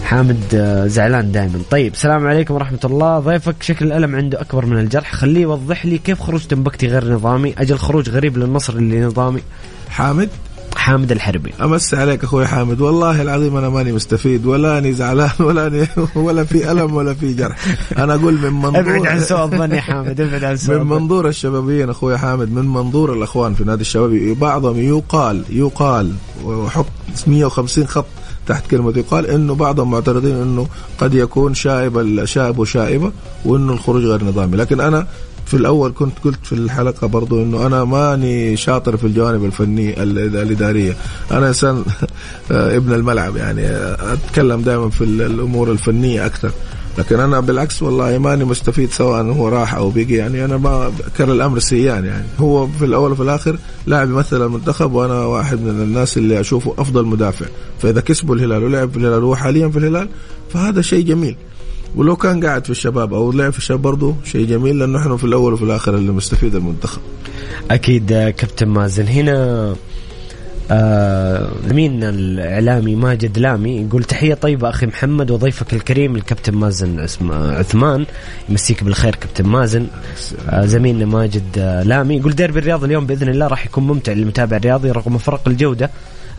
حامد 0.05 0.45
آه، 0.55 0.87
زعلان 0.87 1.33
دائما. 1.33 1.61
طيب 1.71 1.93
السلام 1.93 2.27
عليكم 2.27 2.55
ورحمة 2.55 2.79
الله. 2.85 3.19
ضيفك 3.19 3.63
شكل 3.63 3.87
الألم 3.87 4.17
عنده 4.17 4.41
أكبر 4.41 4.67
من 4.67 4.79
الجرح. 4.79 5.15
خليه 5.15 5.41
يوضح 5.43 5.87
لي 5.87 5.99
كيف 5.99 6.21
خروج 6.21 6.41
تنبكتي 6.41 6.87
غير 6.87 7.13
نظامي؟ 7.13 7.55
أجل 7.59 7.79
خروج 7.79 8.09
غريب 8.09 8.39
للنصر 8.39 8.73
اللي 8.73 9.01
نظامي. 9.01 9.41
حامد؟ 9.89 10.29
حامد 10.77 11.13
الحربي. 11.13 11.53
أمس 11.61 11.95
عليك 11.95 12.25
أخوي 12.25 12.47
حامد. 12.47 12.81
والله 12.81 13.23
العظيم 13.23 13.57
أنا 13.57 13.69
ماني 13.69 13.93
مستفيد 13.93 14.47
ولا 14.47 14.79
أني 14.79 14.93
زعلان 14.93 15.31
ولا 15.47 15.67
أني 15.67 15.87
ولا 16.15 16.45
في 16.45 16.73
ألم 16.73 16.95
ولا 16.95 17.15
في 17.15 17.33
جرح. 17.33 17.57
أنا 17.99 18.15
أقول 18.15 18.39
من 18.39 18.53
منظور 18.53 18.81
ابعد 18.81 19.07
عن 19.07 19.21
سوء 19.21 19.45
الظن 19.45 19.73
يا 19.73 19.81
حامد 19.81 20.21
ابعد 20.21 20.45
عن 20.45 20.57
سوء 20.57 20.79
من 20.79 20.87
منظور 20.87 21.29
الشبابيين 21.29 21.91
أخوي 21.91 22.19
حامد 22.19 22.53
من 22.53 22.65
منظور 22.65 23.13
الأخوان 23.13 23.55
في 23.55 23.65
نادي 23.65 23.81
الشبابي 23.81 24.35
بعضهم 24.35 24.79
يقال 24.79 25.45
يقال 25.51 26.13
وحط 26.45 26.87
150 27.27 27.87
خط 27.87 28.07
تحت 28.47 28.71
كلمة 28.71 28.93
يقال 28.97 29.27
إنه 29.27 29.55
بعضهم 29.55 29.91
معترضين 29.91 30.35
إنه 30.35 30.67
قد 30.99 31.15
يكون 31.15 31.55
شائب 31.55 31.99
الشائب 31.99 32.59
وشائبة 32.59 33.13
وإنه 33.45 33.73
الخروج 33.73 34.05
غير 34.05 34.25
نظامي. 34.25 34.57
لكن 34.57 34.81
أنا 34.81 35.07
في 35.51 35.57
الأول 35.57 35.93
كنت 35.99 36.19
قلت 36.25 36.47
في 36.47 36.53
الحلقة 36.53 37.07
برضو 37.07 37.43
إنه 37.43 37.67
أنا 37.67 37.85
ماني 37.85 38.57
شاطر 38.57 38.97
في 38.97 39.07
الجوانب 39.07 39.45
الفنية 39.45 39.95
الإدارية. 40.03 40.97
أنا 41.31 41.49
إنسان 41.49 41.85
ابن 42.51 42.93
الملعب 42.93 43.37
يعني 43.37 43.67
أتكلم 44.13 44.61
دائما 44.61 44.91
في 44.91 45.05
الأمور 45.05 45.73
الفنية 45.73 46.27
أكثر. 46.27 46.51
لكن 46.99 47.21
أنا 47.21 47.41
بالعكس 47.41 47.83
والله 47.83 48.19
ماني 48.19 48.45
مستفيد 48.45 48.91
سواء 48.91 49.23
هو 49.23 49.49
راح 49.49 49.75
أو 49.75 49.91
بقي 49.91 50.15
يعني 50.15 50.45
أنا 50.45 50.57
ما 50.57 50.93
كر 51.19 51.33
الأمر 51.33 51.59
سيان 51.59 52.05
يعني. 52.05 52.27
هو 52.39 52.67
في 52.67 52.85
الأول 52.85 53.13
وفي 53.13 53.23
الآخر 53.23 53.59
لاعب 53.87 54.11
يمثل 54.11 54.47
المنتخب 54.47 54.93
وأنا 54.93 55.25
واحد 55.25 55.61
من 55.61 55.83
الناس 55.83 56.19
اللي 56.19 56.41
أشوفه 56.41 56.75
أفضل 56.79 57.05
مدافع. 57.05 57.47
فإذا 57.79 58.01
كسبوا 58.01 58.35
الهلال 58.35 58.65
ولعب 58.65 58.91
في 58.91 58.97
الهلال 58.97 59.25
وهو 59.25 59.37
حاليا 59.37 59.69
في 59.69 59.79
الهلال 59.79 60.09
فهذا 60.51 60.83
شيء 60.83 61.05
جميل. 61.05 61.37
ولو 61.97 62.17
كان 62.17 62.45
قاعد 62.45 62.65
في 62.65 62.71
الشباب 62.71 63.15
أو 63.15 63.33
لعب 63.33 63.53
في 63.53 63.59
الشباب 63.59 63.83
برضه 63.83 64.15
شيء 64.25 64.47
جميل 64.47 64.79
لأنه 64.79 64.99
إحنا 64.99 65.17
في 65.17 65.25
الأول 65.25 65.53
وفي 65.53 65.63
الآخر 65.63 65.97
اللي 65.97 66.13
مستفيد 66.13 66.55
المنتخب. 66.55 67.01
أكيد 67.71 68.13
كابتن 68.13 68.69
مازن. 68.69 69.07
هنا 69.07 69.75
زميلنا 71.69 72.09
آه 72.09 72.11
الإعلامي؟ 72.11 72.97
ماجد 72.97 73.39
لامي 73.39 73.81
يقول 73.81 74.05
تحية 74.05 74.35
طيبة 74.35 74.69
أخي 74.69 74.87
محمد 74.87 75.31
وضيفك 75.31 75.75
الكريم 75.75 76.17
الكابتن 76.17 76.55
مازن 76.55 77.07
عثمان. 77.31 78.07
يمسيك 78.49 78.85
بالخير 78.85 79.15
كابتن 79.15 79.47
مازن. 79.47 79.87
آه 80.49 80.67
زميلنا 80.67 81.07
ماجد 81.07 81.59
آه 81.59 81.83
لامي 81.83 82.17
يقول 82.17 82.35
ديربي 82.35 82.59
الرياض 82.59 82.85
اليوم 82.85 83.07
بإذن 83.07 83.29
الله 83.29 83.47
راح 83.47 83.67
يكون 83.67 83.87
ممتع 83.87 84.13
للمتابع 84.13 84.57
الرياضي 84.57 84.91
رغم 84.91 85.19
فرق 85.19 85.49
الجودة. 85.49 85.91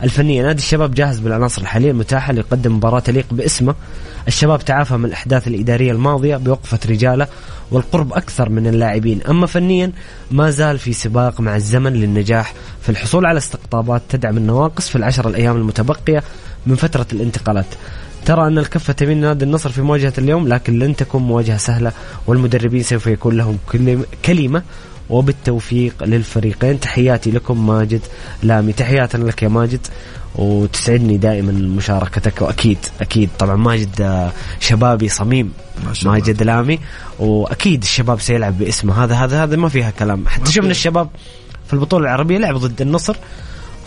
الفنية. 0.02 0.42
نادي 0.42 0.58
الشباب 0.58 0.94
جاهز 0.94 1.18
بالعناصر 1.18 1.62
الحالية 1.62 1.90
المتاحة 1.90 2.32
ليقدم 2.32 2.76
مباراة 2.76 3.00
تليق 3.00 3.26
باسمه. 3.30 3.74
الشباب 4.28 4.64
تعافى 4.64 4.96
من 4.96 5.04
الأحداث 5.04 5.48
الإدارية 5.48 5.92
الماضية 5.92 6.36
بوقفة 6.36 6.78
رجاله 6.88 7.26
والقرب 7.70 8.12
أكثر 8.12 8.48
من 8.48 8.66
اللاعبين. 8.66 9.22
أما 9.22 9.46
فنيا 9.46 9.92
ما 10.30 10.50
زال 10.50 10.78
في 10.78 10.92
سباق 10.92 11.40
مع 11.40 11.56
الزمن 11.56 11.92
للنجاح. 11.92 12.54
في 12.82 12.88
الحصول 12.88 13.26
على 13.26 13.38
استقطابات 13.38 14.02
تدعم 14.08 14.36
النواقص 14.36 14.88
في 14.88 14.96
العشر 14.96 15.28
الأيام 15.28 15.56
المتبقية 15.56 16.22
من 16.66 16.74
فترة 16.74 17.06
الانتقالات. 17.12 17.66
ترى 18.24 18.46
أن 18.46 18.58
الكفة 18.58 18.92
تميل 18.92 19.16
نادي 19.16 19.44
النصر 19.44 19.70
في 19.70 19.82
مواجهة 19.82 20.12
اليوم 20.18 20.48
لكن 20.48 20.78
لن 20.78 20.96
تكون 20.96 21.22
مواجهة 21.22 21.56
سهلة 21.56 21.92
والمدربين 22.26 22.82
سوف 22.82 23.06
يكون 23.06 23.36
لهم 23.36 23.58
كلمة 24.24 24.62
وبالتوفيق 25.10 26.04
للفريقين. 26.04 26.80
تحياتي 26.80 27.30
لكم 27.30 27.66
ماجد 27.66 28.00
لامي. 28.42 28.72
تحياتنا 28.72 29.24
لك 29.24 29.42
يا 29.42 29.48
ماجد. 29.48 29.86
وتسعدني 30.34 31.16
دائما 31.16 31.52
مشاركتك. 31.52 32.42
وأكيد 32.42 32.78
أكيد. 33.00 33.30
طبعا 33.38 33.56
ماجد 33.56 34.30
شبابي 34.60 35.08
صميم. 35.08 35.52
ماجد 36.04 36.42
لامي. 36.42 36.78
وأكيد 37.18 37.82
الشباب 37.82 38.20
سيلعب 38.20 38.58
باسمه. 38.58 39.04
هذا 39.04 39.14
هذا 39.14 39.42
هذا 39.42 39.56
ما 39.56 39.68
فيها 39.68 39.90
كلام. 39.90 40.28
حتى 40.28 40.52
شفنا 40.52 40.70
الشباب 40.70 41.08
في 41.66 41.72
البطولة 41.72 42.04
العربية 42.04 42.38
لعب 42.38 42.56
ضد 42.56 42.80
النصر. 42.80 43.16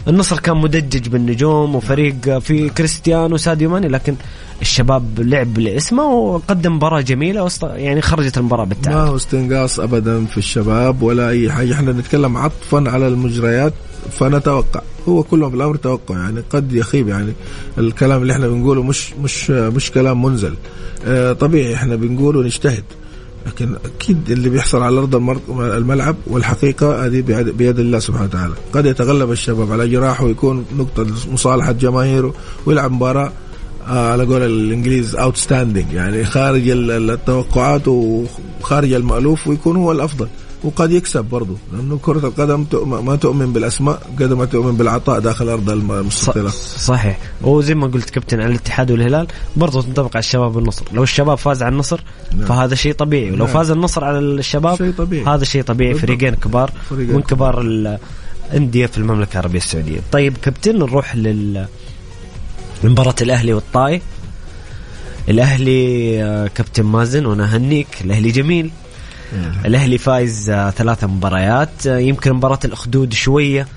النصر 0.08 0.40
كان 0.40 0.58
مدجج 0.58 1.08
بالنجوم 1.08 1.76
وفريق 1.76 2.38
في 2.40 2.70
كريستيانو 2.70 3.36
وساديو 3.36 3.70
ماني 3.70 3.88
لكن 3.88 4.16
الشباب 4.62 5.20
لعب 5.20 5.60
لاسمه 5.60 6.04
وقدم 6.04 6.76
مباراة 6.76 7.02
جميلة. 7.02 7.50
يعني 7.62 8.02
خرجت 8.02 8.38
المباراة 8.38 8.64
بالتعادل. 8.64 9.00
ما 9.00 9.06
هو 9.06 9.16
استنقاص 9.16 9.80
ابدا 9.80 10.26
في 10.26 10.38
الشباب 10.38 11.02
ولا 11.02 11.30
أي 11.30 11.52
حاجة. 11.52 11.74
إحنا 11.74 11.92
نتكلم 11.92 12.38
عطفا 12.38 12.84
على 12.90 13.08
المجريات 13.08 13.74
فنتوقع 14.12 14.82
هو 15.10 15.24
كلهم 15.24 15.50
في 15.50 15.56
الأمر 15.56 15.76
توقع 15.76 16.18
يعني 16.18 16.44
قد 16.50 16.74
يخيب 16.74 17.08
يعني 17.08 17.34
الكلام 17.78 18.22
اللي 18.22 18.34
إحنا 18.34 18.48
بنقوله 18.48 18.84
مش 18.84 19.14
مش 19.14 19.50
مش 19.50 19.92
كلام 19.92 20.22
منزل. 20.22 20.56
آه 21.06 21.34
طبيعي 21.34 21.76
إحنا 21.76 21.96
بنقول 21.96 22.36
ونجتهد. 22.38 22.84
لكن 23.46 23.76
أكيد 23.86 24.32
اللي 24.32 24.50
بيحصل 24.50 24.82
على 24.82 24.98
أرض 24.98 25.16
الملعب 25.60 26.16
والحقيقة 26.28 27.06
هذه 27.06 27.22
بيد 27.52 27.80
الله 27.80 28.00
سبحانه 28.00 28.26
وتعالى. 28.26 28.54
قد 28.74 28.86
يتغلب 28.86 29.32
الشباب 29.32 29.72
على 29.72 29.88
جراحه 29.88 30.26
ويكون 30.26 30.66
نقطة 30.78 31.08
مصالحة 31.32 31.72
جماهيره 31.72 32.34
ويلعب 32.66 32.92
مباراة 32.92 33.32
آه 33.88 34.12
على 34.12 34.26
قول 34.26 34.42
الإنجليز 34.44 35.16
outstanding 35.16 35.94
يعني 35.94 36.26
خارج 36.26 36.70
التوقعات 36.70 37.88
وخارج 37.88 38.94
المألوف 38.94 39.48
ويكون 39.48 39.76
هو 39.76 39.92
الأفضل. 39.92 40.28
وقد 40.66 40.92
يكسب 40.92 41.26
برضه 41.26 41.56
لأنه 41.74 42.00
كرة 42.02 42.28
القدم 42.28 42.66
ما 43.06 43.16
تؤمن 43.16 43.54
بالأسماء 43.54 44.02
قد 44.20 44.34
ما 44.34 44.46
تؤمن 44.46 44.78
بالعطاء 44.78 45.20
داخل 45.20 45.50
أرض 45.50 45.70
المستطيله 45.70 46.50
صحيح. 46.78 47.20
وزي 47.42 47.76
ما 47.76 47.88
قلت 47.88 48.10
كابتن 48.10 48.40
على 48.40 48.50
الاتحاد 48.50 48.92
والهلال 48.92 49.28
برضه 49.56 49.82
تنطبق 49.82 50.12
على 50.16 50.20
الشباب 50.20 50.56
والنصر. 50.56 50.86
لو 50.94 51.04
الشباب 51.04 51.38
فاز 51.38 51.64
على 51.64 51.74
النصر 51.74 52.04
نعم. 52.38 52.46
فهذا 52.46 52.76
شيء 52.76 52.94
طبيعي. 52.94 53.32
ولو 53.32 53.46
نعم. 53.46 53.54
فاز 53.54 53.72
النصر 53.72 54.04
على 54.04 54.20
الشباب 54.20 54.78
شيء 54.78 54.92
طبيعي. 54.92 55.26
هذا 55.26 55.44
شيء 55.44 55.62
طبيعي. 55.62 55.94
فريقين 55.94 56.36
كبار 56.36 56.72
فريقين 56.90 57.16
من 57.16 57.22
كبار. 57.22 57.62
الانديه 57.62 58.86
في 58.86 58.98
المملكة 58.98 59.34
العربية 59.34 59.58
السعودية. 59.58 60.00
طيب 60.12 60.38
كابتن 60.42 60.80
نروح 60.80 61.16
لل 61.16 61.68
مباراة 62.84 63.16
الأهلي 63.22 63.54
والطائي. 63.54 64.02
الأهلي 65.30 66.24
آه، 66.24 66.48
كابتن 66.48 66.84
مازن 66.84 67.26
وأنا 67.26 67.44
اهنيك 67.44 67.88
الأهلي 68.02 68.32
جميل. 68.32 68.72
الأهلي 69.66 69.98
فايز 69.98 70.50
آه، 70.50 70.70
ثلاثة 70.70 71.08
مباريات. 71.08 71.88
آه، 71.88 71.98
يمكن 71.98 72.34
مباراة 72.34 72.60
الأخدود 72.66 73.14
شوية 73.14 73.68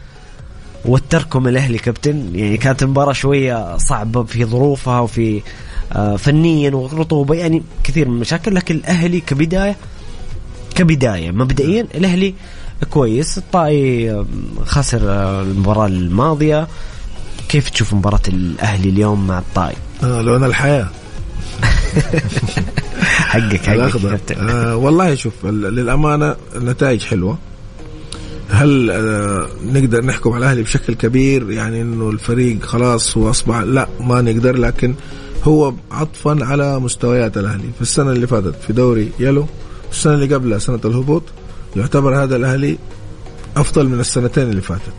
وتركم 0.84 1.48
الأهلي 1.48 1.78
كابتن. 1.78 2.34
يعني 2.34 2.56
كانت 2.56 2.82
المباراة 2.82 3.12
شوية 3.12 3.76
صعبة 3.76 4.24
في 4.24 4.44
ظروفها 4.44 5.00
وفي 5.00 5.42
آه، 5.92 6.16
فنيا 6.16 6.70
ورطوبة 6.70 7.34
يعني 7.34 7.62
كثير 7.84 8.08
من 8.08 8.14
المشاكل 8.14 8.54
لكن 8.54 8.74
الأهلي 8.74 9.20
كبداية 9.20 9.76
كبداية. 10.74 11.30
مبدئيا 11.30 11.86
الأهلي 11.94 12.34
كويس. 12.90 13.38
الطائي 13.38 14.24
خسر 14.64 15.00
المباراة 15.42 15.86
الماضية. 15.86 16.68
كيف 17.48 17.70
تشوف 17.70 17.94
مباراة 17.94 18.20
الأهلي 18.28 18.88
اليوم 18.88 19.26
مع 19.26 19.38
الطائي؟ 19.38 19.76
لون 20.02 20.44
الحياة. 20.44 20.88
حقك 23.02 23.56
حقك 23.56 23.68
الأخضر. 23.68 24.18
آه 24.38 24.76
والله 24.76 25.14
شوف 25.14 25.46
للأمانة 25.46 26.36
النتائج 26.56 27.02
حلوة. 27.02 27.38
هل 28.50 28.90
آه 28.90 29.48
نقدر 29.64 30.04
نحكم 30.04 30.32
على 30.32 30.44
الأهلي 30.44 30.62
بشكل 30.62 30.94
كبير؟ 30.94 31.50
يعني 31.50 31.82
إنه 31.82 32.10
الفريق 32.10 32.64
خلاص 32.64 33.16
هو 33.16 33.30
أصبح 33.30 33.58
لا 33.60 33.88
ما 34.00 34.20
نقدر 34.20 34.56
لكن 34.56 34.94
هو 35.44 35.74
عطفا 35.90 36.44
على 36.44 36.80
مستويات 36.80 37.38
الأهلي. 37.38 37.70
في 37.76 37.82
السنة 37.82 38.12
اللي 38.12 38.26
فاتت 38.26 38.54
في 38.66 38.72
دوري 38.72 39.10
يلو 39.18 39.46
السنة 39.92 40.14
اللي 40.14 40.34
قبلها 40.34 40.58
سنة 40.58 40.80
الهبوط 40.84 41.22
يعتبر 41.76 42.22
هذا 42.22 42.36
الأهلي 42.36 42.78
أفضل 43.56 43.88
من 43.88 44.00
السنتين 44.00 44.50
اللي 44.50 44.62
فاتت. 44.62 44.92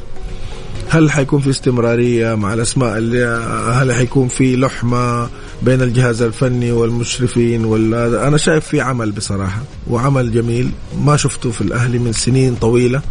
هل 0.90 1.12
حيكون 1.12 1.40
في 1.42 1.50
استمرارية 1.50 2.36
مع 2.36 2.54
الأسماء 2.54 2.98
اللي 2.98 3.26
هل 3.74 3.94
حيكون 3.94 4.28
في 4.28 4.56
لحمة؟ 4.56 5.30
بين 5.62 5.82
الجهاز 5.82 6.22
الفني 6.22 6.72
والمشرفين 6.72 7.66
ولا 7.66 8.28
أنا 8.28 8.38
شايف 8.38 8.66
في 8.66 8.82
عمل 8.82 9.12
بصراحة 9.12 9.62
وعمل 9.90 10.32
جميل. 10.34 10.72
ما 11.06 11.18
شفته 11.18 11.52
في 11.52 11.62
الأهلي 11.62 12.00
من 12.00 12.14
سنين 12.14 12.56
طويلة. 12.56 13.02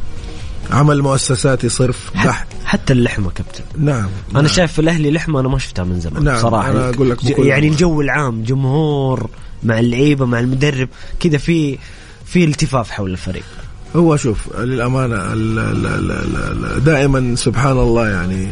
عمل 0.71 1.03
مؤسساتي 1.03 1.69
صرف 1.69 2.11
بحت. 2.15 2.47
حتى 2.65 2.93
اللحمة 2.93 3.31
كابتن. 3.31 3.65
نعم 3.79 4.09
أنا 4.31 4.43
نعم. 4.43 4.47
شايف 4.47 4.79
الأهلي 4.81 5.11
لحمة 5.11 5.41
أنا 5.41 5.49
ما 5.49 5.59
شفتها 5.59 5.85
من 5.85 6.01
زمان 6.01 6.25
نعم، 6.25 6.43
صراحة. 6.43 6.71
أنا 6.71 6.89
أقول 6.89 7.11
لك 7.11 7.39
يعني. 7.39 7.69
الجو 7.69 8.01
العام 8.01 8.43
جمهور 8.43 9.31
مع 9.63 9.79
اللعيبة 9.81 10.27
مع 10.27 10.41
المدرب 10.41 10.89
كذا 11.21 11.39
في 11.39 11.79
في 12.27 12.45
التفاف 12.45 12.91
حول 12.91 13.11
الفريق. 13.11 13.45
هو 13.97 14.17
شوف 14.17 14.39
ال- 14.59 14.81
دائما 16.85 17.35
سبحان 17.37 17.79
الله 17.79 18.09
يعني 18.09 18.49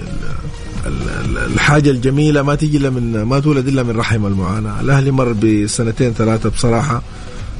ال- 0.88 1.08
ال- 1.08 1.38
ال- 1.38 1.52
الحاجة 1.52 1.90
الجميلة 1.90 2.42
ما 2.42 2.54
تيجي 2.54 2.76
إلا 2.76 2.90
من 2.90 3.22
ما 3.22 3.40
تولد 3.40 3.68
إلا 3.68 3.82
من 3.82 3.96
رحم 3.96 4.26
المعاناة. 4.26 4.80
الأهلي 4.80 5.10
مر 5.10 5.32
بسنتين 5.32 6.12
ثلاثة 6.12 6.48
بصراحة 6.50 7.02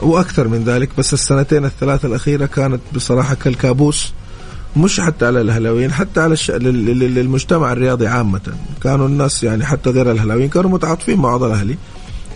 وأكثر 0.01 0.49
من 0.49 0.65
ذلك 0.65 0.89
بس 0.99 1.13
السنتين 1.15 1.65
الثلاثة 1.65 2.09
الأخيرة 2.09 2.47
كانت 2.47 2.81
بصراحة 2.95 3.35
كالكابوس 3.35 4.13
مش 4.77 5.01
حتى 5.01 5.27
على 5.27 5.41
الأهلاويين 5.41 5.93
حتى 5.93 6.21
على 6.21 6.33
الش... 6.33 6.51
لل- 6.51 6.87
لل- 6.87 7.15
للمجتمع 7.15 7.73
الرياضي 7.73 8.07
عامة. 8.07 8.41
كانوا 8.83 9.07
الناس 9.09 9.45
يعني 9.45 9.65
حتى 9.65 9.91
غير 9.91 10.11
الأهلاويين 10.11 10.49
كانوا 10.49 10.71
متعاطفين 10.71 11.19
مع 11.19 11.31
بعض 11.31 11.43
الأهلي. 11.43 11.77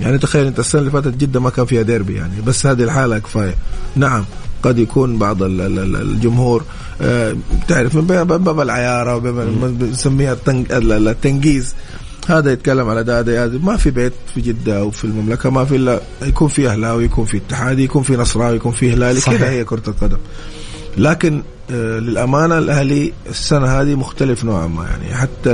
يعني 0.01 0.19
تخيل 0.19 0.47
أنت 0.47 0.59
السنة 0.59 0.81
اللي 0.81 0.91
فاتت 0.91 1.17
جدة 1.17 1.41
ما 1.41 1.51
كان 1.51 1.65
فيها 1.67 1.83
ديربي 1.83 2.15
يعني 2.15 2.41
بس 2.47 2.67
هذه 2.67 2.83
الحالة 2.83 3.19
كفاية. 3.19 3.55
نعم. 3.97 4.25
قد 4.63 4.79
يكون 4.79 5.19
بعض 5.19 5.43
ال- 5.43 5.61
ال- 5.61 5.79
ال- 5.79 5.97
الجمهور 5.97 6.65
آه، 7.03 7.37
تعرف 7.69 7.95
من 7.95 8.05
باب 8.05 8.61
العيارة 8.61 9.19
بنسميها 9.19 10.37
التنقيز. 10.89 11.75
هذا 12.29 12.53
يتكلم 12.53 12.89
على 12.89 13.05
ده 13.05 13.21
هذا 13.21 13.59
ما 13.63 13.77
في 13.77 13.91
بيت 13.91 14.13
في 14.35 14.41
جدة 14.41 14.79
أو 14.79 14.91
في 14.91 15.05
المملكة 15.05 15.51
ما 15.51 15.65
في 15.65 15.77
إلا 15.77 16.01
يكون 16.23 16.49
في 16.49 16.69
أهلاوي 16.69 17.05
يكون 17.05 17.25
في 17.25 17.37
اتحادي 17.37 17.85
يكون 17.85 18.03
في 18.03 18.17
نصراوي 18.17 18.57
يكون 18.57 18.73
في 18.73 18.93
هلالي. 18.93 19.21
كذا 19.21 19.51
هي 19.51 19.65
كرة 19.65 19.83
القدم. 19.89 20.17
لكن 20.99 21.43
آه، 21.71 21.99
للأمانة 21.99 22.59
الأهلي 22.59 23.13
السنة 23.31 23.67
هذه 23.67 23.95
مختلف 23.95 24.45
نوعا 24.45 24.67
ما 24.67 24.85
يعني 24.87 25.15
حتى 25.15 25.53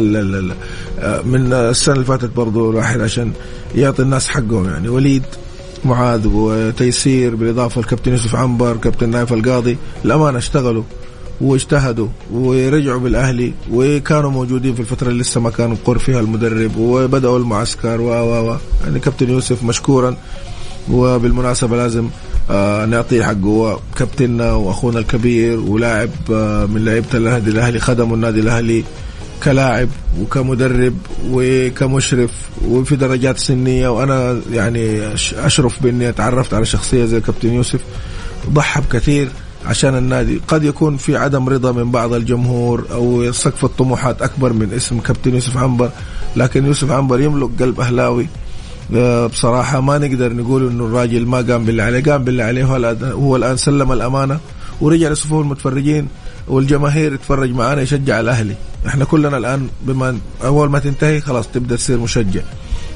آه، 1.01 1.23
من 1.23 1.53
السنة 1.53 1.95
اللي 1.95 2.07
فاتت 2.07 2.31
برضو 2.37 2.71
الواحد 2.71 3.01
عشان 3.01 3.33
يعطي 3.75 4.03
الناس 4.03 4.29
حقهم 4.29 4.65
يعني 4.69 4.89
وليد 4.89 5.23
معاذ 5.85 6.27
وتيسير 6.27 7.35
بالإضافة 7.35 7.81
لكابتن 7.81 8.11
يوسف 8.11 8.35
عنبر 8.37 8.77
كابتن 8.77 9.09
نايف 9.11 9.33
القاضي. 9.33 9.77
الأمانة 10.05 10.39
اشتغلوا 10.39 10.83
واجتهدوا 11.41 12.09
ورجعوا 12.33 13.01
بالأهلي 13.01 13.53
وكانوا 13.73 14.31
موجودين 14.31 14.75
في 14.75 14.81
الفترة 14.81 15.09
اللي 15.09 15.21
لسه 15.21 15.41
ما 15.41 15.51
كان 15.51 15.75
قر 15.85 15.99
فيها 15.99 16.21
المدرب 16.21 16.77
وبدأوا 16.77 17.39
المعسكر 17.39 18.01
و 18.01 18.11
و 18.51 18.57
يعني 18.85 19.01
كابتن 19.01 19.31
يوسف 19.31 19.65
مشكورا 19.65 20.17
وبالمناسبة 20.91 21.77
لازم 21.77 22.09
آه 22.51 22.85
نعطيه 22.87 23.23
حقه. 23.23 23.81
كابتننا 23.97 24.53
وأخونا 24.53 24.99
الكبير 24.99 25.61
ولاعب 25.61 26.11
آه 26.33 26.67
من 26.67 26.85
لعيبة 26.85 27.07
النادي 27.15 27.51
الأهلي 27.51 27.81
خدموا 27.81 28.17
النادي 28.17 28.41
الأهلي. 28.41 28.85
كلاعب 29.45 29.89
وكمدرب 30.21 30.95
وكمشرف 31.31 32.31
وفي 32.69 32.97
درجات 32.97 33.39
سنية 33.39 33.89
وأنا 33.89 34.41
يعني 34.53 35.15
أشرف 35.35 35.83
بإني 35.83 36.09
أتعرفت 36.09 36.55
على 36.55 36.65
شخصية 36.65 37.05
زي 37.05 37.21
كابتن 37.21 37.53
يوسف. 37.55 37.81
ضحى 38.51 38.81
بكثير 38.81 39.29
عشان 39.67 39.97
النادي. 39.97 40.41
قد 40.49 40.65
يكون 40.65 40.97
في 40.97 41.17
عدم 41.17 41.49
رضا 41.49 41.73
من 41.73 41.91
بعض 41.91 42.13
الجمهور 42.13 42.85
أو 42.93 43.33
سقف 43.33 43.65
الطموحات 43.65 44.23
أكبر 44.23 44.53
من 44.53 44.73
اسم 44.73 45.01
كابتن 45.01 45.35
يوسف 45.35 45.57
عنبر. 45.57 45.91
لكن 46.37 46.67
يوسف 46.67 46.91
عنبر 46.91 47.21
يملك 47.21 47.51
قلب 47.63 47.81
أهلاوي. 47.81 48.29
آه، 48.95 49.27
بصراحة 49.27 49.81
ما 49.81 49.99
نقدر 49.99 50.33
نقول 50.33 50.69
إنه 50.69 50.85
الراجل 50.85 51.27
ما 51.27 51.37
قام 51.37 51.65
باللي 51.65 51.83
عليه. 51.83 52.03
قام 52.03 52.25
باللي 52.25 52.43
عليه 52.43 52.65
هو 53.13 53.37
الآن 53.37 53.57
سلم 53.57 53.93
الأمانة 53.93 54.41
ورجع 54.81 55.09
لصفوف 55.09 55.43
المتفرجين. 55.43 56.09
والجماهير 56.49 57.15
يتفرج 57.15 57.51
معانا 57.51 57.83
يشجع 57.83 58.21
الأهلي. 58.21 58.55
إحنا 58.87 59.05
كلنا 59.05 59.37
الآن 59.37 59.69
بما 59.83 60.19
أول 60.45 60.71
ما 60.71 60.79
تنتهي 60.79 61.21
خلاص 61.21 61.49
تبدأ 61.49 61.77
تصير 61.77 61.99
مشجع. 61.99 62.41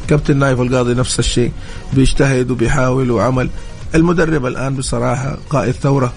كابتن 0.09 0.37
نايف 0.37 0.61
القاضي 0.61 0.95
نفس 0.95 1.19
الشيء 1.19 1.53
بيجتهد 1.93 2.51
وبيحاول 2.51 3.11
وعمل. 3.11 3.51
المدرب 3.95 4.47
الآن 4.47 4.77
بصراحة 4.77 5.39
قائد 5.51 5.75
ثورة 5.75 6.13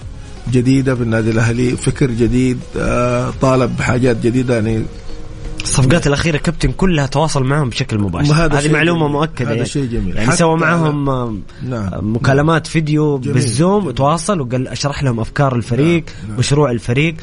جديدة 0.52 0.94
بالنادي 0.94 1.30
الأهلي 1.30 1.76
فكر 1.76 2.10
جديد 2.10 2.58
آه، 2.78 3.32
طالب 3.40 3.76
بحاجات 3.76 4.16
جديدة 4.22 4.54
يعني 4.54 4.84
الصفقات 5.64 6.06
الأخيرة 6.06 6.36
كابتن 6.36 6.72
كلها 6.72 7.06
تواصل 7.06 7.44
معهم 7.44 7.68
بشكل 7.68 7.98
مباشر 7.98 8.34
هذه 8.34 8.72
معلومة 8.72 9.00
جميل. 9.00 9.12
مؤكدة 9.12 9.48
هذا 9.48 9.54
يعني. 9.54 9.68
شيء 9.68 9.84
جميل. 9.84 10.16
يعني 10.16 10.32
سوى 10.32 10.56
معهم 10.56 11.42
نعم 11.62 12.14
مكالمات 12.16 12.66
فيديو 12.66 13.18
جميل. 13.18 13.34
بالزوم 13.34 13.82
جميل. 13.82 13.94
تواصل 13.94 14.40
وقال 14.40 14.68
أشرح 14.68 15.02
لهم 15.02 15.20
أفكار 15.20 15.56
الفريق 15.56 16.04
نعم. 16.04 16.28
نعم. 16.28 16.38
مشروع 16.38 16.70
الفريق 16.70 17.14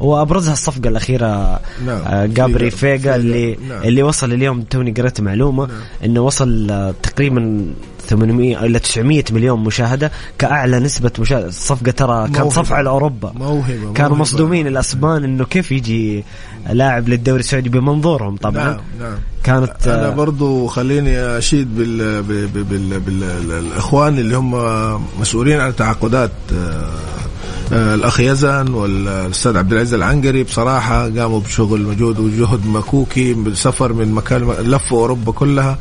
وأبرزها 0.00 0.52
الصفقة 0.52 0.88
الأخيرة 0.88 1.60
نعم. 1.86 2.00
آه، 2.06 2.26
جابري 2.26 2.70
فيجا. 2.70 2.96
فيجا. 2.96 3.16
اللي 3.16 3.56
نعم. 3.68 3.82
اللي 3.82 4.02
وصل 4.02 4.32
اليوم 4.32 4.62
توني 4.62 4.90
قريت 4.90 5.20
معلومة 5.20 5.68
إنه 6.04 6.20
وصل 6.20 6.70
آه، 6.70 6.94
تقريبا 7.02 7.66
800 8.08 8.64
إلى 8.64 8.78
900 8.78 9.24
مليون 9.32 9.64
مشاهدة 9.64 10.12
كأعلى 10.38 10.78
نسبة 10.78 11.12
مشاهدة. 11.18 11.46
الصفقه 11.46 11.90
ترى 11.90 12.24
كانت 12.24 12.38
موهبة. 12.38 12.50
صفعة 12.50 12.82
لأوروبا 12.82 13.32
موهبة 13.36 13.92
كانوا. 13.92 14.16
مصدومين 14.16 14.66
الأسبان 14.66 15.24
إنه 15.24 15.44
كيف 15.44 15.72
يجي 15.72 16.24
لاعب 16.70 17.08
للدوري 17.08 17.40
السعودي 17.40 17.68
بمنظورهم. 17.68 18.36
طبعا 18.36 18.64
نعم 18.64 18.80
نعم. 19.00 19.18
كانت 19.44 19.88
أنا 19.88 20.06
آه، 20.06 20.10
برضو 20.10 20.66
خليني 20.66 21.18
أشيد 21.18 21.76
بال 21.76 22.22
بال 22.22 22.46
بال 22.46 23.00
بال 23.00 23.40
بالاخوان 23.46 24.18
اللي 24.18 24.36
هم 24.36 24.54
مسؤولين 25.20 25.60
عن 25.60 25.76
تعاقدات 25.76 26.30
آه، 26.52 26.90
آه، 27.72 27.94
الأخ 27.94 28.20
يزن 28.20 28.68
والأستاذ 28.68 29.56
عبد 29.56 29.72
العزيز 29.72 29.94
العنقري. 29.94 30.42
بصراحة 30.42 31.02
قاموا 31.02 31.40
بشغل 31.40 31.82
مجهود 31.82 32.18
وجهد 32.18 32.66
مكوكي 32.66 33.34
بالسفر 33.34 33.92
من 33.92 34.12
مكان 34.12 34.42
لفوا 34.42 34.98
أوروبا 34.98 35.32
كلها. 35.32 35.78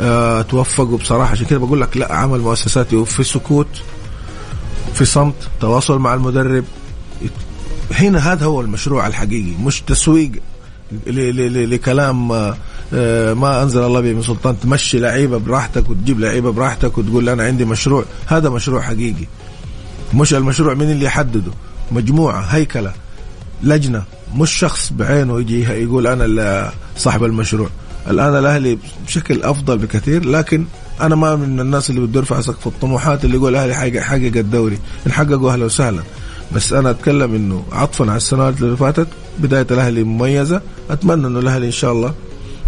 آه، 0.00 0.42
توفقوا 0.42 0.98
بصراحة. 0.98 1.30
عشان 1.30 1.46
كده 1.46 1.58
بقول 1.58 1.80
لك 1.80 1.96
لا 1.96 2.14
عمل 2.14 2.40
مؤسساتي 2.40 2.96
وفي 2.96 3.24
سكوت 3.24 3.68
في 4.94 5.04
صمت 5.04 5.34
تواصل 5.60 5.98
مع 5.98 6.14
المدرب. 6.14 6.64
هنا 7.92 8.32
هذا 8.32 8.46
هو 8.46 8.60
المشروع 8.60 9.06
الحقيقي 9.06 9.52
مش 9.64 9.80
تسويق 9.80 10.32
لكلام 11.06 12.32
آه، 12.32 12.56
آه، 12.94 13.34
ما 13.34 13.62
أنزل 13.62 13.82
الله 13.82 14.00
به 14.00 14.12
من 14.12 14.22
سلطان. 14.22 14.60
تمشي 14.60 14.98
لعيبة 14.98 15.38
براحتك 15.38 15.90
وتجيب 15.90 16.20
لعيبة 16.20 16.52
براحتك 16.52 16.98
وتقول 16.98 17.28
أنا 17.28 17.44
عندي 17.44 17.64
مشروع. 17.64 18.04
هذا 18.26 18.48
مشروع 18.48 18.82
حقيقي. 18.82 19.26
مش 20.14 20.34
المشروع 20.34 20.74
من 20.74 20.90
اللي 20.90 21.04
يحدده. 21.04 21.52
مجموعة 21.92 22.40
هيكلة 22.40 22.92
لجنة. 23.62 24.02
مش 24.34 24.52
شخص 24.52 24.92
بعينه 24.92 25.40
يجي 25.40 25.62
يقول 25.62 26.06
أنا 26.06 26.72
صاحب 26.96 27.24
المشروع. 27.24 27.68
الآن 28.10 28.36
الأهلي 28.36 28.78
بشكل 29.06 29.42
أفضل 29.42 29.78
بكثير 29.78 30.24
لكن 30.28 30.64
أنا 31.00 31.14
ما 31.14 31.36
من 31.36 31.60
الناس 31.60 31.90
اللي 31.90 32.00
بده 32.00 32.20
يرفع 32.20 32.40
سقف 32.40 32.66
الطموحات 32.66 33.24
اللي 33.24 33.36
يقول 33.36 33.56
الأهلي 33.56 33.74
حقق 33.74 34.02
حقق 34.02 34.36
الدوري 34.36 34.78
إن 35.06 35.12
حققوا 35.12 35.52
أهلا 35.52 35.64
وسهلا. 35.64 36.02
بس 36.54 36.72
أنا 36.72 36.90
أتكلم 36.90 37.34
إنه 37.34 37.64
عطفا 37.72 38.04
على 38.04 38.16
السنوات 38.16 38.62
اللي 38.62 38.76
فاتت 38.76 39.08
بداية 39.38 39.66
الأهلي 39.70 40.02
مميزة. 40.02 40.60
أتمنى 40.90 41.26
إنه 41.26 41.38
الأهلي 41.38 41.66
إن 41.66 41.70
شاء 41.72 41.92
الله 41.92 42.14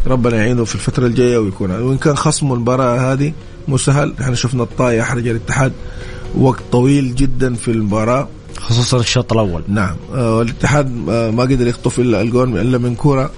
ربنا 0.06 0.36
يعينه 0.36 0.64
في 0.64 0.74
الفترة 0.74 1.06
الجاية 1.06 1.38
ويكون 1.38 1.70
وإن 1.70 1.98
كان 1.98 2.16
خصمه 2.16 2.54
المباراة 2.54 3.12
هذه 3.12 3.32
مو 3.68 3.76
سهل. 3.76 4.14
إحنا 4.20 4.34
شفنا 4.34 4.62
الطاي 4.62 5.02
أحرج 5.02 5.28
الاتحاد 5.28 5.72
وقت 6.38 6.62
طويل 6.72 7.14
جدا 7.14 7.54
في 7.54 7.70
المباراة. 7.70 8.28
خصوصا 8.60 9.00
الشوط 9.00 9.32
الأول. 9.32 9.62
نعم. 9.68 9.96
آه 10.14 10.42
الاتحاد 10.42 11.08
آه 11.08 11.30
ما 11.30 11.42
قدر 11.42 11.66
يخطف 11.66 12.00
إلا 12.00 12.20
الجون 12.20 12.58
إلا 12.58 12.78
من 12.78 12.96
آه 13.04 13.30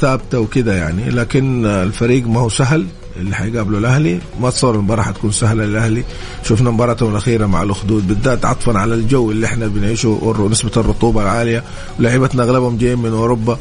ثابتة 0.00 0.40
وكذا 0.40 0.76
يعني. 0.76 1.10
لكن 1.10 1.66
آه 1.66 1.82
الفريق 1.82 2.26
ما 2.26 2.40
هو 2.40 2.48
سهل 2.48 2.86
اللي 3.16 3.34
حيقابله 3.34 3.78
الأهلي. 3.78 4.20
ما 4.40 4.50
تصور 4.50 4.74
المباراه 4.74 5.02
حتكون 5.02 5.30
سهلة 5.32 5.64
للأهلي. 5.64 6.04
شفنا 6.42 6.70
مباراتهم 6.70 7.10
الاخيره 7.10 7.46
مع 7.46 7.62
الأخدود. 7.62 8.08
بالذات 8.08 8.44
عطفا 8.44 8.78
على 8.78 8.94
الجو 8.94 9.30
اللي 9.30 9.46
إحنا 9.46 9.66
بنعيشه 9.66 10.08
ونسبه 10.08 10.70
الرطوبة 10.76 11.22
العالية. 11.22 11.62
ولعيبتنا 11.98 12.42
أغلبهم 12.42 12.76
جايين 12.76 12.98
من 12.98 13.10
أوروبا. 13.10 13.58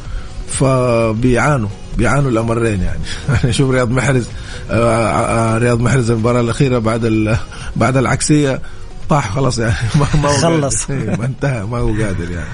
فبيعانوا. 0.48 1.70
بيعانوا 1.98 2.32
الأمرين 2.32 2.82
يعني. 2.82 3.54
شوف 3.58 3.72
رياض 3.72 3.92
محرز 3.92 4.26
آه 4.72 5.10
آه 5.10 5.58
رياض 5.58 5.82
محرز 5.82 6.12
المباراة 6.12 6.42
الأخيرة 6.42 6.80
بعد 6.80 7.36
بعد 7.76 7.98
العكسية. 7.98 8.62
طاح 9.10 9.32
خلاص 9.32 9.60
يعني 9.60 9.74
ما 10.24 10.28
خلص. 10.30 10.90
إيه، 10.90 11.16
ما 11.18 11.26
انتهى 11.26 11.66
ما 11.66 11.78
هو 11.78 11.88
قادر 11.88 12.32
يعني 12.32 12.48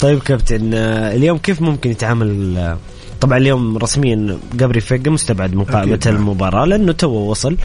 طيب 0.00 0.18
كابتن 0.18 0.74
آه، 0.74 1.14
اليوم 1.14 1.38
كيف 1.38 1.62
ممكن 1.62 1.90
يتعامل 1.90 2.58
آه، 2.58 2.78
طبعا 3.20 3.38
اليوم 3.38 3.78
رسميا 3.78 4.38
جابري 4.54 4.80
فيجا 4.80 5.10
مستبعد 5.10 5.54
من 5.54 5.64
قائمة 5.64 5.98
نعم. 6.06 6.16
المباراة 6.16 6.64
لأنه 6.64 6.92
تو 6.92 7.08
وصل 7.08 7.56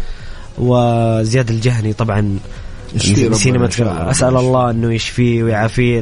وزياد 0.58 1.50
الجهني 1.50 1.94
طبعا 1.94 2.40
يشفيه 2.96 3.24
ربنا 3.24 3.30
نسينا 3.36 3.58
ما 3.58 3.66
إن 3.66 3.72
شاء 3.72 3.86
تقول- 3.88 3.98
الله. 4.00 4.12
أسأل 4.12 4.38
الله 4.38 4.70
أنه 4.72 4.94
يشفيه 4.94 5.44
ويعافيه 5.44 6.00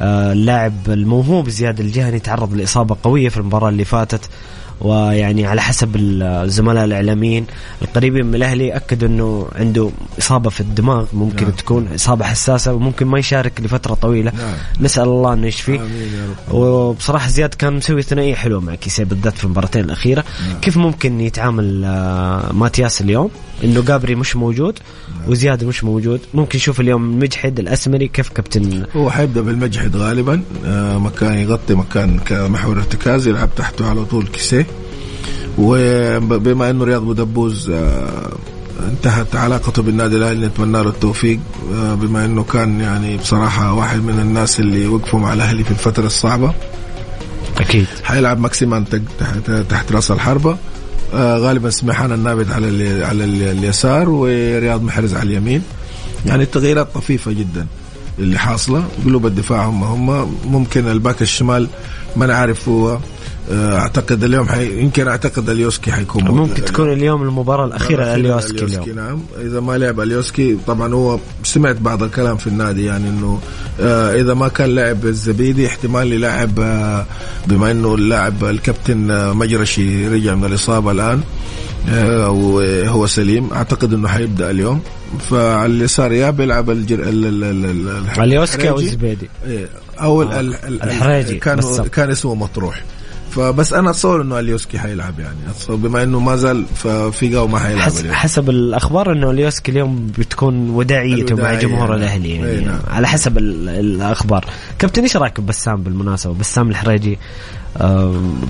اللاعب 0.00 0.72
الموهوب 0.88 1.48
زياد 1.48 1.80
الجهني 1.80 2.18
تعرض 2.18 2.54
لإصابة 2.54 2.96
قوية 3.02 3.28
في 3.28 3.36
المباراة 3.36 3.68
اللي 3.68 3.84
فاتت 3.84 4.28
ويعني 4.80 5.46
على 5.46 5.62
حسب 5.62 5.96
الزملاء 5.96 6.84
الإعلاميين 6.84 7.46
القريبين 7.82 8.26
من 8.26 8.34
الأهلي 8.34 8.76
أكدوا 8.76 9.08
إنه 9.08 9.48
عنده 9.54 9.90
إصابة 10.18 10.50
في 10.50 10.60
الدماغ 10.60 11.06
ممكن 11.12 11.44
نعم. 11.44 11.54
تكون 11.54 11.88
إصابة 11.94 12.24
حساسة 12.24 12.74
وممكن 12.74 13.06
ما 13.06 13.18
يشارك 13.18 13.60
لفترة 13.60 13.94
طويلة 13.94 14.32
نعم. 14.38 14.54
نسأل 14.80 15.02
الله 15.02 15.32
إنه 15.32 15.46
يشفيه 15.46 15.80
وبصراحة 16.50 17.28
زياد 17.28 17.54
كان 17.54 17.72
مسوي 17.72 18.02
ثنائية 18.02 18.34
حلوة 18.34 18.60
مع 18.60 18.74
كيسيه 18.74 19.04
بالذات 19.04 19.38
في 19.38 19.44
المباراتين 19.44 19.84
الأخيرة 19.84 20.24
نعم. 20.48 20.60
كيف 20.60 20.76
ممكن 20.76 21.20
يتعامل 21.20 21.84
آه، 21.84 22.52
ماتياس 22.52 23.00
اليوم 23.00 23.30
إنه 23.64 23.82
جابري 23.82 24.14
مش 24.14 24.36
موجود. 24.36 24.78
وزياد 25.28 25.64
مش 25.64 25.84
موجود. 25.84 26.20
ممكن 26.34 26.56
نشوف 26.58 26.80
اليوم 26.80 27.04
المجحد 27.04 27.58
الأسمري 27.58 28.08
كيف 28.08 28.28
كابتن 28.28 28.86
هو 28.96 29.10
حيبدأ 29.10 29.40
بالمجحد 29.40 29.96
غالبا. 29.96 30.42
آه، 30.64 30.98
مكان 30.98 31.34
يغطي 31.34 31.74
مكان 31.74 32.18
كمحور 32.18 32.76
ارتكاز 32.78 33.28
يلعب 33.28 33.48
تحته 33.56 33.88
على 33.88 34.04
طول 34.04 34.26
كيسيه 34.26 34.66
وبما 35.58 36.70
إنه 36.70 36.84
رياض 36.84 37.02
بودبوز 37.02 37.70
آه، 37.70 38.32
انتهت 38.90 39.36
علاقته 39.36 39.82
بالنادي 39.82 40.16
الأهلي 40.16 40.46
نتمنى 40.46 40.82
له 40.82 40.88
التوفيق. 40.88 41.40
آه، 41.74 41.94
بما 41.94 42.24
إنه 42.24 42.42
كان 42.42 42.80
يعني 42.80 43.16
بصراحة 43.16 43.72
واحد 43.72 43.98
من 43.98 44.20
الناس 44.20 44.60
اللي 44.60 44.86
وقفوا 44.86 45.20
مع 45.20 45.32
الأهلي 45.32 45.64
في 45.64 45.70
الفترة 45.70 46.06
الصعبة. 46.06 46.54
أكيد. 47.58 47.86
حيلعب 48.04 48.40
ماكسيمان 48.40 48.84
تحت, 49.68 49.92
رأس 49.92 50.10
الحربة. 50.10 50.56
غالبا 51.14 51.70
سميحان 51.70 52.12
النابت 52.12 52.50
على 52.50 53.04
على 53.04 53.24
ال 53.24 53.42
اليسار 53.42 54.08
ورياض 54.08 54.82
محرز 54.82 55.14
على 55.14 55.22
اليمين. 55.22 55.62
يعني 56.26 56.42
التغييرات 56.42 56.88
طفيفة 56.94 57.32
جدا 57.32 57.66
اللي 58.18 58.38
حاصلة. 58.38 58.84
قلوب 59.04 59.26
الدفاع 59.26 59.64
هم 59.64 59.84
هم 59.84 60.36
ممكن 60.44 60.88
ال 60.88 60.95
back 60.95 61.22
الشمال 61.22 61.68
ما 62.16 62.26
نعرف 62.26 62.68
هو 62.68 62.88
آه، 62.92 63.00
أعتقد 63.50 64.24
اليوم 64.24 64.48
حي... 64.48 64.80
يمكن 64.80 65.08
أعتقد 65.08 65.50
اليوسكي 65.50 65.92
حيكون 65.92 66.24
ممكن 66.24 66.64
تكون 66.64 66.92
اليوم 66.92 67.22
المباراة 67.22 67.66
الأخيرة 67.66 68.16
لليوسكي 68.16 68.64
اليوم. 68.64 68.90
نعم. 68.96 69.20
إذا 69.40 69.60
ما 69.60 69.78
لعب 69.78 70.00
اليوسكي 70.00 70.58
طبعا 70.66 70.94
هو 70.94 71.18
سمعت 71.42 71.76
بعض 71.76 72.02
الكلام 72.02 72.36
في 72.36 72.46
النادي 72.46 72.84
يعني 72.84 73.08
إنه 73.08 73.40
آه 73.80 74.14
إذا 74.20 74.34
ما 74.34 74.48
كان 74.48 74.74
لعب 74.74 75.06
الزبيدي 75.06 75.66
احتمال 75.66 76.12
يلعب 76.12 76.60
آه 76.60 77.06
بما 77.46 77.70
إنه 77.70 77.94
اللاعب 77.94 78.44
الكابتن 78.44 79.10
آه 79.10 79.32
مجرشي 79.32 80.08
رجع 80.08 80.34
من 80.34 80.44
الإصابة 80.44 80.90
الآن 80.90 81.20
آه 81.88 82.30
وهو 82.30 83.06
سليم 83.06 83.52
أعتقد 83.52 83.92
إنه 83.92 84.08
حيبدأ 84.08 84.50
اليوم. 84.50 84.80
فعلى 85.30 85.72
اليسار 85.72 86.12
يا 86.12 86.30
بيلعب 86.30 86.70
الجر... 86.70 86.98
ال... 86.98 87.26
ال... 87.26 87.44
ال... 87.44 87.64
ال... 87.64 88.22
اليوسكي 88.22 88.68
أو. 88.68 88.78
الزبيدي؟ 88.78 89.28
إيه، 89.46 89.68
أو 90.00 90.22
ال... 90.22 90.32
آه، 90.32 90.40
ال... 90.40 90.54
ال... 90.54 90.82
الحريجي 90.82 91.34
كان. 91.34 91.60
كان 91.92 92.10
اسمه 92.10 92.34
مطروح. 92.34 92.82
فبس 93.36 93.72
أنا 93.72 93.90
أتصور 93.90 94.22
إنه 94.22 94.38
أليوسكي 94.38 94.78
حيلعب 94.78 95.20
يعني. 95.20 95.36
بما 95.68 96.02
إنه 96.02 96.20
ما 96.20 96.36
زال 96.36 96.64
ففيجا 96.74 97.40
وما 97.40 97.58
حيلعب 97.58 97.80
حسب, 97.82 98.00
اليوم. 98.00 98.14
حسب 98.14 98.50
الأخبار 98.50 99.12
إنه 99.12 99.30
أليوسكي 99.30 99.72
اليوم 99.72 100.06
بتكون 100.18 100.70
وداعيته 100.70 101.36
مع 101.36 101.54
جمهور 101.54 101.88
نعم. 101.88 101.96
الأهلي 101.98 102.30
يعني. 102.34 102.64
نعم. 102.64 102.78
على 102.88 103.08
حسب 103.08 103.38
ال- 103.38 103.68
الأخبار. 103.68 104.44
كابتن 104.78 105.02
إيش 105.02 105.16
رأيك 105.16 105.40
ببسام 105.40 105.82
بالمناسبة؟ 105.82 106.34
بسام 106.34 106.68
الحريجي 106.68 107.18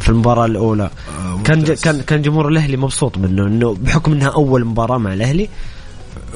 في 0.00 0.08
المباراة 0.08 0.46
الأولى. 0.46 0.90
آه، 1.18 1.42
كان. 1.44 1.62
كان 1.64 2.00
كان 2.00 2.22
جمهور 2.22 2.48
الأهلي 2.48 2.76
مبسوط 2.76 3.18
منه 3.18 3.46
إنه 3.46 3.76
بحكم 3.80 4.12
إنها 4.12 4.28
أول 4.28 4.64
مباراة 4.64 4.98
مع 4.98 5.12
الأهلي 5.14 5.48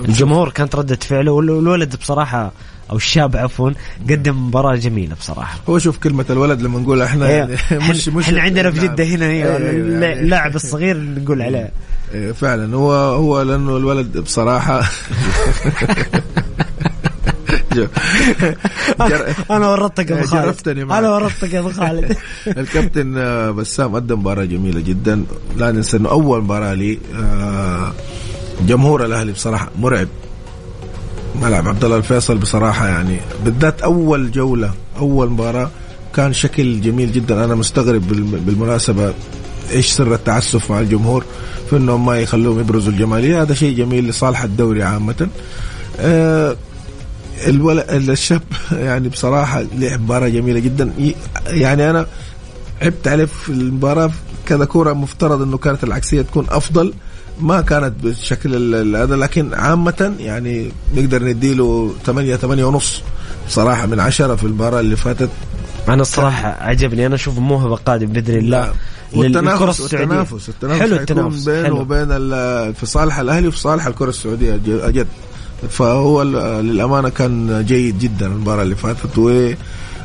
الجمهور 0.09 0.49
كانت 0.51 0.77
ردة 0.77 0.99
فعله 1.03 1.33
وال- 1.33 1.51
والولد 1.51 1.97
بصراحة 1.97 2.53
أو 2.91 2.97
الشاب 2.97 3.36
عفوا 3.36 3.70
قدم 4.11 4.47
مباراة 4.47 4.76
جميلة 4.76 5.14
بصراحة. 5.14 5.59
هو 5.68 5.78
شوف 5.78 5.99
كلمة 5.99 6.24
الولد 6.30 6.62
لما 6.62 6.78
نقول 6.80 7.03
إحنا 7.03 7.26
إيه، 7.28 7.32
يعني 7.70 7.88
مش 7.91 8.09
مش 8.09 8.24
إحنا 8.24 8.43
عندنا 8.43 8.70
في 8.70 8.76
نعم. 8.78 8.86
جدة 8.95 9.05
هنا 9.05 9.26
هي 9.26 9.30
إيه، 9.30 9.93
يعني- 9.93 10.12
اللاعب 10.20 10.55
الصغير 10.57 10.97
نقول 10.97 11.43
عليه. 11.43 11.70
إيه، 12.14 12.32
فعلا. 12.32 12.76
هو 12.76 12.93
هو 12.93 13.43
لأنه 13.43 13.76
الولد 13.76 14.16
جر- 19.01 19.34
أنا 19.51 19.68
ورطتك 19.68 20.11
يا 20.11 20.16
أبو 20.18 20.26
خالد. 20.26 20.45
جرفتني 20.45 20.84
معك. 20.84 20.99
أنا 20.99 21.11
ورطتك 21.11 21.53
يا 21.55 21.61
أبو 21.61 21.70
خالد. 21.72 22.16
الكابتن 22.59 23.18
آه، 23.18 23.51
بسام 23.51 23.95
قدم 23.95 24.18
مباراة 24.18 24.45
جميلة 24.45 24.80
جدا. 24.80 25.24
لا 25.57 25.70
ننسى 25.72 25.97
إنه 25.97 26.09
أول 26.11 26.43
مباراة 26.43 26.74
لي 26.74 26.99
آه، 27.16 27.93
جمهور 28.66 29.05
الأهلي 29.05 29.32
بصراحة 29.32 29.70
مرعب. 29.78 30.09
ملعب 31.41 31.68
عبد 31.68 31.84
الله 31.84 31.97
الفيصل 31.97 32.38
بصراحة 32.38 32.88
يعني 32.88 33.16
بالذات 33.45 33.82
أول 33.82 34.30
جولة 34.30 34.70
أول 34.99 35.30
مباراة 35.30 35.70
كان 36.16 36.32
شكل 36.32 36.80
جميل 36.80 37.12
جدا. 37.12 37.45
أنا 37.45 37.55
مستغرب 37.55 38.09
بالم- 38.09 38.41
بالمناسبة 38.47 39.14
إيش 39.72 39.91
سر 39.91 40.14
التعسف 40.14 40.70
مع 40.70 40.80
الجمهور 40.80 41.24
في 41.70 41.76
إنهم 41.76 42.07
ما 42.07 42.18
يخلوهم 42.18 42.61
يبرزوا 42.61 42.93
الجمالية. 42.93 43.43
هذا 43.43 43.55
شيء 43.55 43.76
جميل 43.76 44.09
لصالح 44.09 44.43
الدوري 44.43 44.82
عامة. 44.82 45.28
آه، 46.01 46.57
الولد 47.47 47.84
الشاب 47.91 48.43
يعني 48.72 49.09
بصراحة 49.09 49.64
لعب 49.78 50.01
مباراة 50.01 50.28
جميلة 50.28 50.59
جدا. 50.61 50.93
يعني 51.47 51.91
أنا 51.91 52.07
عبت 52.82 53.09
عليه 53.09 53.24
في 53.24 53.49
المباراة. 53.49 54.11
كذا 54.47 54.64
كورة 54.64 54.93
مفترض 54.93 55.43
أنه 55.43 55.59
كانت 55.59 55.84
العكسية 55.84 56.22
تكون 56.22 56.47
أفضل. 56.51 56.93
ما 57.43 57.61
كانت 57.61 57.93
بالشكل 58.03 58.55
ال- 58.55 58.74
ال- 58.74 58.97
هذا 58.97 59.16
لكن 59.16 59.55
عامة 59.55 60.14
يعني 60.20 60.72
نقدر 60.95 61.24
نديله 61.24 61.95
8 62.07 62.36
8 62.36 62.64
ونص 62.64 63.03
بصراحة 63.47 63.86
من 63.86 64.01
عشرة 64.01 64.34
في 64.34 64.45
المباراة 64.45 64.80
اللي 64.80 64.97
فاتت 64.97 65.30
أنا 65.88 66.03
الصراحة 66.03 66.49
عجبني 66.61 67.07
أنا 67.07 67.14
أشوف 67.14 67.38
موهبه 67.38 67.76
قادم 67.76 68.07
بإذن 68.07 68.34
الله 68.34 68.72
للكرة 69.12 69.18
والتنافس 69.18 69.80
السعودية. 69.80 70.07
والتنافس 70.07 70.49
التنافس 70.49 70.80
حلو 70.80 70.97
التنافس 70.97 71.45
بينه 71.49 71.62
حلو. 71.64 71.80
وبين 71.80 72.07
في 72.72 72.86
صالح 72.86 73.18
الأهلي 73.18 73.49
وفي 73.49 73.59
صالح 73.59 73.86
الكرة 73.86 74.09
السعودية 74.09 74.61
أجد 74.68 75.07
فهو 75.70 76.22
للأمانة 76.22 77.09
كان 77.09 77.64
جيد 77.67 77.99
جدا 77.99 78.26
المباراة 78.26 78.62
اللي 78.62 78.75
فاتت 78.75 79.18
و 79.18 79.53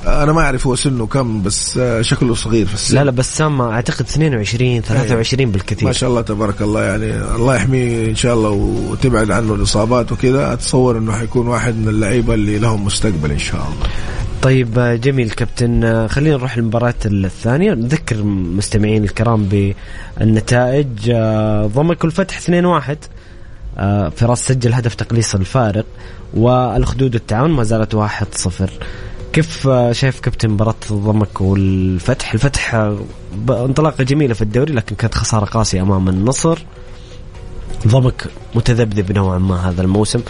أنا 0.08 0.34
ما 0.34 0.42
أعرف 0.42 0.68
هو 0.68 0.76
سنه 0.76 1.06
كم 1.06 1.42
بس 1.42 1.80
شكله 2.02 2.34
صغير 2.34 2.66
في 2.66 2.74
السن. 2.74 2.96
لا 2.96 3.04
لا 3.04 3.12
بسام 3.12 3.62
أعتقد 3.62 4.06
22 4.06 4.82
23 4.82 5.52
بالكثير. 5.52 5.88
ما 5.88 5.94
شاء 5.94 6.10
الله 6.10 6.22
تبارك 6.22 6.62
الله 6.62 6.84
يعني 6.84 7.36
الله 7.36 7.56
يحميه 7.56 8.10
إن 8.10 8.16
شاء 8.16 8.34
الله 8.34 8.50
وتبعد 8.50 9.32
عنه 9.32 9.54
الإصابات 9.54 10.12
وكذا. 10.12 10.54
أتصور 10.54 10.98
إنه 10.98 11.12
حيكون 11.12 11.48
واحد 11.48 11.76
من 11.76 11.88
اللعيبة 11.88 12.34
اللي 12.34 12.60
لهم 12.60 12.86
مستقبل 12.86 13.32
إن 13.32 13.40
شاء 13.40 13.62
الله. 13.62 13.88
طيب 14.42 14.80
آه، 14.80 14.96
جميل 14.96 15.30
كابتن. 15.30 15.84
آه، 15.84 16.08
خلينا 16.08 16.38
نروح 16.38 16.58
للمباراة 16.58 16.96
الثانية. 17.06 17.74
نذكر 17.74 18.24
مستمعين 18.24 19.04
الكرام 19.04 19.74
بالنتائج. 20.20 20.88
آه، 21.10 21.66
ضمك 21.66 22.04
والفتح 22.04 22.38
2-1 22.38 22.98
آه، 23.78 24.10
فراس 24.10 24.48
سجل 24.48 24.74
هدف 24.74 24.96
تقليص 24.96 25.36
الفارق 25.36 25.86
والخدود 26.34 27.16
والتعاون 27.16 27.52
ما 27.52 27.64
زالت 27.64 27.96
1-0 27.96 28.70
كيف 29.36 29.70
شايف 29.92 30.20
كابتن 30.20 30.50
مباراة 30.50 30.76
ضمك 30.92 31.42
والفتح؟ 31.42 32.34
الفتح 32.34 32.94
انطلاقة 33.50 34.04
جميلة 34.04 34.34
في 34.34 34.42
الدوري 34.42 34.74
لكن 34.74 34.96
كانت 34.96 35.16
خسارة 35.16 35.46
قاسية 35.46 35.82
أمام 35.82 36.10
النصر. 36.10 36.60
ضمك 37.88 38.28
متذبذب 38.56 39.12
نوعا 39.12 39.40
ما 39.40 39.70
هذا 39.70 39.82
الموسم. 39.82 40.22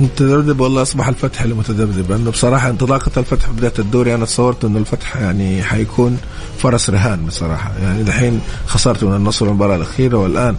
متذبذب 0.00 0.60
والله 0.60 0.82
أصبح 0.82 1.08
الفتح 1.08 1.42
المتذبذب 1.42 2.10
لأنه 2.10 2.30
بصراحة 2.30 2.70
انطلاقة 2.70 3.10
الفتح 3.16 3.50
بداية 3.50 3.72
الدوري 3.78 4.14
أنا 4.14 4.24
تصورت 4.24 4.64
إنه 4.64 4.78
الفتح 4.78 5.16
يعني 5.16 5.62
حيكون 5.62 6.18
فرس 6.58 6.90
رهان 6.90 7.26
بصراحة. 7.26 7.72
يعني 7.82 8.02
دحين 8.02 8.40
خسرت 8.66 9.04
من 9.04 9.16
النصر 9.16 9.46
المباراة 9.46 9.76
الأخيرة 9.76 10.16
والآن 10.16 10.56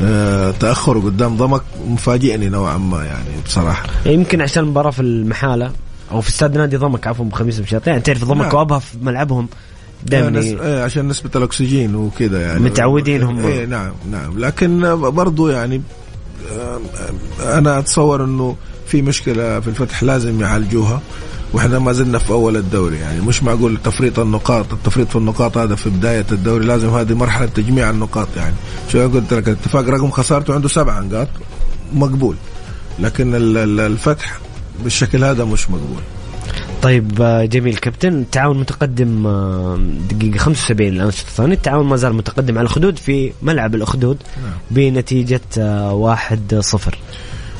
آه 0.00 0.50
تأخره 0.50 1.00
قدام 1.00 1.36
ضمك 1.36 1.62
مفاجئني 1.88 2.48
نوعا 2.48 2.78
ما 2.78 3.04
يعني 3.04 3.42
بصراحة. 3.46 3.86
يمكن 4.06 4.40
عشان 4.40 4.62
المباراة 4.62 4.90
في 4.90 5.02
المحالة 5.02 5.72
أو 6.12 6.20
في 6.20 6.28
استاد 6.28 6.58
نادي 6.58 6.76
ضمك 6.76 7.06
عفوا 7.06 7.24
بخميس 7.24 7.60
مشاط 7.60 7.86
يعني 7.86 8.00
تعرف 8.00 8.24
ضمك 8.24 8.46
نعم. 8.46 8.54
وابها 8.54 8.78
في 8.78 8.98
ملعبهم 9.02 9.48
دائما. 10.06 10.30
نس... 10.30 10.44
إيه 10.44 10.82
عشان 10.84 11.08
نسبة 11.08 11.30
الأكسجين 11.36 11.94
وكذا 11.94 12.40
يعني. 12.42 12.60
متعودين 12.60 13.22
هم. 13.22 13.38
إيه 13.46 13.66
نعم 13.66 13.92
نعم. 14.10 14.38
لكن 14.38 15.00
برضو 15.00 15.48
يعني 15.48 15.82
أنا 17.40 17.78
أتصور 17.78 18.24
أنه 18.24 18.56
في 18.86 19.02
مشكلة 19.02 19.60
في 19.60 19.68
الفتح 19.68 20.02
لازم 20.02 20.40
يعالجوها 20.40 21.00
وإحنا 21.52 21.78
ما 21.78 21.92
زلنا 21.92 22.18
في 22.18 22.30
أول 22.30 22.56
الدوري 22.56 22.96
يعني. 22.96 23.20
مش 23.20 23.42
معقول 23.42 23.78
تفريط 23.84 24.18
النقاط 24.18 24.72
التفريط 24.72 25.08
في 25.08 25.16
النقاط 25.16 25.58
هذا 25.58 25.74
في 25.74 25.90
بداية 25.90 26.26
الدوري 26.32 26.66
لازم 26.66 26.88
هذه 26.88 27.14
مرحلة 27.14 27.46
تجميع 27.46 27.90
النقاط 27.90 28.28
يعني. 28.36 28.54
شو 28.92 29.08
قلت 29.08 29.34
لك؟ 29.34 29.48
الاتفاق 29.48 29.88
رقم 29.88 30.10
خسارته 30.10 30.54
عنده 30.54 30.68
سبع 30.68 31.00
نقاط 31.00 31.28
مقبول. 31.94 32.36
لكن 32.98 33.34
ال- 33.34 33.56
ال- 33.56 33.80
الفتح 33.80 34.38
بالشكل 34.84 35.24
هذا 35.24 35.44
مش 35.44 35.70
مقبول. 35.70 36.02
طيب 36.82 37.22
آه، 37.22 37.44
جميل. 37.44 37.76
كابتن 37.76 38.12
التعاون 38.18 38.58
متقدم 38.60 39.26
آه، 39.26 39.78
دقيقة 40.10 40.38
75 40.38 40.92
الآن 40.92 41.08
الشوط 41.08 41.26
الثاني. 41.26 41.54
التعاون 41.54 41.86
ما 41.86 41.96
زال 41.96 42.14
متقدم 42.14 42.58
على 42.58 42.64
الخدود 42.64 42.98
في 42.98 43.32
ملعب 43.42 43.74
الأخدود 43.74 44.16
بنتيجة 44.70 45.40
آه، 45.58 45.92
واحد 45.92 46.54
صفر. 46.60 46.98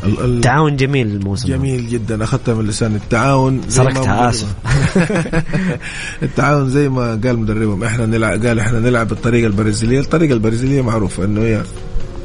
ال- 0.04 0.20
ال- 0.24 0.40
تعاون 0.40 0.76
جميل 0.76 1.06
الموسم. 1.06 1.48
جميل 1.48 1.88
جدا. 1.88 2.24
أخذتها 2.24 2.54
من 2.54 2.66
لسان 2.66 2.94
التعاون 2.94 3.60
زي 3.68 3.82
ما 3.84 3.90
سرقتها 3.94 4.28
آسف. 4.30 4.46
التعاون 6.22 6.70
زي 6.70 6.88
ما 6.88 7.20
قال 7.24 7.38
مدربهم. 7.38 7.84
إحنا 7.84 8.06
نلعب 8.06 8.46
قال 8.46 8.58
إحنا 8.60 8.80
نلعب 8.80 9.08
بالطريقة 9.08 9.46
البرازيلية. 9.46 10.00
الطريقة 10.00 10.32
البرازيلية 10.32 10.82
معروفة 10.82 11.24
إنه 11.24 11.40
هي 11.40 11.62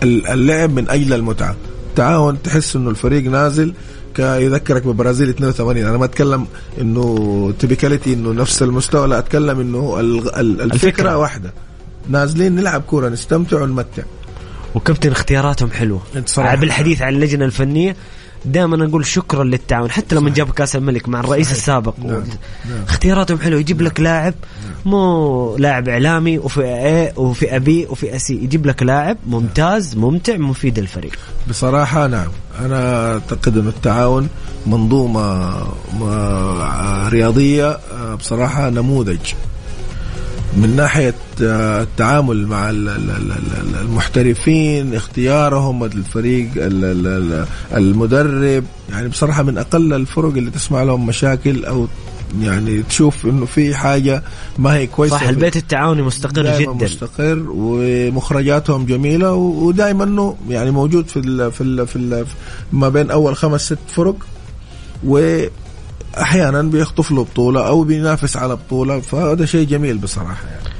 ال- 0.04 0.28
اللعب 0.28 0.70
من 0.74 0.90
أجل 0.90 1.14
المتعة. 1.14 1.56
التعاون 1.90 2.42
تحس 2.42 2.76
إنه 2.76 2.90
الفريق 2.90 3.24
نازل 3.24 3.74
كيذكرك 4.16 4.88
ببرازيل 4.88 5.30
82 5.30 5.86
أنا 5.86 5.98
ما 5.98 6.06
أتكلم 6.06 6.48
إنه 6.82 7.54
تبيكاليتي 7.60 8.14
إنه 8.14 8.32
نفس 8.34 8.64
المستوى 8.64 9.08
لا 9.08 9.20
أتكلم 9.20 9.60
إنه 9.60 10.00
ال- 10.00 10.36
ال- 10.36 10.62
الفكرة, 10.62 10.74
الفكرة. 10.90 11.18
واحدة. 11.18 11.54
نازلين 12.10 12.56
نلعب 12.56 12.82
كورة 12.82 13.10
نستمتع 13.10 13.62
ونمتع. 13.62 14.04
وكابتن 14.76 15.12
اختياراتهم 15.12 15.70
صراحة. 16.26 16.56
بالحديث 16.56 17.02
عن 17.02 17.14
اللجنة 17.16 17.46
الفنية. 17.46 17.96
دائما 18.46 18.86
أقول 18.86 19.06
شكرا 19.06 19.44
للتعاون. 19.44 19.92
حتى 19.92 20.16
لما 20.16 20.30
جاب 20.30 20.50
كأس 20.52 20.76
الملك 20.76 21.10
مع 21.10 21.20
الرئيس 21.20 21.46
صحيح. 21.48 21.58
السابق. 21.58 21.94
نعم. 22.00 22.10
نعم. 22.10 22.84
اختياراتهم 22.88 23.40
حلوة. 23.40 23.60
يجيب 23.60 23.82
لك 23.82 24.00
لاعب 24.00 24.34
مو 24.86 25.56
لاعب 25.58 25.90
إعلامي 25.90 26.38
وفئه 26.40 27.10
A 27.12 27.18
وفئه 27.18 27.60
B 27.60 27.92
وفئه 27.92 28.18
C. 28.18 28.30
يجيب 28.30 28.66
لك 28.66 28.84
لاعب 28.84 29.18
ممتاز 29.28 29.96
ممتع 29.96 30.38
مفيد 30.38 30.80
للفريق. 30.80 31.20
بصراحة 31.50 32.08
نعم. 32.08 32.28
أنا 32.60 33.14
أعتقد 33.14 33.58
أن 33.58 33.68
التعاون 33.68 34.28
منظومة 34.68 35.50
م- 36.00 37.08
رياضية 37.08 37.70
آه، 37.94 38.16
بصراحة 38.16 38.70
نموذج. 38.70 39.20
من 40.58 40.76
ناحية 40.76 41.14
آه، 41.44 41.82
التعامل 41.82 42.48
مع 42.48 42.70
ال- 42.70 42.90
ال- 42.90 43.10
ال- 43.12 43.32
ال- 43.32 43.82
المحترفين 43.82 44.96
اختيارهم 44.96 45.84
الفريق 45.84 46.50
ال- 46.56 46.86
ال- 46.86 47.08
ال- 47.08 47.46
المدرب. 47.78 48.64
يعني 48.90 49.08
بصراحة 49.10 49.44
من 49.44 49.58
أقل 49.58 49.94
الفرق 49.94 50.34
اللي 50.38 50.52
تسمع 50.52 50.84
لهم 50.84 51.06
مشاكل 51.06 51.66
أو 51.66 51.88
يعني 52.42 52.84
تشوف 52.84 53.26
إنه 53.26 53.46
في 53.46 53.76
حاجة 53.76 54.24
ما 54.58 54.74
هي 54.76 54.88
كويسة 54.88 55.16
صح 55.16 55.22
البيت 55.24 55.56
التعاوني 55.56 56.02
مستقر 56.02 56.44
جدا. 56.60 56.86
مستقر 56.86 57.44
ومخرجاتهم 57.50 58.86
جميلة 58.86 59.34
و- 59.34 59.66
ودائما 59.68 60.04
إنه 60.04 60.36
يعني 60.50 60.72
موجود 60.72 61.08
في 61.08 61.18
ال 61.20 61.52
في 61.52 61.62
ال 61.62 61.88
في 61.88 61.96
ال 61.96 62.26
ما 62.74 62.90
بين 62.90 63.12
أول 63.12 63.36
خمس 63.36 63.62
ست 63.66 63.78
فرق. 63.88 64.16
واحيانا 66.18 66.62
بيخطف 66.62 67.12
له 67.12 67.24
بطولة 67.24 67.68
أو 67.68 67.84
بينافس 67.84 68.38
على 68.38 68.56
بطولة 68.56 69.00
فهذا 69.00 69.46
شيء 69.46 69.68
جميل 69.68 69.98
بصراحة 69.98 70.48
يعني. 70.48 70.76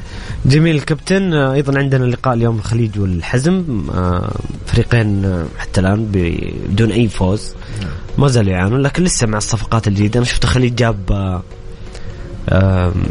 جميل 0.46 0.82
كابتن. 0.82 1.34
أيضا 1.34 1.80
عندنا 1.80 2.06
لقاء 2.06 2.34
اليوم 2.34 2.58
الخليج 2.58 3.00
والحزم. 3.00 3.84
آه، 3.94 4.32
فريقين 4.66 5.44
حتى 5.58 5.82
الآن 5.82 6.08
بدون 6.12 6.92
أي 6.92 7.08
فوز. 7.08 7.54
ما 8.18 8.28
زالوا 8.28 8.52
يعانون 8.52 8.82
لكن 8.82 9.04
لسه 9.04 9.28
مع 9.28 9.38
الصفقات 9.38 9.88
الجديدة. 9.88 10.18
أنا 10.18 10.26
شفت 10.26 10.44
الخليج 10.44 10.76
جاب 10.76 11.12
آه، 11.12 11.44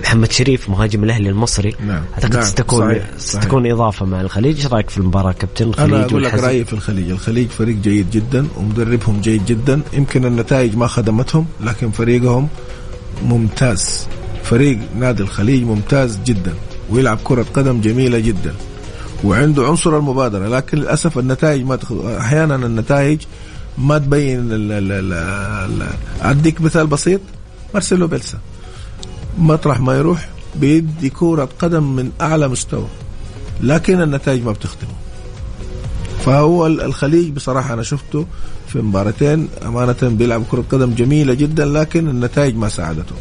محمد 0.02 0.32
شريف 0.32 0.68
مهاجم 0.68 1.04
الأهلي 1.04 1.28
المصري. 1.28 1.74
نعم. 1.86 2.02
أعتقد 2.14 2.34
نعم، 2.34 2.44
ستكون 2.44 2.80
صحيح، 2.80 3.10
ستكون 3.18 3.70
إضافة 3.70 4.06
مع 4.06 4.20
الخليج. 4.20 4.56
إيش 4.56 4.66
رأيك 4.66 4.90
في 4.90 4.98
المباراة 4.98 5.32
كابتن؟ 5.32 5.68
الخليج 5.68 5.94
أنا 5.94 6.04
أقول 6.04 6.24
لك؟ 6.24 6.34
رأيي 6.34 6.64
في 6.64 6.72
الخليج. 6.72 7.10
الخليج 7.10 7.48
فريق 7.48 7.76
جيد 7.76 8.10
جدا 8.10 8.46
ومدربهم 8.56 9.20
جيد 9.20 9.46
جدا. 9.46 9.80
يمكن 9.92 10.24
النتائج 10.24 10.76
ما 10.76 10.86
خدمتهم 10.86 11.46
لكن 11.60 11.90
فريقهم 11.90 12.48
ممتاز. 13.24 14.06
فريق 14.44 14.78
نادي 14.98 15.22
الخليج 15.22 15.62
ممتاز 15.62 16.18
جدا 16.26 16.54
ويلعب 16.90 17.18
كرة 17.24 17.46
قدم 17.54 17.80
جميلة 17.80 18.18
جدا 18.18 18.54
وعنده 19.24 19.66
عنصر 19.66 19.96
المبادرة. 19.96 20.48
لكن 20.48 20.78
للأسف 20.78 21.18
النتائج 21.18 21.64
ما 21.64 21.76
تخ... 21.76 21.92
أحيانا 21.92 22.54
النتائج 22.54 23.20
ما 23.78 23.98
تبين 23.98 24.40
ال... 24.40 24.72
ال... 24.72 24.92
ال... 24.92 25.12
ال... 25.12 25.86
أديك 26.22 26.60
مثال 26.60 26.86
بسيط 26.86 27.20
مارسيلو 27.74 28.06
بيلسا. 28.06 28.38
مطرح 29.40 29.80
ما 29.80 29.94
يروح 29.98 30.28
بيدي 30.56 31.08
كرة 31.10 31.48
قدم 31.58 31.96
من 31.96 32.10
أعلى 32.20 32.48
مستوى 32.48 32.86
لكن 33.60 34.00
النتائج 34.02 34.44
ما 34.44 34.52
بتخدمه. 34.52 34.90
فهو 36.24 36.66
ال- 36.66 36.80
الخليج 36.80 37.28
بصراحة 37.30 37.74
أنا 37.74 37.82
شفته 37.82 38.26
في 38.68 38.78
مباراتين 38.78 39.48
أمانة 39.66 39.96
بيلعب 40.02 40.42
كرة 40.50 40.64
قدم 40.72 40.94
جميلة 40.94 41.34
جدا 41.34 41.64
لكن 41.64 42.08
النتائج 42.08 42.56
ما 42.56 42.68
ساعدته. 42.68 43.14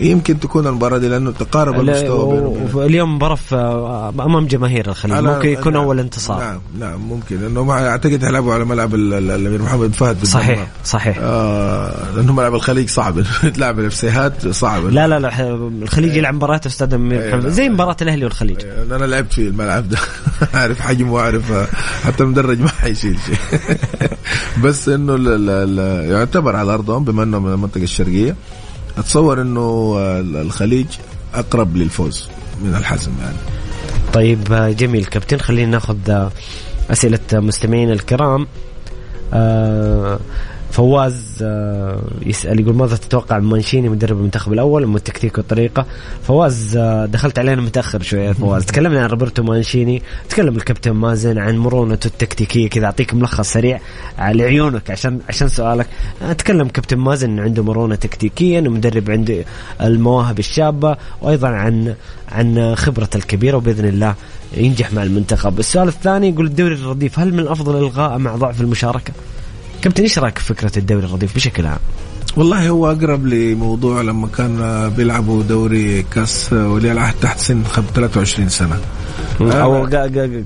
يمكن 0.00 0.40
تكون 0.40 0.66
المباراة 0.66 0.98
دي 0.98 1.08
لأنه 1.08 1.30
تقارب 1.30 1.80
المستوى 1.80 2.86
اليوم 2.86 3.14
مباراه 3.14 3.38
أمام 4.20 4.46
جماهير 4.46 4.88
الخليج. 4.88 5.16
ممكن 5.16 5.48
يكون 5.48 5.72
نعم، 5.72 5.82
أول 5.82 6.00
انتصار. 6.00 6.40
نعم 6.40 6.60
نعم 6.78 7.00
ممكن. 7.00 7.40
لأنه 7.40 7.64
ما 7.64 7.88
أعتقد 7.88 8.22
يلعبوا 8.22 8.54
على 8.54 8.64
ملعب 8.64 8.94
ال- 8.94 9.14
ال- 9.14 9.30
الأمير 9.30 9.62
محمد 9.62 9.92
فهد. 9.92 10.24
صحيح 10.24 10.66
صحيح. 10.84 11.18
آه 11.22 11.92
لأنه 12.16 12.32
ملعب 12.32 12.54
الخليج 12.54 12.88
صعب. 12.88 13.20
تلعب 13.56 13.78
الإفسيهات 13.80 14.48
صعب. 14.48 14.86
لا 14.86 15.08
لا 15.08 15.18
لا 15.18 15.54
الخليج 15.82 16.16
يلعب 16.16 16.34
مباراة 16.34 16.58
في 16.58 16.66
استاد 16.66 16.94
الأمير 16.94 17.20
إيه، 17.22 17.34
محمد. 17.34 17.48
زي 17.48 17.68
مباراة 17.68 17.96
الأهلي 18.02 18.24
والخليج. 18.24 18.56
أنا 18.92 19.04
لعبت 19.04 19.32
في 19.32 19.48
الملعب 19.48 19.88
ده. 19.88 19.98
أعرف 20.54 20.80
حجمه 20.80 21.12
وأعرف 21.12 21.52
حتى 22.04 22.22
المدرج 22.22 22.60
ما 22.60 22.68
حيشيل 22.68 23.16
شيء. 23.26 23.36
بس 24.64 24.88
إنه 24.88 25.14
يعتبر 26.12 26.56
على 26.56 26.74
أرضهم 26.74 27.04
بما 27.04 27.22
انه 27.22 27.38
من 27.38 27.52
المنطقة 27.52 27.82
الشرقية. 27.82 28.36
اتصور 28.98 29.42
انه 29.42 29.96
ال- 29.98 30.36
الخليج 30.36 30.86
اقرب 31.34 31.76
للفوز 31.76 32.28
من 32.64 32.74
الحزم 32.74 33.12
يعني. 33.22 33.36
طيب 34.12 34.52
آه، 34.52 34.70
جميل. 34.70 35.04
كابتن 35.04 35.38
خلينا 35.38 35.70
ناخذ 35.70 36.10
آه، 36.10 36.30
أسئلة 36.90 37.18
مستمعينا 37.32 37.92
الكرام. 37.92 38.46
آه، 39.34 40.18
فواز 40.70 41.38
آه، 41.42 42.02
يسأل 42.26 42.60
يقول 42.60 42.74
ماذا 42.74 42.96
تتوقع 42.96 43.38
من 43.38 43.48
مانشيني 43.48 43.88
مدرب 43.88 44.18
المنتخب 44.18 44.52
الأول 44.52 44.86
من 44.86 44.96
التكتيك 44.96 45.38
والطريقة؟ 45.38 45.86
فواز 46.22 46.76
آه، 46.76 47.06
دخلت 47.06 47.38
علينا 47.38 47.62
متأخر 47.62 48.02
شوية 48.02 48.28
يا 48.28 48.32
فواز 48.32 48.64
تكلمنا 48.66 49.02
عن 49.02 49.08
روبرتو 49.08 49.42
مانشيني 49.42 50.02
تكلم 50.28 50.56
الكابتن 50.56 50.90
مازن 50.90 51.38
عن 51.38 51.58
مرونته 51.58 52.06
التكتيكية 52.06 52.68
كذا 52.68 52.86
أعطيك 52.86 53.14
ملخص 53.14 53.52
سريع 53.52 53.80
على 54.18 54.42
عيونك 54.42 54.90
عشان 54.90 55.20
عشان 55.28 55.48
سؤالك. 55.48 55.86
اتكلم 56.22 56.68
كابتن 56.68 56.98
مازن 56.98 57.30
انه 57.30 57.42
عنده 57.42 57.62
مرونة 57.62 57.94
تكتيكيا 57.94 58.60
ومدرب 58.60 59.10
عنده 59.10 59.44
المواهب 59.82 60.38
الشابة 60.38 60.96
وأيضا 61.22 61.48
عن 61.48 61.94
عن 62.28 62.74
خبرته 62.74 63.16
الكبيرة 63.16 63.56
وبإذن 63.56 63.84
الله 63.88 64.14
ينجح 64.56 64.92
مع 64.92 65.02
المنتخب. 65.02 65.58
السؤال 65.58 65.88
الثاني 65.88 66.28
يقول 66.28 66.46
الدوري 66.46 66.74
الرديف 66.74 67.18
هل 67.18 67.32
من 67.32 67.40
الأفضل 67.40 67.78
إلغاءه 67.78 68.16
مع 68.16 68.36
ضعف 68.36 68.60
المشاركة؟ 68.60 69.12
كابتن 69.82 70.02
إيش 70.02 70.18
رأيك 70.18 70.38
في 70.38 70.44
فكرة 70.44 70.78
الدوري 70.78 71.06
الرديف 71.06 71.34
بشكل 71.34 71.66
عام؟ 71.66 71.78
والله 72.36 72.68
هو 72.68 72.90
أقرب 72.92 73.26
لموضوع 73.26 74.00
لما 74.00 74.28
كان 74.36 74.88
بيلعبوا 74.96 75.42
دوري 75.42 76.02
كأس 76.02 76.52
ولي 76.52 76.92
العهد 76.92 77.14
تحت 77.22 77.38
سن 77.38 77.64
خم- 77.64 77.84
23 77.94 78.48
سنة. 78.48 78.78
أو 79.40 79.88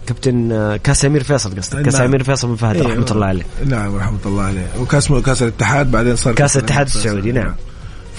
كابتن 0.07 0.53
آه، 0.53 0.77
كأس 0.77 1.05
أمير 1.05 1.23
فيصل 1.23 1.57
قصدك. 1.57 1.83
كأس 1.83 1.95
نعم. 1.95 2.05
أمير 2.05 2.23
فيصل 2.25 2.49
بن 2.49 2.55
فهد 2.57 2.77
إيه، 2.77 2.83
رحمة 2.87 3.07
الله 3.11 3.27
عليه. 3.27 3.43
نعم 3.67 3.97
رحمة 3.97 4.19
الله 4.27 4.43
عليه. 4.43 4.67
وكأس 4.81 5.13
كأس 5.13 5.43
الاتحاد 5.43 5.91
بعدين 5.91 6.17
صار 6.17 6.35
كأس 6.35 6.57
الاتحاد. 6.57 6.87
السعودي 6.87 7.33
نعم. 7.33 7.55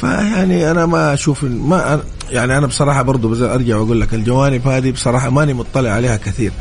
فيعني 0.01 0.71
أنا 0.71 0.85
ما 0.85 1.13
أشوف 1.13 1.43
ما 1.43 2.01
يعني 2.31 2.57
أنا 2.57 2.67
بصراحة 2.67 3.01
برضو 3.01 3.45
أرجع 3.45 3.77
وأقول 3.77 4.01
لك 4.01 4.13
الجوانب 4.13 4.67
هذه 4.67 4.91
بصراحة 4.91 5.29
ماني 5.29 5.53
مطلع 5.53 5.89
عليها 5.89 6.17
كثير. 6.17 6.51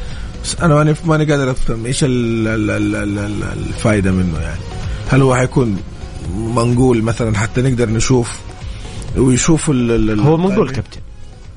بس 0.44 0.56
أنا 0.60 0.74
ماني 0.74 0.94
ماني 1.04 1.24
قادر 1.32 1.50
أفهم 1.50 1.86
إيش 1.86 2.04
ال- 2.04 2.48
ال- 2.48 2.70
ال- 2.70 2.96
ال- 2.96 3.18
ال- 3.18 3.42
الفائده 3.68 4.10
منه 4.12 4.38
يعني. 4.40 4.60
هل 5.08 5.22
هو 5.22 5.34
حيكون 5.34 5.76
منقول 6.36 7.02
مثلا 7.02 7.38
حتى 7.38 7.62
نقدر 7.62 7.90
نشوف 7.90 8.38
ويشوف 9.16 9.70
ال 9.70 10.10
ال 10.10 10.20
هو 10.20 10.36
منقول 10.36 10.70
كابتن. 10.70 11.00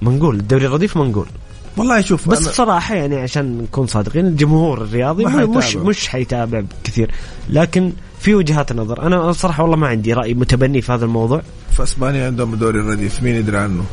منقول. 0.02 0.36
الدوري 0.36 0.66
الرديف 0.66 0.98
منقول. 0.98 1.26
والله 1.78 2.02
شوف 2.02 2.30
بس 2.30 2.48
بصراحة 2.48 2.96
يعني 2.96 3.16
عشان 3.16 3.58
نكون 3.58 3.88
صادقين 3.88 4.26
الجمهور 4.28 4.82
الرياضي 4.82 5.26
مش 5.26 5.76
مش 5.76 6.08
حيتابع 6.08 6.64
كثير. 6.84 7.12
لكن 7.50 7.94
في 8.20 8.36
وجهات 8.36 8.74
نظر. 8.74 9.02
أنا 9.08 9.32
صراحة 9.32 9.64
والله 9.64 9.78
ما 9.78 9.88
عندي 9.88 10.14
رأي 10.14 10.34
متبني 10.34 10.82
في 10.82 10.92
هذا 10.92 11.06
الموضوع. 11.06 11.42
في 11.72 11.84
إسبانيا 11.84 12.26
عندهم 12.26 12.56
دوري 12.56 12.80
الرديف 12.80 13.24
مين 13.24 13.36
يدري 13.36 13.58
عنه؟ 13.58 13.84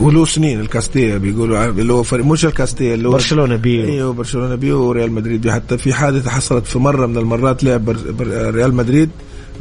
وله 0.00 0.24
سنين 0.24 0.60
الكاستيا 0.60 1.18
بيقولوا 1.18 1.66
اللي 1.66 1.92
هو 1.92 2.02
فريق 2.02 2.24
مش 2.24 2.44
الكاستيا 2.44 2.94
اللي 2.94 3.08
هو 3.08 3.12
برشلونة 3.12 3.56
بيو. 3.56 3.84
أيوه 3.84 4.12
برشلونه 4.12 4.54
بيو 4.54 4.82
وريال 4.82 5.12
مدريد. 5.12 5.50
حتى 5.50 5.78
في 5.78 5.92
حادثة 5.92 6.30
حصلت 6.30 6.66
في 6.66 6.78
مرة 6.78 7.06
من 7.06 7.16
المرات 7.16 7.64
لعب 7.64 7.96
ريال 8.20 8.74
مدريد 8.74 9.10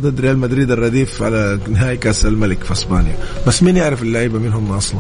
ضد 0.02 0.22
ريال 0.22 0.38
مدريد 0.38 0.72
الرديف 0.72 1.24
على 1.24 1.60
نهائي 1.70 1.98
كأس 1.98 2.26
الملك 2.26 2.64
في 2.64 2.72
إسبانيا. 2.72 3.16
بس 3.48 3.64
مين 3.64 3.78
يعرف 3.78 4.04
اللعيبة 4.04 4.40
مين 4.40 4.52
هم 4.52 4.72
أصلا؟ 4.72 5.00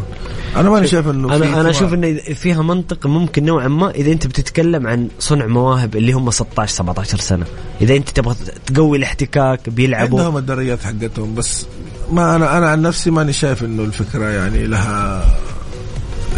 أنا 0.55 0.69
ماني 0.69 0.87
شايف 0.87 1.07
إنه 1.07 1.35
أنا 1.35 1.61
أنا 1.61 1.69
أشوف 1.69 1.93
انه 1.93 2.17
فيها 2.17 2.61
منطق 2.61 3.07
ممكن 3.07 3.45
نوعا 3.45 3.67
ما 3.67 3.91
إذا 3.91 4.11
أنت 4.11 4.27
بتتكلم 4.27 4.87
عن 4.87 5.07
صنع 5.19 5.47
مواهب 5.47 5.95
اللي 5.95 6.11
هم 6.11 6.31
16 6.31 6.75
17 6.75 7.17
سنة. 7.17 7.45
إذا 7.81 7.95
أنت 7.95 8.09
تبغى 8.09 8.35
تقوي 8.65 8.97
الاحتكاك 8.97 9.69
بيلعبوا. 9.69 10.19
عندهم 10.19 10.37
الدرجات 10.37 10.79
حقتهم 10.83 11.35
بس 11.35 11.65
ما 12.11 12.35
أنا 12.35 12.57
أنا 12.57 12.69
عن 12.69 12.81
نفسي 12.81 13.11
ماني 13.11 13.33
شايف 13.33 13.63
إنه 13.63 13.83
الفكرة 13.83 14.29
يعني 14.29 14.67
لها 14.67 15.25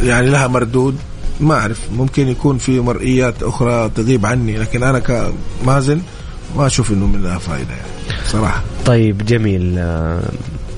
يعني 0.03 0.30
لها 0.30 0.48
مردود. 0.48 0.98
ما 1.39 1.56
أعرف 1.56 1.80
ممكن 1.91 2.27
يكون 2.27 2.57
في 2.57 2.80
مرئيات 2.80 3.43
أخرى 3.43 3.89
تغيب 3.95 4.26
عني 4.26 4.57
لكن 4.57 4.84
أنا 4.84 4.99
كمازن 4.99 6.02
ما 6.57 6.65
أشوف 6.65 6.91
إنه 6.91 7.06
منها 7.06 7.38
فائده 7.38 7.69
يعني 7.69 8.19
صراحة. 8.26 8.64
طيب 8.85 9.26
جميل. 9.26 9.76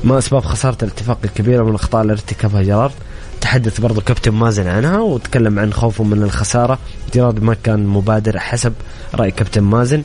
ما 0.03 0.17
أسباب 0.17 0.43
خسارة 0.43 0.77
الاتفاق 0.83 1.17
الكبيره 1.23 1.63
من 1.63 1.69
الأخطاء 1.69 2.01
اللي 2.01 2.13
ارتكبها 2.13 2.61
جيرارد. 2.61 2.91
تحدث 3.41 3.81
برضو 3.81 4.01
كابتن 4.01 4.31
مازن 4.31 4.67
عنها 4.67 4.99
وتكلم 4.99 5.59
عن 5.59 5.73
خوفه 5.73 6.03
من 6.03 6.23
الخسارة. 6.23 6.79
جيرارد 7.13 7.43
ما 7.43 7.55
كان 7.63 7.87
مبادر 7.87 8.39
حسب 8.39 8.73
رأي 9.15 9.31
كابتن 9.31 9.63
مازن. 9.63 10.03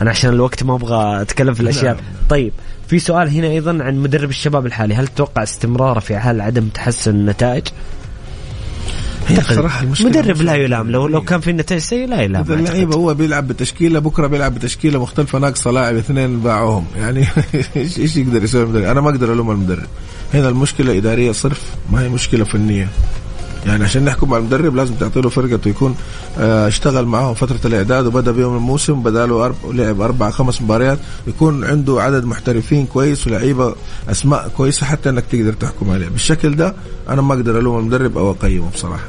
أنا 0.00 0.10
عشان 0.10 0.30
الوقت 0.30 0.62
ما 0.62 0.74
أبغى 0.74 1.22
أتكلم 1.22 1.54
في 1.54 1.60
الأشياء. 1.60 1.94
نعم. 1.94 2.04
طيب 2.28 2.52
في 2.88 2.98
سؤال 2.98 3.28
هنا 3.28 3.46
أيضا 3.46 3.78
عن 3.82 3.96
مدرب 3.96 4.30
الشباب 4.30 4.66
الحالي. 4.66 4.94
هل 4.94 5.06
تتوقع 5.06 5.42
استمراره 5.42 6.00
في 6.00 6.18
حال 6.18 6.40
عدم 6.40 6.68
تحسن 6.68 7.10
النتائج؟ 7.10 7.62
هي 9.28 9.40
صراحة 9.40 9.82
المشكلة 9.82 10.08
مدرب 10.08 10.42
لا 10.42 10.54
يلام. 10.54 10.90
لو 10.90 11.06
لو 11.06 11.20
كان 11.20 11.40
في 11.40 11.50
النتائج 11.50 11.80
سيئة 11.80 12.06
لا 12.06 12.22
يلام. 12.22 12.42
إذا 12.42 12.54
اللعيبة 12.54 12.96
هو 12.96 13.14
بيلعب 13.14 13.48
بتشكيلة 13.48 13.98
بكرة 13.98 14.26
بيلعب 14.26 14.54
بتشكيلة 14.54 15.02
مختلفة 15.02 15.38
ناقصة 15.38 15.70
لاعب 15.70 15.96
اثنين 15.96 16.40
باعوهم. 16.40 16.86
يعني 16.96 17.26
إيش 17.76 18.16
يقدر 18.16 18.44
يسوي 18.44 18.62
المدرب 18.62 18.84
أنا 18.84 19.00
ما 19.00 19.10
أقدر 19.10 19.32
ألوم 19.32 19.50
المدرب. 19.50 19.86
هنا 20.34 20.48
المشكلة 20.48 20.98
إدارية 20.98 21.32
صرف 21.32 21.62
ما 21.92 22.02
هي 22.02 22.08
مشكلة 22.08 22.44
فنية. 22.44 22.88
يعني 23.66 23.84
عشان 23.84 24.04
نحكم 24.04 24.34
على 24.34 24.40
المدرب 24.40 24.76
لازم 24.76 24.94
تعطي 24.94 25.20
له 25.20 25.28
فرقته 25.28 25.68
يكون 25.68 25.94
آه، 26.38 26.68
اشتغل 26.68 27.06
معاهم 27.06 27.34
فترة 27.34 27.60
الإعداد 27.64 28.06
وبدأ 28.06 28.32
بيوم 28.32 28.56
الموسم 28.56 29.02
بدا 29.02 29.26
له 29.26 29.44
أرب... 29.46 29.54
لعب 29.70 30.00
أربع 30.00 30.30
خمس 30.30 30.62
مباريات 30.62 30.98
يكون 31.26 31.64
عنده 31.64 32.02
عدد 32.02 32.24
محترفين 32.24 32.86
كويس 32.86 33.26
ولعيبة 33.26 33.74
أسماء 34.10 34.48
كويسة 34.56 34.86
حتى 34.86 35.08
إنك 35.08 35.24
تقدر 35.32 35.52
تحكم 35.52 35.90
عليه 35.90 36.08
بالشكل 36.08 36.56
ده 36.56 36.74
أنا 37.08 37.22
ما 37.22 37.34
أقدر 37.34 37.58
ألوم 37.58 37.78
المدرب 37.78 38.18
أو 38.18 38.30
أقيمه 38.30 38.70
بصراحة. 38.70 39.04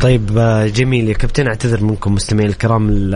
طيب 0.00 0.38
آه، 0.38 0.66
جميل. 0.66 1.08
يا 1.08 1.14
كابتن 1.14 1.46
أعتذر 1.46 1.84
منكم 1.84 2.14
مستمعين 2.14 2.48
الكرام 2.48 3.10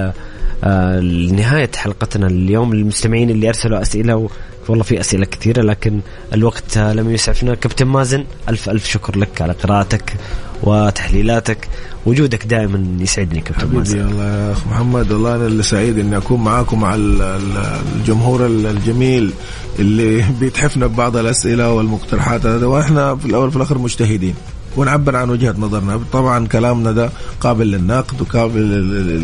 آه، 0.65 1.01
لنهاية 1.01 1.71
حلقتنا 1.77 2.27
اليوم 2.27 2.73
المستمعين 2.73 3.31
اللي 3.31 3.49
أرسلوا 3.49 3.83
أسئلة 3.83 4.29
والله 4.69 4.85
في 4.85 5.01
أسئلة 5.01 5.25
كثيرة 5.25 5.63
لكن 5.63 6.01
الوقت 6.35 6.79
لم 6.79 7.11
يسعفنا. 7.11 7.55
كابتن 7.55 7.87
مازن 7.87 8.25
ألف 8.49 8.69
ألف 8.69 8.87
شكر 8.87 9.19
لك 9.19 9.43
على 9.43 9.53
قراءتك 9.53 10.17
وتحليلاتك. 10.63 11.69
وجودك 12.07 12.47
دائما 12.47 12.97
يسعدني 13.01 13.41
كابتن 13.41 13.61
حبيبي 13.61 13.79
مازن. 13.79 14.01
الله 14.01 14.25
يا 14.25 14.53
أخ 14.53 14.67
محمد 14.67 15.13
والله 15.13 15.37
أنا 15.37 15.47
اللي 15.47 15.63
سعيد 15.63 15.99
إني 15.99 16.17
أكون 16.17 16.41
معاكم 16.41 16.81
مع 16.81 16.95
الجمهور 16.95 18.47
الجميل 18.47 19.33
اللي 19.79 20.25
بيتحفنا 20.41 20.87
ببعض 20.87 21.17
الأسئلة 21.17 21.73
والمقترحات 21.73 22.47
هذا 22.47 22.67
وإحنا 22.67 23.17
في 23.17 23.27
الأول 23.27 23.51
في 23.51 23.57
الآخر 23.57 23.79
مجتهدين. 23.79 24.35
ونعبر 24.77 25.17
عن 25.17 25.31
وجهة 25.31 25.55
نظرنا. 25.59 26.01
طبعا 26.13 26.47
كلامنا 26.47 26.93
ده 26.93 27.11
قابل 27.41 27.67
للنقد 27.71 28.21
وقابل 28.21 28.61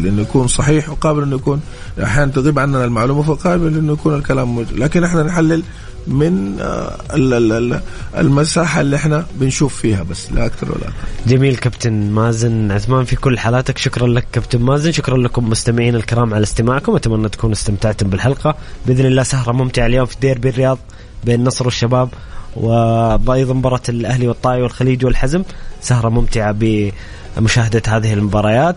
انه 0.09 0.23
يكون 0.23 0.47
صحيح 0.49 0.91
وقابل 0.91 1.23
أنه 1.23 1.37
يكون 1.37 1.61
أحيانا 2.03 2.33
تغيب 2.33 2.59
عننا 2.59 2.85
المعلومة 2.85 3.23
فقابل 3.23 3.79
أنه 3.79 3.93
يكون 3.93 4.15
الكلام 4.15 4.49
موجود. 4.49 4.79
لكن 4.79 5.05
إحنا 5.05 5.23
نحلل 5.23 5.63
من 6.07 6.57
آه، 6.61 7.81
المساحة 8.19 8.81
اللي 8.81 8.97
إحنا 8.97 9.27
بنشوف 9.41 9.77
فيها 9.77 10.03
بس 10.03 10.33
لا 10.33 10.47
أكثر 10.47 10.67
ولا 10.67 10.83
أقل. 10.85 10.93
جميل 11.27 11.57
كابتن 11.57 12.11
مازن. 12.11 12.73
عثمان 12.73 13.05
في 13.05 13.17
كل 13.17 13.39
حالاتك 13.39 13.79
شكرا 13.79 14.07
لك 14.07 14.27
كابتن 14.33 14.63
مازن. 14.63 14.93
شكرا 14.93 15.17
لكم 15.19 15.51
مستمعين 15.51 15.95
الكرام 15.95 16.35
على 16.35 16.43
استماعكم. 16.43 16.97
أتمنى 16.97 17.29
تكونوا 17.29 17.55
استمتعتم 17.55 18.09
بالحلقة. 18.11 18.55
بإذن 18.87 19.07
الله 19.07 19.23
سهرة 19.23 19.53
ممتعة 19.53 19.87
اليوم 19.87 20.07
في 20.07 20.17
ديربي 20.21 20.49
الرياض 20.49 20.79
بين 21.25 21.41
النصر 21.41 21.65
والشباب 21.65 22.09
وأيضا 22.57 23.55
مباراة 23.55 23.81
الأهلي 23.89 24.29
والطائي 24.29 24.63
والخليج 24.63 25.05
والحزم. 25.05 25.43
سهرة 25.81 26.09
ممتعة 26.09 26.57
بمشاهدة 26.59 27.83
هذه 27.89 28.15
المباريات. 28.15 28.77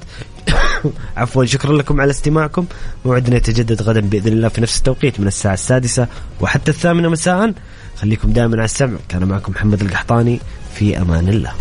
عفوا 1.17 1.45
شكرا 1.45 1.73
لكم 1.73 2.01
على 2.01 2.11
استماعكم. 2.11 2.65
موعدنا 3.05 3.35
يتجدد 3.35 3.81
غدا 3.81 3.99
بإذن 3.99 4.33
الله 4.33 4.47
في 4.47 4.61
نفس 4.61 4.77
التوقيت 4.77 5.19
من 5.19 5.27
الساعة 5.27 5.53
السادسة 5.53 6.07
وحتى 6.41 6.71
الثامنة 6.71 7.09
مساء. 7.09 7.53
خليكم 7.97 8.29
دائما 8.31 8.55
على 8.55 8.65
السمع. 8.65 8.97
كان 9.09 9.23
معكم 9.23 9.51
محمد 9.51 9.81
القحطاني. 9.81 10.39
في 10.75 11.01
أمان 11.01 11.29
الله. 11.29 11.53